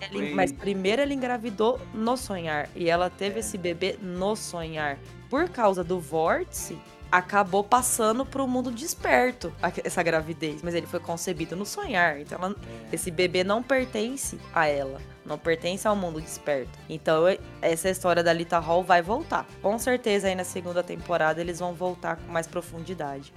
[0.00, 2.68] Ele- Foi- mas primeiro ele engravidou no sonhar.
[2.74, 4.98] E ela teve esse bebê no sonhar.
[5.28, 6.78] Por causa do vórtice,
[7.10, 9.52] acabou passando pro mundo desperto
[9.82, 10.62] essa gravidez.
[10.62, 12.20] Mas ele foi concebido no sonhar.
[12.20, 12.56] Então ela-
[12.92, 15.00] esse bebê não pertence a ela.
[15.24, 16.70] Não pertence ao mundo desperto.
[16.88, 17.24] Então
[17.60, 19.46] essa história da Lita Hall vai voltar.
[19.60, 23.32] Com certeza aí na segunda temporada eles vão voltar com mais profundidade.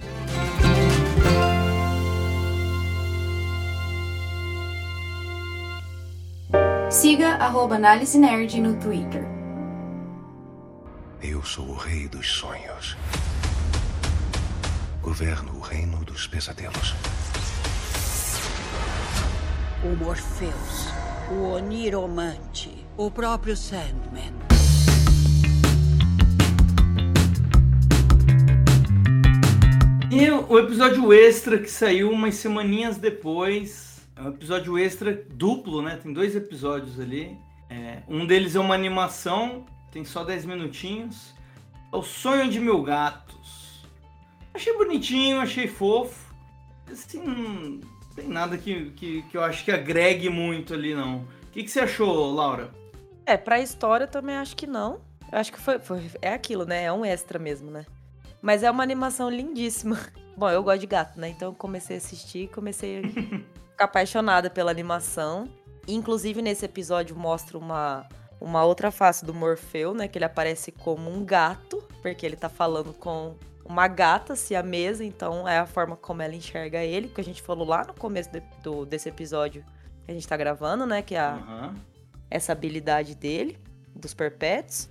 [7.02, 9.24] Siga arroba Análise Nerd no Twitter.
[11.20, 12.96] Eu sou o rei dos sonhos.
[15.02, 16.94] Governo o reino dos pesadelos.
[19.82, 20.92] O Morpheus,
[21.32, 24.32] o Oniromante, o próprio Sandman.
[30.08, 33.91] E o episódio extra que saiu umas semaninhas depois.
[34.16, 35.96] É um episódio extra duplo, né?
[35.96, 37.36] Tem dois episódios ali.
[37.70, 41.34] É, um deles é uma animação, tem só 10 minutinhos.
[41.92, 43.86] É o Sonho de Mil Gatos.
[44.54, 46.32] Achei bonitinho, achei fofo.
[46.90, 47.80] Assim, não
[48.14, 51.20] tem nada que, que, que eu acho que agregue muito ali, não.
[51.20, 52.70] O que, que você achou, Laura?
[53.24, 55.00] É, pra história eu também acho que não.
[55.30, 56.84] Eu acho que foi, foi- é aquilo, né?
[56.84, 57.86] É um extra mesmo, né?
[58.42, 59.98] Mas é uma animação lindíssima.
[60.36, 61.30] Bom, eu gosto de gato, né?
[61.30, 63.00] Então eu comecei a assistir e comecei
[63.82, 65.48] apaixonada pela animação.
[65.86, 68.06] Inclusive, nesse episódio mostra uma,
[68.40, 70.06] uma outra face do Morfeu, né?
[70.08, 73.34] Que ele aparece como um gato, porque ele tá falando com
[73.64, 77.66] uma gata siamesa, então é a forma como ela enxerga ele, que a gente falou
[77.66, 79.64] lá no começo de- do, desse episódio
[80.04, 81.00] que a gente tá gravando, né?
[81.02, 81.74] Que é a, Aham.
[82.30, 83.56] essa habilidade dele,
[83.94, 84.88] dos perpétuos.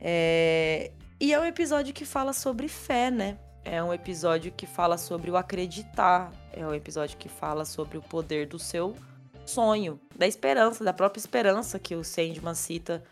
[0.00, 3.38] É, E é um episódio que fala sobre fé, né?
[3.64, 6.30] É um episódio que fala sobre o acreditar.
[6.52, 8.94] É um episódio que fala sobre o poder do seu
[9.46, 13.02] sonho, da esperança, da própria esperança que o Sandman cita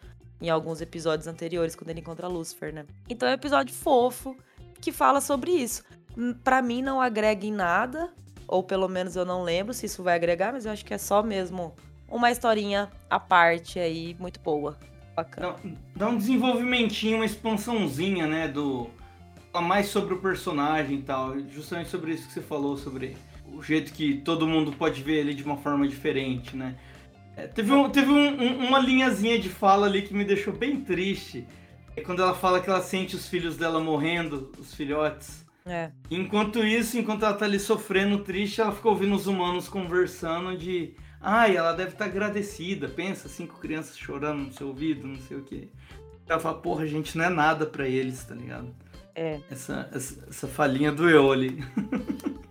[0.40, 2.84] em alguns episódios anteriores, quando ele encontra Lucifer, né?
[3.08, 4.36] Então é um episódio fofo
[4.80, 5.84] que fala sobre isso.
[6.16, 8.12] Hum, Pra mim não agrega em nada,
[8.48, 10.98] ou pelo menos eu não lembro se isso vai agregar, mas eu acho que é
[10.98, 11.74] só mesmo
[12.08, 14.76] uma historinha à parte aí, muito boa.
[15.14, 15.54] Bacana.
[15.62, 18.48] Dá, dá um desenvolvimentinho, uma expansãozinha, né?
[18.48, 18.90] Do.
[19.52, 21.38] Fala mais sobre o personagem e tal.
[21.50, 23.16] Justamente sobre isso que você falou, sobre
[23.46, 26.76] o jeito que todo mundo pode ver ele de uma forma diferente, né?
[27.36, 30.80] É, teve um- teve um- um- uma linhazinha de fala ali que me deixou bem
[30.80, 31.46] triste.
[31.94, 35.44] É quando ela fala que ela sente os filhos dela morrendo, os filhotes.
[35.66, 35.90] É.
[36.10, 40.94] Enquanto isso, enquanto ela tá ali sofrendo triste, ela fica ouvindo os humanos conversando de.
[41.20, 42.88] Ai, ela deve estar agradecida.
[42.88, 45.68] Pensa, cinco crianças chorando no seu ouvido, não sei o quê.
[46.26, 48.74] Ela fala, porra, gente, não é nada pra eles, tá ligado?
[49.14, 49.40] É.
[49.50, 51.58] Essa, essa, essa falinha doeu ali.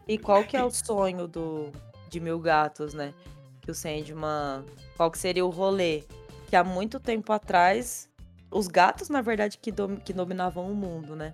[0.07, 1.71] E qual que é o sonho do
[2.09, 3.13] de Mil Gatos, né?
[3.61, 4.63] Que o Sandman.
[4.97, 6.03] Qual que seria o rolê?
[6.47, 8.09] Que há muito tempo atrás,
[8.51, 11.33] os gatos, na verdade, que, dom- que dominavam o mundo, né?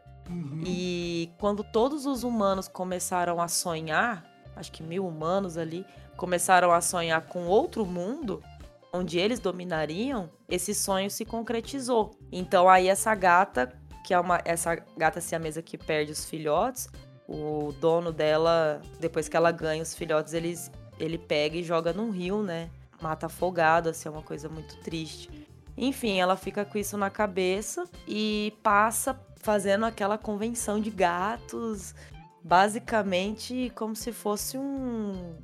[0.66, 4.26] E quando todos os humanos começaram a sonhar,
[4.56, 5.86] acho que mil humanos ali,
[6.18, 8.44] começaram a sonhar com outro mundo,
[8.92, 12.12] onde eles dominariam, esse sonho se concretizou.
[12.32, 13.72] Então aí essa gata,
[14.08, 16.88] que é uma essa gata siamesa que perde os filhotes,
[17.28, 22.10] o dono dela, depois que ela ganha os filhotes, eles, ele pega e joga num
[22.10, 22.70] rio, né?
[23.02, 25.30] Mata afogado, assim, é uma coisa muito triste.
[25.76, 31.94] Enfim, ela fica com isso na cabeça e passa fazendo aquela convenção de gatos,
[32.42, 35.36] basicamente como se fosse um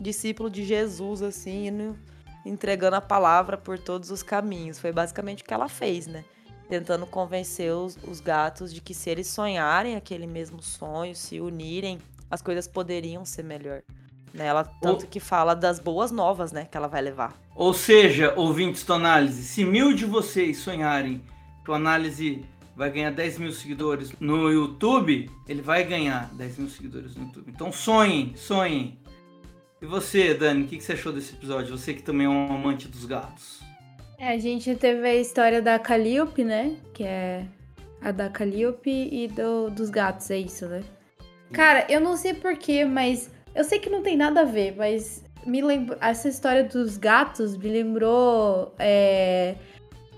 [0.00, 1.94] discípulo de Jesus, assim,
[2.46, 4.78] entregando a palavra por todos os caminhos.
[4.78, 6.24] Foi basicamente o que ela fez, né?
[6.68, 11.98] Tentando convencer os, os gatos de que se eles sonharem aquele mesmo sonho, se unirem,
[12.30, 13.82] as coisas poderiam ser melhor.
[14.34, 14.46] Né?
[14.46, 17.34] Ela tanto que fala das boas novas, né, que ela vai levar.
[17.54, 21.22] Ou seja, ouvintes do análise, se mil de vocês sonharem
[21.64, 22.44] que o análise
[22.76, 27.50] vai ganhar 10 mil seguidores no YouTube, ele vai ganhar 10 mil seguidores no YouTube.
[27.50, 28.98] Então sonhem, sonhem.
[29.80, 31.76] E você, Dani, o que que você achou desse episódio?
[31.76, 33.60] Você que também é um amante dos gatos.
[34.18, 36.76] É, a gente teve a história da Calliope, né?
[36.94, 37.46] Que é
[38.00, 40.82] a da Calliope e do, dos gatos, é isso, né?
[41.52, 45.24] Cara, eu não sei porquê, mas eu sei que não tem nada a ver, mas
[45.46, 45.98] me lembrou.
[46.00, 48.74] Essa história dos gatos me lembrou.
[48.78, 49.54] É,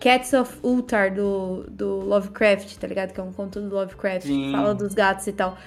[0.01, 3.13] Cats of Ultar do, do Lovecraft, tá ligado?
[3.13, 4.47] Que é um conto do Lovecraft Sim.
[4.47, 5.59] que fala dos gatos e tal.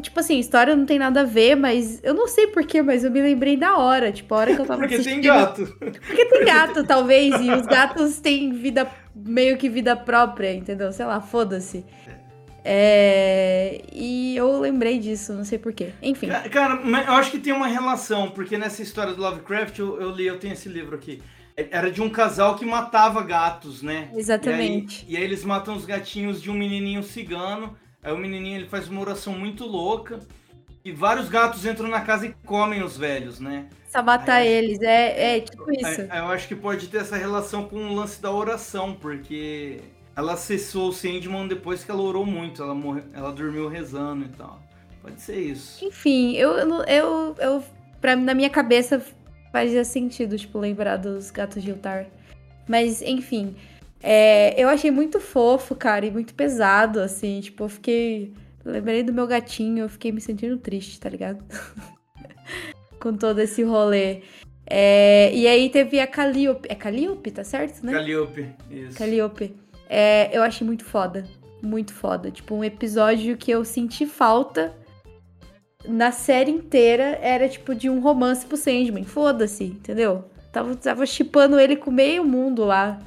[0.00, 3.10] Tipo assim, história não tem nada a ver, mas eu não sei porquê, mas eu
[3.10, 4.10] me lembrei da hora.
[4.10, 5.24] Tipo, a hora que eu tava Porque tem assistindo.
[5.24, 5.66] gato.
[5.78, 10.90] Porque tem gato, talvez, e os gatos têm vida, meio que vida própria, entendeu?
[10.92, 11.84] Sei lá, foda-se.
[12.68, 15.90] É, E eu lembrei disso, não sei porquê.
[16.02, 16.28] Enfim.
[16.28, 20.10] Ca- Cara, eu acho que tem uma relação, porque nessa história do Lovecraft, eu, eu
[20.10, 21.22] li, eu tenho esse livro aqui.
[21.56, 24.08] É- Era de um casal que matava gatos, né?
[24.14, 25.04] Exatamente.
[25.08, 27.76] E aí, e aí eles matam os gatinhos de um menininho cigano.
[28.06, 30.20] Aí o menininho ele faz uma oração muito louca.
[30.84, 33.66] E vários gatos entram na casa e comem os velhos, né?
[33.80, 35.84] Precisa matar eles, é, é tipo isso.
[36.02, 39.80] Aí- aí eu acho que pode ter essa relação com o lance da oração, porque
[40.14, 42.62] ela acessou o Sandman depois que ela orou muito.
[42.62, 44.62] Ela, morre, ela dormiu rezando e tal.
[45.02, 45.84] Pode ser isso.
[45.84, 46.52] Enfim, eu,
[46.86, 47.64] eu, eu,
[48.00, 49.02] pra, na minha cabeça
[49.50, 52.06] fazia sentido, tipo, lembrar dos gatos de Ultar.
[52.68, 53.56] Mas, enfim,
[54.02, 58.32] é, eu achei muito fofo, cara, e muito pesado, assim, tipo, eu fiquei...
[58.64, 61.44] Lembrei do meu gatinho, eu fiquei me sentindo triste, tá ligado?
[63.00, 64.22] Com todo esse rolê.
[64.68, 67.92] É, e aí teve a Calliope, é Calliope, tá certo, né?
[67.92, 68.98] Calliope, isso.
[68.98, 69.54] Calliope.
[69.88, 71.24] É, eu achei muito foda.
[71.62, 72.30] Muito foda.
[72.30, 74.74] Tipo, um episódio que eu senti falta
[75.86, 79.04] na série inteira era tipo de um romance pro Sandman.
[79.04, 80.24] Foda-se, entendeu?
[80.52, 82.98] Tava, tava chipando ele com meio mundo lá.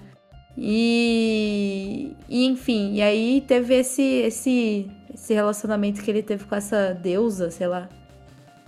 [0.62, 6.94] E, e enfim, e aí teve esse, esse, esse relacionamento que ele teve com essa
[6.94, 7.88] deusa, sei lá.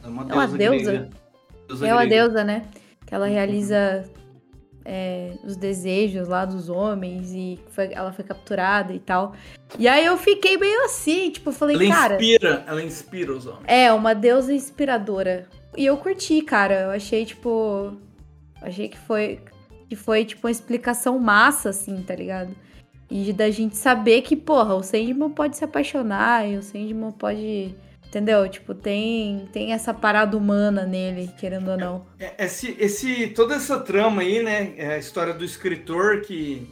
[0.04, 0.92] É uma É uma deusa deusa?
[0.92, 1.10] grega.
[1.68, 2.24] Deusa é uma grega.
[2.24, 2.62] deusa, né?
[3.06, 4.06] Que ela realiza
[4.86, 9.34] é, os desejos lá dos homens e foi- ela foi capturada e tal.
[9.78, 12.14] E aí eu fiquei meio assim, tipo, falei, Ela cara.
[12.16, 13.64] inspira, ela inspira os homens.
[13.68, 15.46] É, uma deusa inspiradora.
[15.78, 16.82] E eu curti, cara.
[16.82, 17.94] Eu achei, tipo.
[18.62, 19.40] Achei que foi.
[19.92, 22.56] Que foi, tipo, uma explicação massa, assim, tá ligado?
[23.10, 27.76] E da gente saber que, porra, o Sandman pode se apaixonar e o Sandman pode.
[28.08, 28.48] Entendeu?
[28.48, 32.06] Tipo, tem, tem essa parada humana nele, querendo ou não.
[32.18, 34.74] É, Esse, esse, toda essa trama aí, né?
[34.78, 36.70] É a história do escritor que,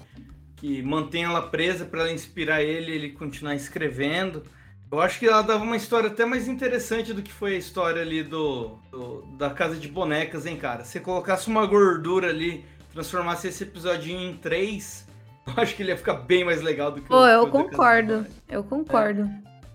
[0.56, 4.44] que mantém ela presa para ela inspirar ele, ele continuar escrevendo.
[4.90, 8.02] Eu acho que ela dava uma história até mais interessante do que foi a história
[8.02, 10.86] ali do, do- da casa de bonecas, hein, cara?
[10.86, 12.64] Se colocasse uma gordura ali,
[13.00, 15.08] transformasse esse episódio em três,
[15.48, 18.26] eu acho que ele ia ficar bem mais legal do que Pô, o eu concordo.
[18.48, 19.30] Eu concordo.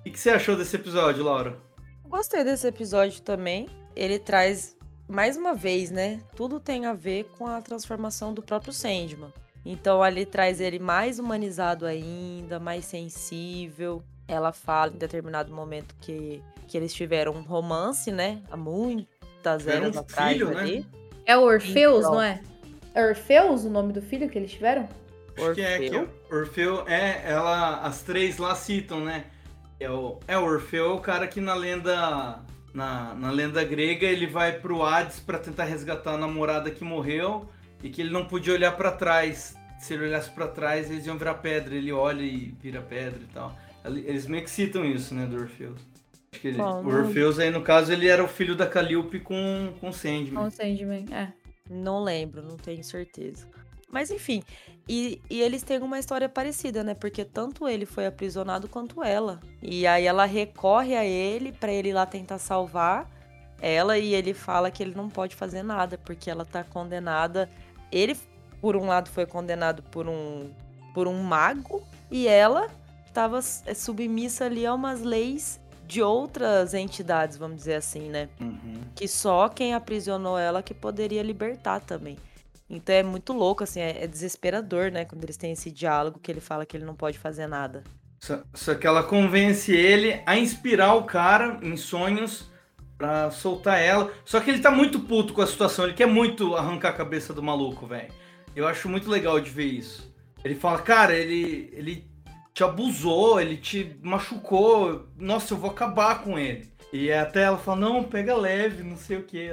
[0.06, 1.56] O que você achou desse episódio, Laura?
[2.04, 3.66] Gostei desse episódio também.
[3.96, 4.76] Ele traz,
[5.08, 6.20] mais uma vez, né?
[6.36, 9.32] Tudo tem a ver com a transformação do próprio Sandman.
[9.64, 14.02] Então ali traz ele mais humanizado ainda, mais sensível.
[14.28, 18.42] Ela fala em determinado momento que, que eles tiveram um romance, né?
[18.50, 20.60] Há muitas eras um atrás filho, né?
[20.60, 20.86] ali.
[21.24, 22.12] É o Orfeus, Então.
[22.12, 22.42] não é?
[22.94, 24.88] É Orfeus o nome do filho que eles tiveram?
[25.36, 26.08] Acho que é que Orfeu?
[26.30, 29.24] o Orfeu é ela as três lá citam, né?
[29.80, 32.38] É o, é o Orfeu é o cara que na lenda
[32.72, 37.48] na, na lenda grega ele vai pro Hades pra tentar resgatar a namorada que morreu
[37.82, 39.56] e que ele não podia olhar pra trás.
[39.80, 41.74] Se ele olhasse pra trás, eles iam virar pedra.
[41.74, 43.58] Ele olha e vira pedra e tal.
[43.84, 45.78] Eles meio que citam isso, né, do Orfeus.
[46.32, 49.18] Acho que ele- Bom, o Orfeus aí no caso ele era o filho da Calliope
[49.20, 50.34] com com Sandman.
[50.34, 51.28] Com o Sandman, é.
[51.68, 53.48] Não lembro, não tenho certeza.
[53.90, 54.42] Mas enfim,
[54.88, 56.94] e, e eles têm uma história parecida, né?
[56.94, 59.40] Porque tanto ele foi aprisionado quanto ela.
[59.62, 63.08] E aí ela recorre a ele pra ele ir lá tentar salvar
[63.60, 67.48] ela e ele fala que ele não pode fazer nada porque ela tá condenada.
[67.90, 68.16] Ele,
[68.60, 70.50] por um lado, foi condenado por um
[70.92, 72.68] por um mago e ela
[73.06, 78.28] estava submissa ali a umas leis de outras entidades, vamos dizer assim, né?
[78.40, 78.80] Uhum.
[78.94, 82.16] que só quem aprisionou ela que poderia libertar também.
[82.68, 85.04] Então é muito louco, assim, é, é desesperador, né?
[85.04, 87.84] Quando eles têm esse diálogo que ele fala que ele não pode fazer nada.
[88.18, 92.50] Só, só que ela convence ele a inspirar o cara em sonhos
[92.96, 94.10] pra soltar ela.
[94.24, 97.34] Só que ele tá muito puto com a situação, ele quer muito arrancar a cabeça
[97.34, 98.12] do maluco, velho.
[98.56, 100.10] Eu acho muito legal de ver isso.
[100.42, 102.06] Ele fala, cara, ele, ele
[102.54, 106.72] te abusou, ele te machucou, nossa, eu vou acabar com ele.
[106.92, 109.50] E até ela fala, não, pega leve, não sei o que.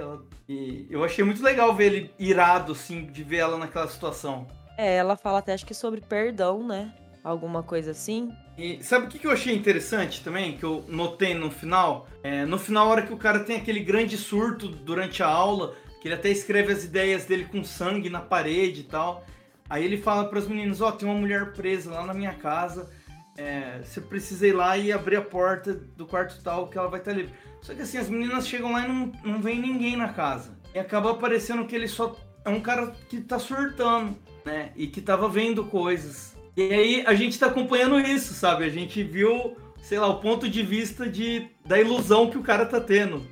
[0.47, 4.47] E eu achei muito legal ver ele irado, assim, de ver ela naquela situação.
[4.77, 6.93] É, ela fala até acho que sobre perdão, né?
[7.23, 8.31] Alguma coisa assim.
[8.55, 12.07] E sabe o que que eu achei interessante também, que eu notei no final?
[12.21, 15.73] É, no final, a hora que o cara tem aquele grande surto durante a aula,
[15.99, 19.25] que ele até escreve as ideias dele com sangue na parede e tal.
[19.71, 22.91] Aí ele fala para os meninos, ó, tem uma mulher presa lá na minha casa,
[23.37, 26.99] é, você precisa ir lá e abrir a porta do quarto tal, que ela vai
[26.99, 27.33] estar livre.
[27.61, 30.59] Só que assim, as meninas chegam lá e não, não vem ninguém na casa.
[30.75, 34.73] e acaba parecendo que ele só é um cara que tá surtando, né?
[34.75, 36.35] E que tava vendo coisas.
[36.57, 38.65] E aí a gente tá acompanhando isso, sabe?
[38.65, 42.65] A gente viu, sei lá, o ponto de vista de, da ilusão que o cara
[42.65, 43.25] tá tendo,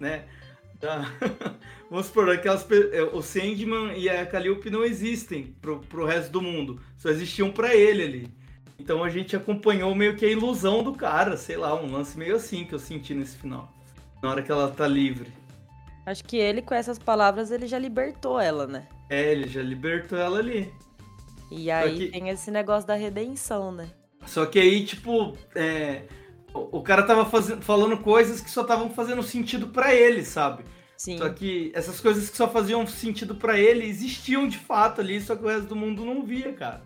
[0.00, 0.24] né?
[0.78, 1.10] Da...
[1.90, 6.42] Vamos supor, aquelas, é, o Sandman e a Calliope não existem pro, pro resto do
[6.42, 6.80] mundo.
[6.98, 8.36] Só existiam para ele ali.
[8.78, 12.36] Então a gente acompanhou meio que a ilusão do cara, sei lá, um lance meio
[12.36, 13.72] assim que eu senti nesse final.
[14.22, 15.30] Na hora que ela tá livre.
[16.04, 18.86] Acho que ele, com essas palavras, ele já libertou ela, né?
[19.08, 20.72] É, ele já libertou ela ali.
[21.50, 22.08] E aí que...
[22.08, 23.88] tem esse negócio da redenção, né?
[24.24, 26.02] Só que aí, tipo, é...
[26.52, 30.64] o cara tava fazendo, falando coisas que só estavam fazendo sentido para ele, sabe?
[30.96, 31.18] Sim.
[31.18, 35.36] Só que essas coisas que só faziam sentido para ele existiam de fato ali, só
[35.36, 36.82] que o resto do mundo não via, cara.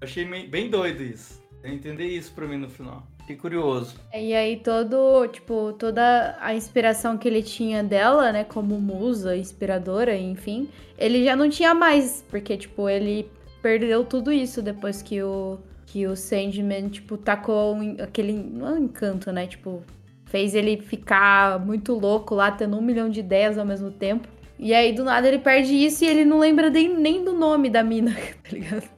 [0.00, 1.42] Eu achei bem doido isso.
[1.62, 3.06] Eu entender isso pra mim no final.
[3.20, 3.96] Fiquei curioso.
[4.12, 9.34] É, e aí todo, tipo, toda a inspiração que ele tinha dela, né, como musa,
[9.34, 10.68] inspiradora, enfim,
[10.98, 13.30] ele já não tinha mais, porque tipo, ele
[13.62, 18.84] perdeu tudo isso depois que o que o Sandman, tipo, tacou aquele, não é um
[18.84, 19.82] encanto, né, tipo,
[20.26, 24.28] fez ele ficar muito louco lá, tendo um milhão de ideias ao mesmo tempo.
[24.58, 27.68] E aí, do nada, ele perde isso e ele não lembra nem, nem do nome
[27.68, 28.88] da mina, tá ligado?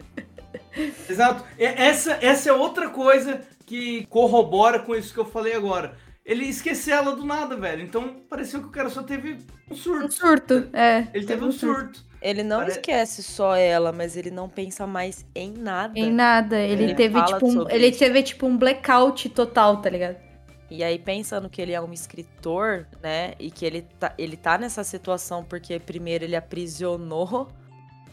[1.09, 1.45] Exato.
[1.59, 5.97] Essa, essa é outra coisa que corrobora com isso que eu falei agora.
[6.25, 7.83] Ele esqueceu ela do nada, velho.
[7.83, 9.39] Então pareceu que o cara só teve
[9.71, 10.07] um surto.
[10.07, 11.07] Um surto, é.
[11.15, 12.05] Ele teve um surto.
[12.21, 12.73] Ele não Pare...
[12.73, 15.97] esquece só ela, mas ele não pensa mais em nada.
[15.97, 16.59] Em nada.
[16.59, 20.26] Ele, ele teve tipo um, ele teve tipo um blackout total, tá ligado?
[20.71, 24.59] E aí pensando que ele é um escritor, né, e que ele tá, ele tá
[24.59, 27.49] nessa situação porque primeiro ele aprisionou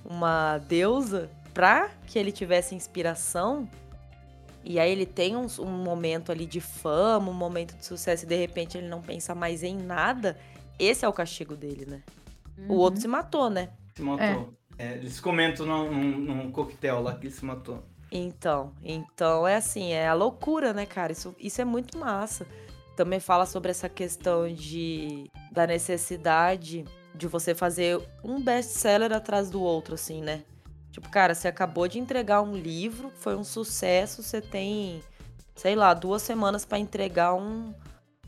[0.05, 3.67] uma deusa pra que ele tivesse inspiração,
[4.63, 8.27] e aí ele tem um, um, momento ali de fama, um momento de sucesso, e
[8.27, 10.37] de repente ele não pensa mais em nada,
[10.79, 12.01] esse é o castigo dele, né?
[12.57, 12.75] Uhum.
[12.75, 13.69] O outro se matou, né?
[13.95, 14.25] Se matou.
[14.25, 14.63] É.
[14.77, 17.83] É, eles comentam num, num, num, coquetel lá que ele se matou.
[18.15, 21.11] Então, então é assim, é a loucura, né, cara?
[21.11, 22.45] Isso, isso é muito massa.
[22.95, 26.85] Também fala sobre essa questão de da necessidade
[27.15, 30.43] de você fazer um best-seller atrás do outro, assim, né?
[30.91, 35.01] Tipo, cara, você acabou de entregar um livro, foi um sucesso, você tem,
[35.55, 37.73] sei lá, duas semanas para entregar um,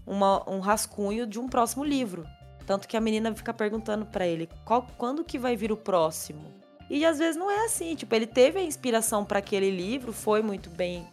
[0.04, 2.26] uma, um rascunho de um próximo livro.
[2.66, 6.65] Tanto que a menina fica perguntando para ele, qual, quando que vai vir o próximo?
[6.90, 10.42] E às vezes não é assim, tipo, ele teve a inspiração para aquele livro, foi
[10.42, 11.08] muito bem,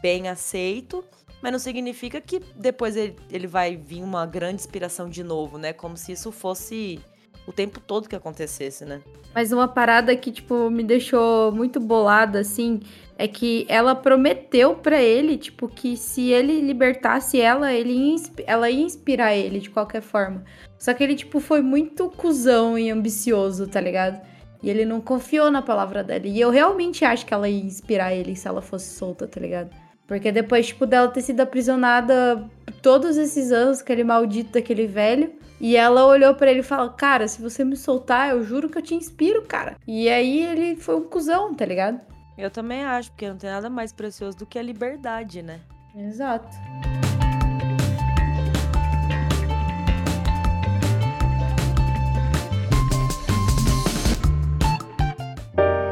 [0.00, 1.04] bem aceito,
[1.42, 5.72] mas não significa que depois ele, ele vai vir uma grande inspiração de novo, né?
[5.72, 6.98] Como se isso fosse
[7.46, 9.00] o tempo todo que acontecesse, né?
[9.34, 12.80] Mas uma parada que, tipo, me deixou muito bolada, assim,
[13.16, 18.82] é que ela prometeu para ele, tipo, que se ele libertasse ela, ele ela ia
[18.82, 20.44] inspirar ele de qualquer forma.
[20.78, 24.20] Só que ele, tipo, foi muito cuzão e ambicioso, tá ligado?
[24.62, 26.26] E ele não confiou na palavra dela.
[26.26, 29.70] E eu realmente acho que ela ia inspirar ele se ela fosse solta, tá ligado?
[30.06, 32.48] Porque depois, tipo, dela ter sido aprisionada
[32.80, 37.28] todos esses anos, aquele maldito daquele velho, e ela olhou para ele e falou: Cara,
[37.28, 39.76] se você me soltar, eu juro que eu te inspiro, cara.
[39.86, 42.00] E aí ele foi um cuzão, tá ligado?
[42.38, 45.60] Eu também acho, porque não tem nada mais precioso do que a liberdade, né?
[45.94, 46.48] Exato.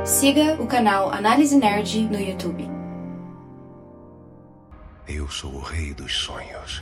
[0.07, 2.65] Siga o canal Análise Nerd no YouTube.
[5.09, 6.81] Eu sou o rei dos sonhos.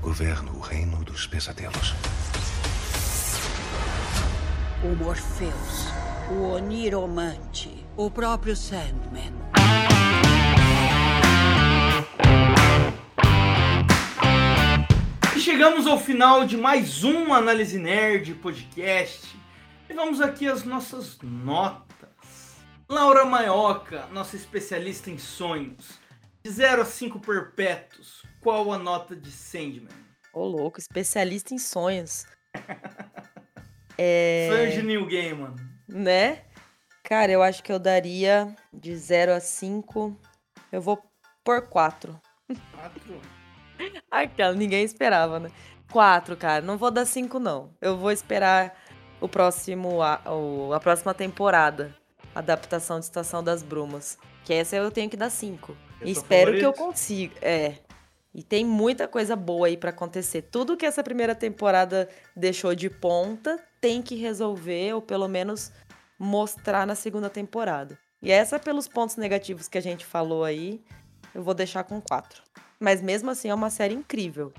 [0.00, 1.92] Governo o reino dos pesadelos.
[4.82, 5.88] O Morpheus,
[6.30, 9.34] o Oniromante, o próprio Sandman.
[15.36, 19.38] E chegamos ao final de mais um Análise Nerd podcast.
[19.90, 22.62] E vamos aqui às nossas notas.
[22.88, 25.98] Laura Maioca, nossa especialista em sonhos.
[26.44, 29.88] De 0 a 5 perpétuos, qual a nota de Sandman?
[30.32, 32.24] Ô, louco, especialista em sonhos.
[33.98, 34.48] é...
[34.48, 35.56] Sonhos de New Gaiman.
[35.88, 36.44] Né?
[37.02, 40.16] Cara, eu acho que eu daria de 0 a 5.
[40.70, 41.02] Eu vou
[41.42, 42.16] por 4.
[42.46, 43.20] 4?
[44.08, 45.50] Aquela, ninguém esperava, né?
[45.90, 46.64] 4, cara.
[46.64, 47.74] Não vou dar 5, não.
[47.80, 48.72] Eu vou esperar
[49.20, 50.20] o próximo, a,
[50.74, 51.94] a próxima temporada.
[52.34, 54.18] Adaptação de Estação das Brumas.
[54.44, 55.76] Que essa eu tenho que dar 5.
[56.02, 56.60] Espero favorito.
[56.60, 57.34] que eu consiga.
[57.42, 57.74] É.
[58.32, 60.42] E tem muita coisa boa aí para acontecer.
[60.42, 65.72] Tudo que essa primeira temporada deixou de ponta tem que resolver, ou pelo menos
[66.18, 67.98] mostrar na segunda temporada.
[68.22, 70.80] E essa, pelos pontos negativos que a gente falou aí,
[71.34, 72.42] eu vou deixar com 4.
[72.78, 74.52] Mas mesmo assim é uma série incrível.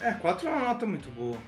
[0.00, 1.38] É, 4 é uma nota muito boa.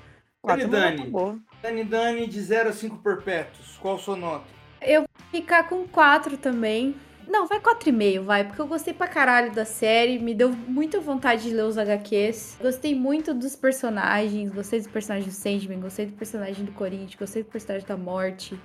[0.41, 1.39] Quatro é uma nota boa.
[1.61, 3.77] Dani, Dani, de 0 a 5 perpétuos.
[3.81, 4.45] Qual sua nota?
[4.81, 6.95] Eu vou ficar com 4 também.
[7.27, 11.43] Não, vai 4,5, vai, porque eu gostei pra caralho da série, me deu muita vontade
[11.43, 12.57] de ler os HQs.
[12.59, 17.43] Gostei muito dos personagens, gostei do personagem do Sandman, gostei do personagem do Corinthians, gostei
[17.43, 18.59] do personagem da Morte.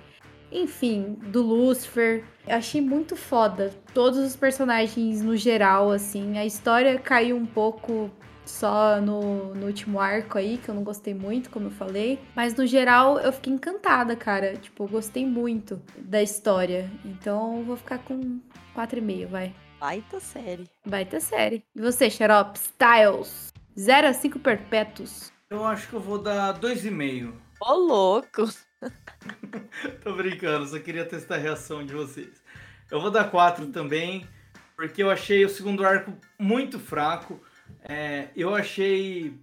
[0.51, 2.23] Enfim, do Lucifer.
[2.47, 6.39] Achei muito foda todos os personagens no geral, assim.
[6.39, 8.09] A história caiu um pouco
[8.45, 12.19] só no, no último arco aí, que eu não gostei muito, como eu falei.
[12.35, 14.55] Mas no geral eu fiquei encantada, cara.
[14.55, 16.89] Tipo, eu gostei muito da história.
[17.03, 18.39] Então eu vou ficar com
[18.75, 19.55] 4,5, vai.
[19.79, 20.69] Baita série.
[20.85, 21.63] Baita série.
[21.75, 22.57] E você, Xarope?
[22.57, 23.53] Styles.
[23.77, 25.31] 0 a 5 perpétuos.
[25.49, 27.33] Eu acho que eu vou dar 2,5.
[27.61, 28.49] Ô, louco!
[30.03, 32.41] Tô brincando, só queria testar a reação de vocês.
[32.89, 34.27] Eu vou dar 4 também,
[34.75, 37.39] porque eu achei o segundo arco muito fraco.
[37.87, 39.33] É, eu achei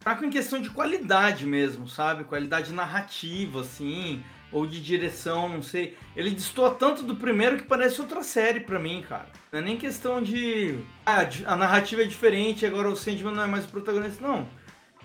[0.00, 2.24] fraco em questão de qualidade mesmo, sabe?
[2.24, 4.22] Qualidade narrativa, assim,
[4.52, 5.96] ou de direção, não sei.
[6.16, 9.26] Ele destoa tanto do primeiro que parece outra série pra mim, cara.
[9.52, 10.78] Não é nem questão de.
[11.04, 14.48] Ah, a narrativa é diferente, agora o Sandman não é mais o protagonista, não.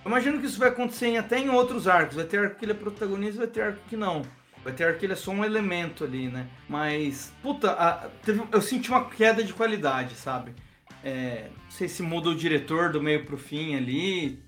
[0.05, 2.15] Eu imagino que isso vai acontecer em- até em outros arcos.
[2.17, 4.21] Vai ter arco que ele é protagonista, vai ter arco que não.
[4.63, 6.47] Vai ter arco que ele é só um elemento ali, né?
[6.69, 10.53] Mas, puta, a- teve- eu senti uma queda de qualidade, sabe?
[11.03, 14.39] É, sei se muda o diretor do meio pro fim ali.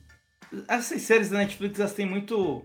[0.68, 2.64] Essas séries da Netflix, elas têm muito...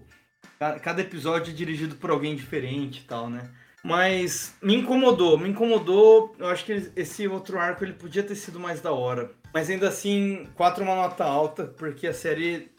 [0.59, 3.51] ca- Cada episódio é dirigido por alguém diferente e tal, né?
[3.83, 6.37] Mas me incomodou, me incomodou.
[6.39, 9.33] Eu acho que esse outro arco ele podia ter sido mais da hora.
[9.55, 12.71] Mas ainda assim, 4 é uma nota alta, porque a série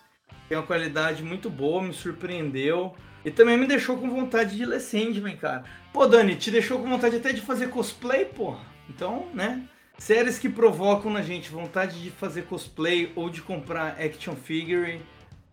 [0.48, 2.96] tem uma qualidade muito boa, me surpreendeu.
[3.26, 5.64] E também me deixou com vontade de ler Sandman, cara.
[5.92, 8.64] Pô, Dani, te deixou com vontade até de fazer cosplay, porra.
[8.90, 9.64] Então, né?
[10.02, 15.00] Séries que provocam na gente vontade de fazer cosplay ou de comprar action figure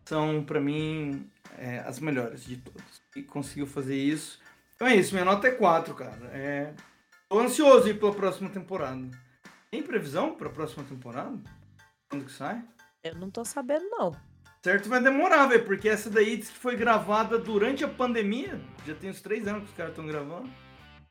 [0.06, 3.02] são, pra mim, é, as melhores de todas.
[3.14, 4.40] E conseguiu fazer isso.
[4.74, 6.30] Então é isso, minha nota é 4, cara.
[6.32, 6.72] É...
[7.28, 9.06] Tô ansioso pela próxima temporada.
[9.70, 11.38] Tem previsão pra próxima temporada?
[12.08, 12.64] Quando que sai?
[13.04, 14.16] Eu não tô sabendo, não.
[14.64, 18.58] Certo, vai demorar, velho, porque essa daí diz que foi gravada durante a pandemia.
[18.86, 20.48] Já tem uns três anos que os caras estão gravando.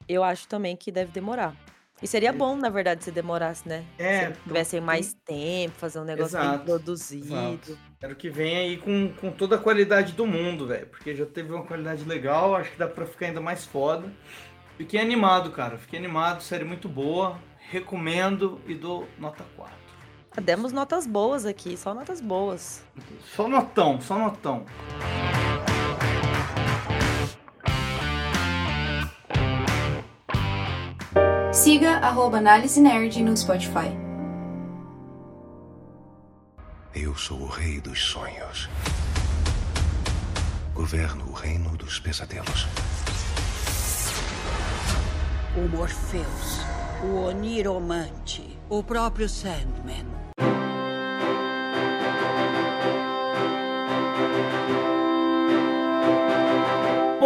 [0.10, 1.56] Eu acho também que deve demorar.
[2.02, 3.84] E seria bom, na verdade, se demorasse, né?
[3.98, 7.26] É, Se tivessem mais tempo, fazer um negócio bem Exato, produzido.
[7.26, 7.80] Exato.
[8.00, 10.86] Quero que venha aí com, com toda a qualidade do mundo, velho.
[10.88, 14.12] Porque já teve uma qualidade legal, acho que dá pra ficar ainda mais foda.
[14.78, 15.78] Fiquei animado, cara.
[15.80, 17.40] Fiquei animado, série muito boa.
[17.72, 19.76] Recomendo e dou nota 4.
[20.38, 22.84] Ah, Demos notas boas aqui, só notas boas.
[23.36, 24.66] Só notão, só notão.
[31.68, 33.92] Siga arroba Análise Nerd no Spotify.
[36.96, 38.70] Eu sou o rei dos sonhos.
[40.74, 42.66] Governo o reino dos pesadelos.
[45.58, 46.62] O Morpheus,
[47.04, 50.17] o Oniromante, o próprio Sandman.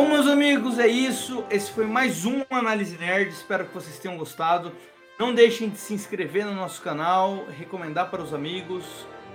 [0.01, 1.45] Bom, meus amigos, é isso.
[1.47, 3.29] Esse foi mais um Análise Nerd.
[3.29, 4.71] Espero que vocês tenham gostado.
[5.19, 8.83] Não deixem de se inscrever no nosso canal, recomendar para os amigos,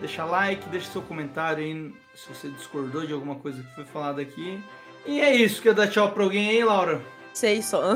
[0.01, 4.21] deixar like, deixe seu comentário aí se você discordou de alguma coisa que foi falada
[4.21, 4.61] aqui.
[5.07, 5.63] E é isso.
[5.63, 7.01] Quer dar tchau para alguém aí, Laura?
[7.33, 7.95] Sei só.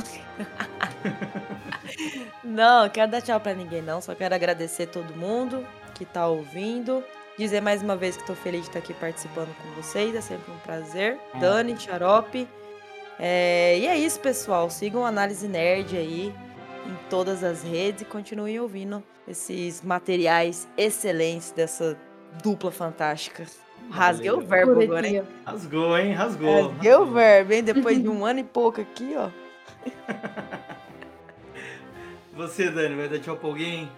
[2.45, 4.01] não, quero dar tchau pra ninguém, não.
[4.01, 5.67] Só quero agradecer todo mundo
[5.97, 7.03] que tá ouvindo.
[7.37, 10.15] Dizer mais uma vez que tô feliz de estar aqui participando com vocês.
[10.15, 11.19] É sempre um prazer.
[11.41, 12.47] Dani, Xarope.
[13.23, 14.71] É, e é isso, pessoal.
[14.71, 16.35] Sigam a Análise Nerd aí
[16.87, 21.99] em todas as redes e continuem ouvindo esses materiais excelentes dessa
[22.43, 23.45] dupla fantástica.
[23.91, 25.23] Rasguei o verbo agora, hein?
[25.45, 26.13] Rasgou, hein?
[26.15, 26.69] Rasgou.
[26.69, 27.63] Rasguei o verbo, hein?
[27.63, 29.29] Depois de um ano e pouco aqui, ó.
[32.35, 33.91] Você, Dani, vai dar tchau pra alguém?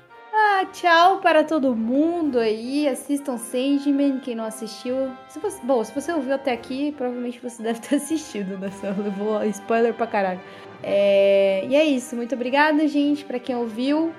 [0.66, 2.88] Tchau para todo mundo aí.
[2.88, 5.10] Assistam Sandman, quem não assistiu.
[5.28, 8.70] Se você, bom, se você ouviu até aqui, provavelmente você deve ter assistido, né?
[8.80, 10.40] Só levou spoiler pra caralho.
[10.82, 12.16] É, e é isso.
[12.16, 14.12] Muito obrigada, gente, para quem ouviu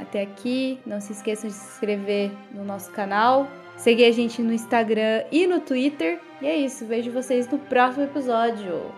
[0.00, 0.78] até aqui.
[0.86, 3.48] Não se esqueçam de se inscrever no nosso canal.
[3.76, 6.20] Seguir a gente no Instagram e no Twitter.
[6.40, 6.84] E é isso.
[6.84, 8.92] Vejo vocês no próximo episódio.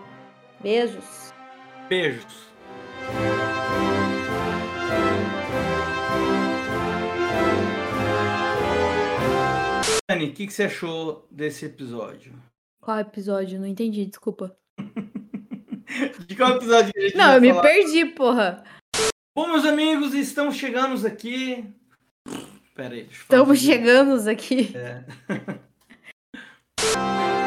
[0.59, 1.33] Beijos.
[1.89, 2.51] Beijos.
[10.11, 12.33] Dani, o que, que você achou desse episódio?
[12.81, 13.57] Qual episódio?
[13.57, 14.53] Não entendi, desculpa.
[16.27, 17.61] De qual episódio a gente Não, eu me falar?
[17.61, 18.61] perdi, porra.
[19.33, 21.65] Bom, meus amigos, estamos chegando aqui.
[22.75, 24.73] Pera aí, deixa eu Estamos chegando aqui.
[24.75, 25.05] É.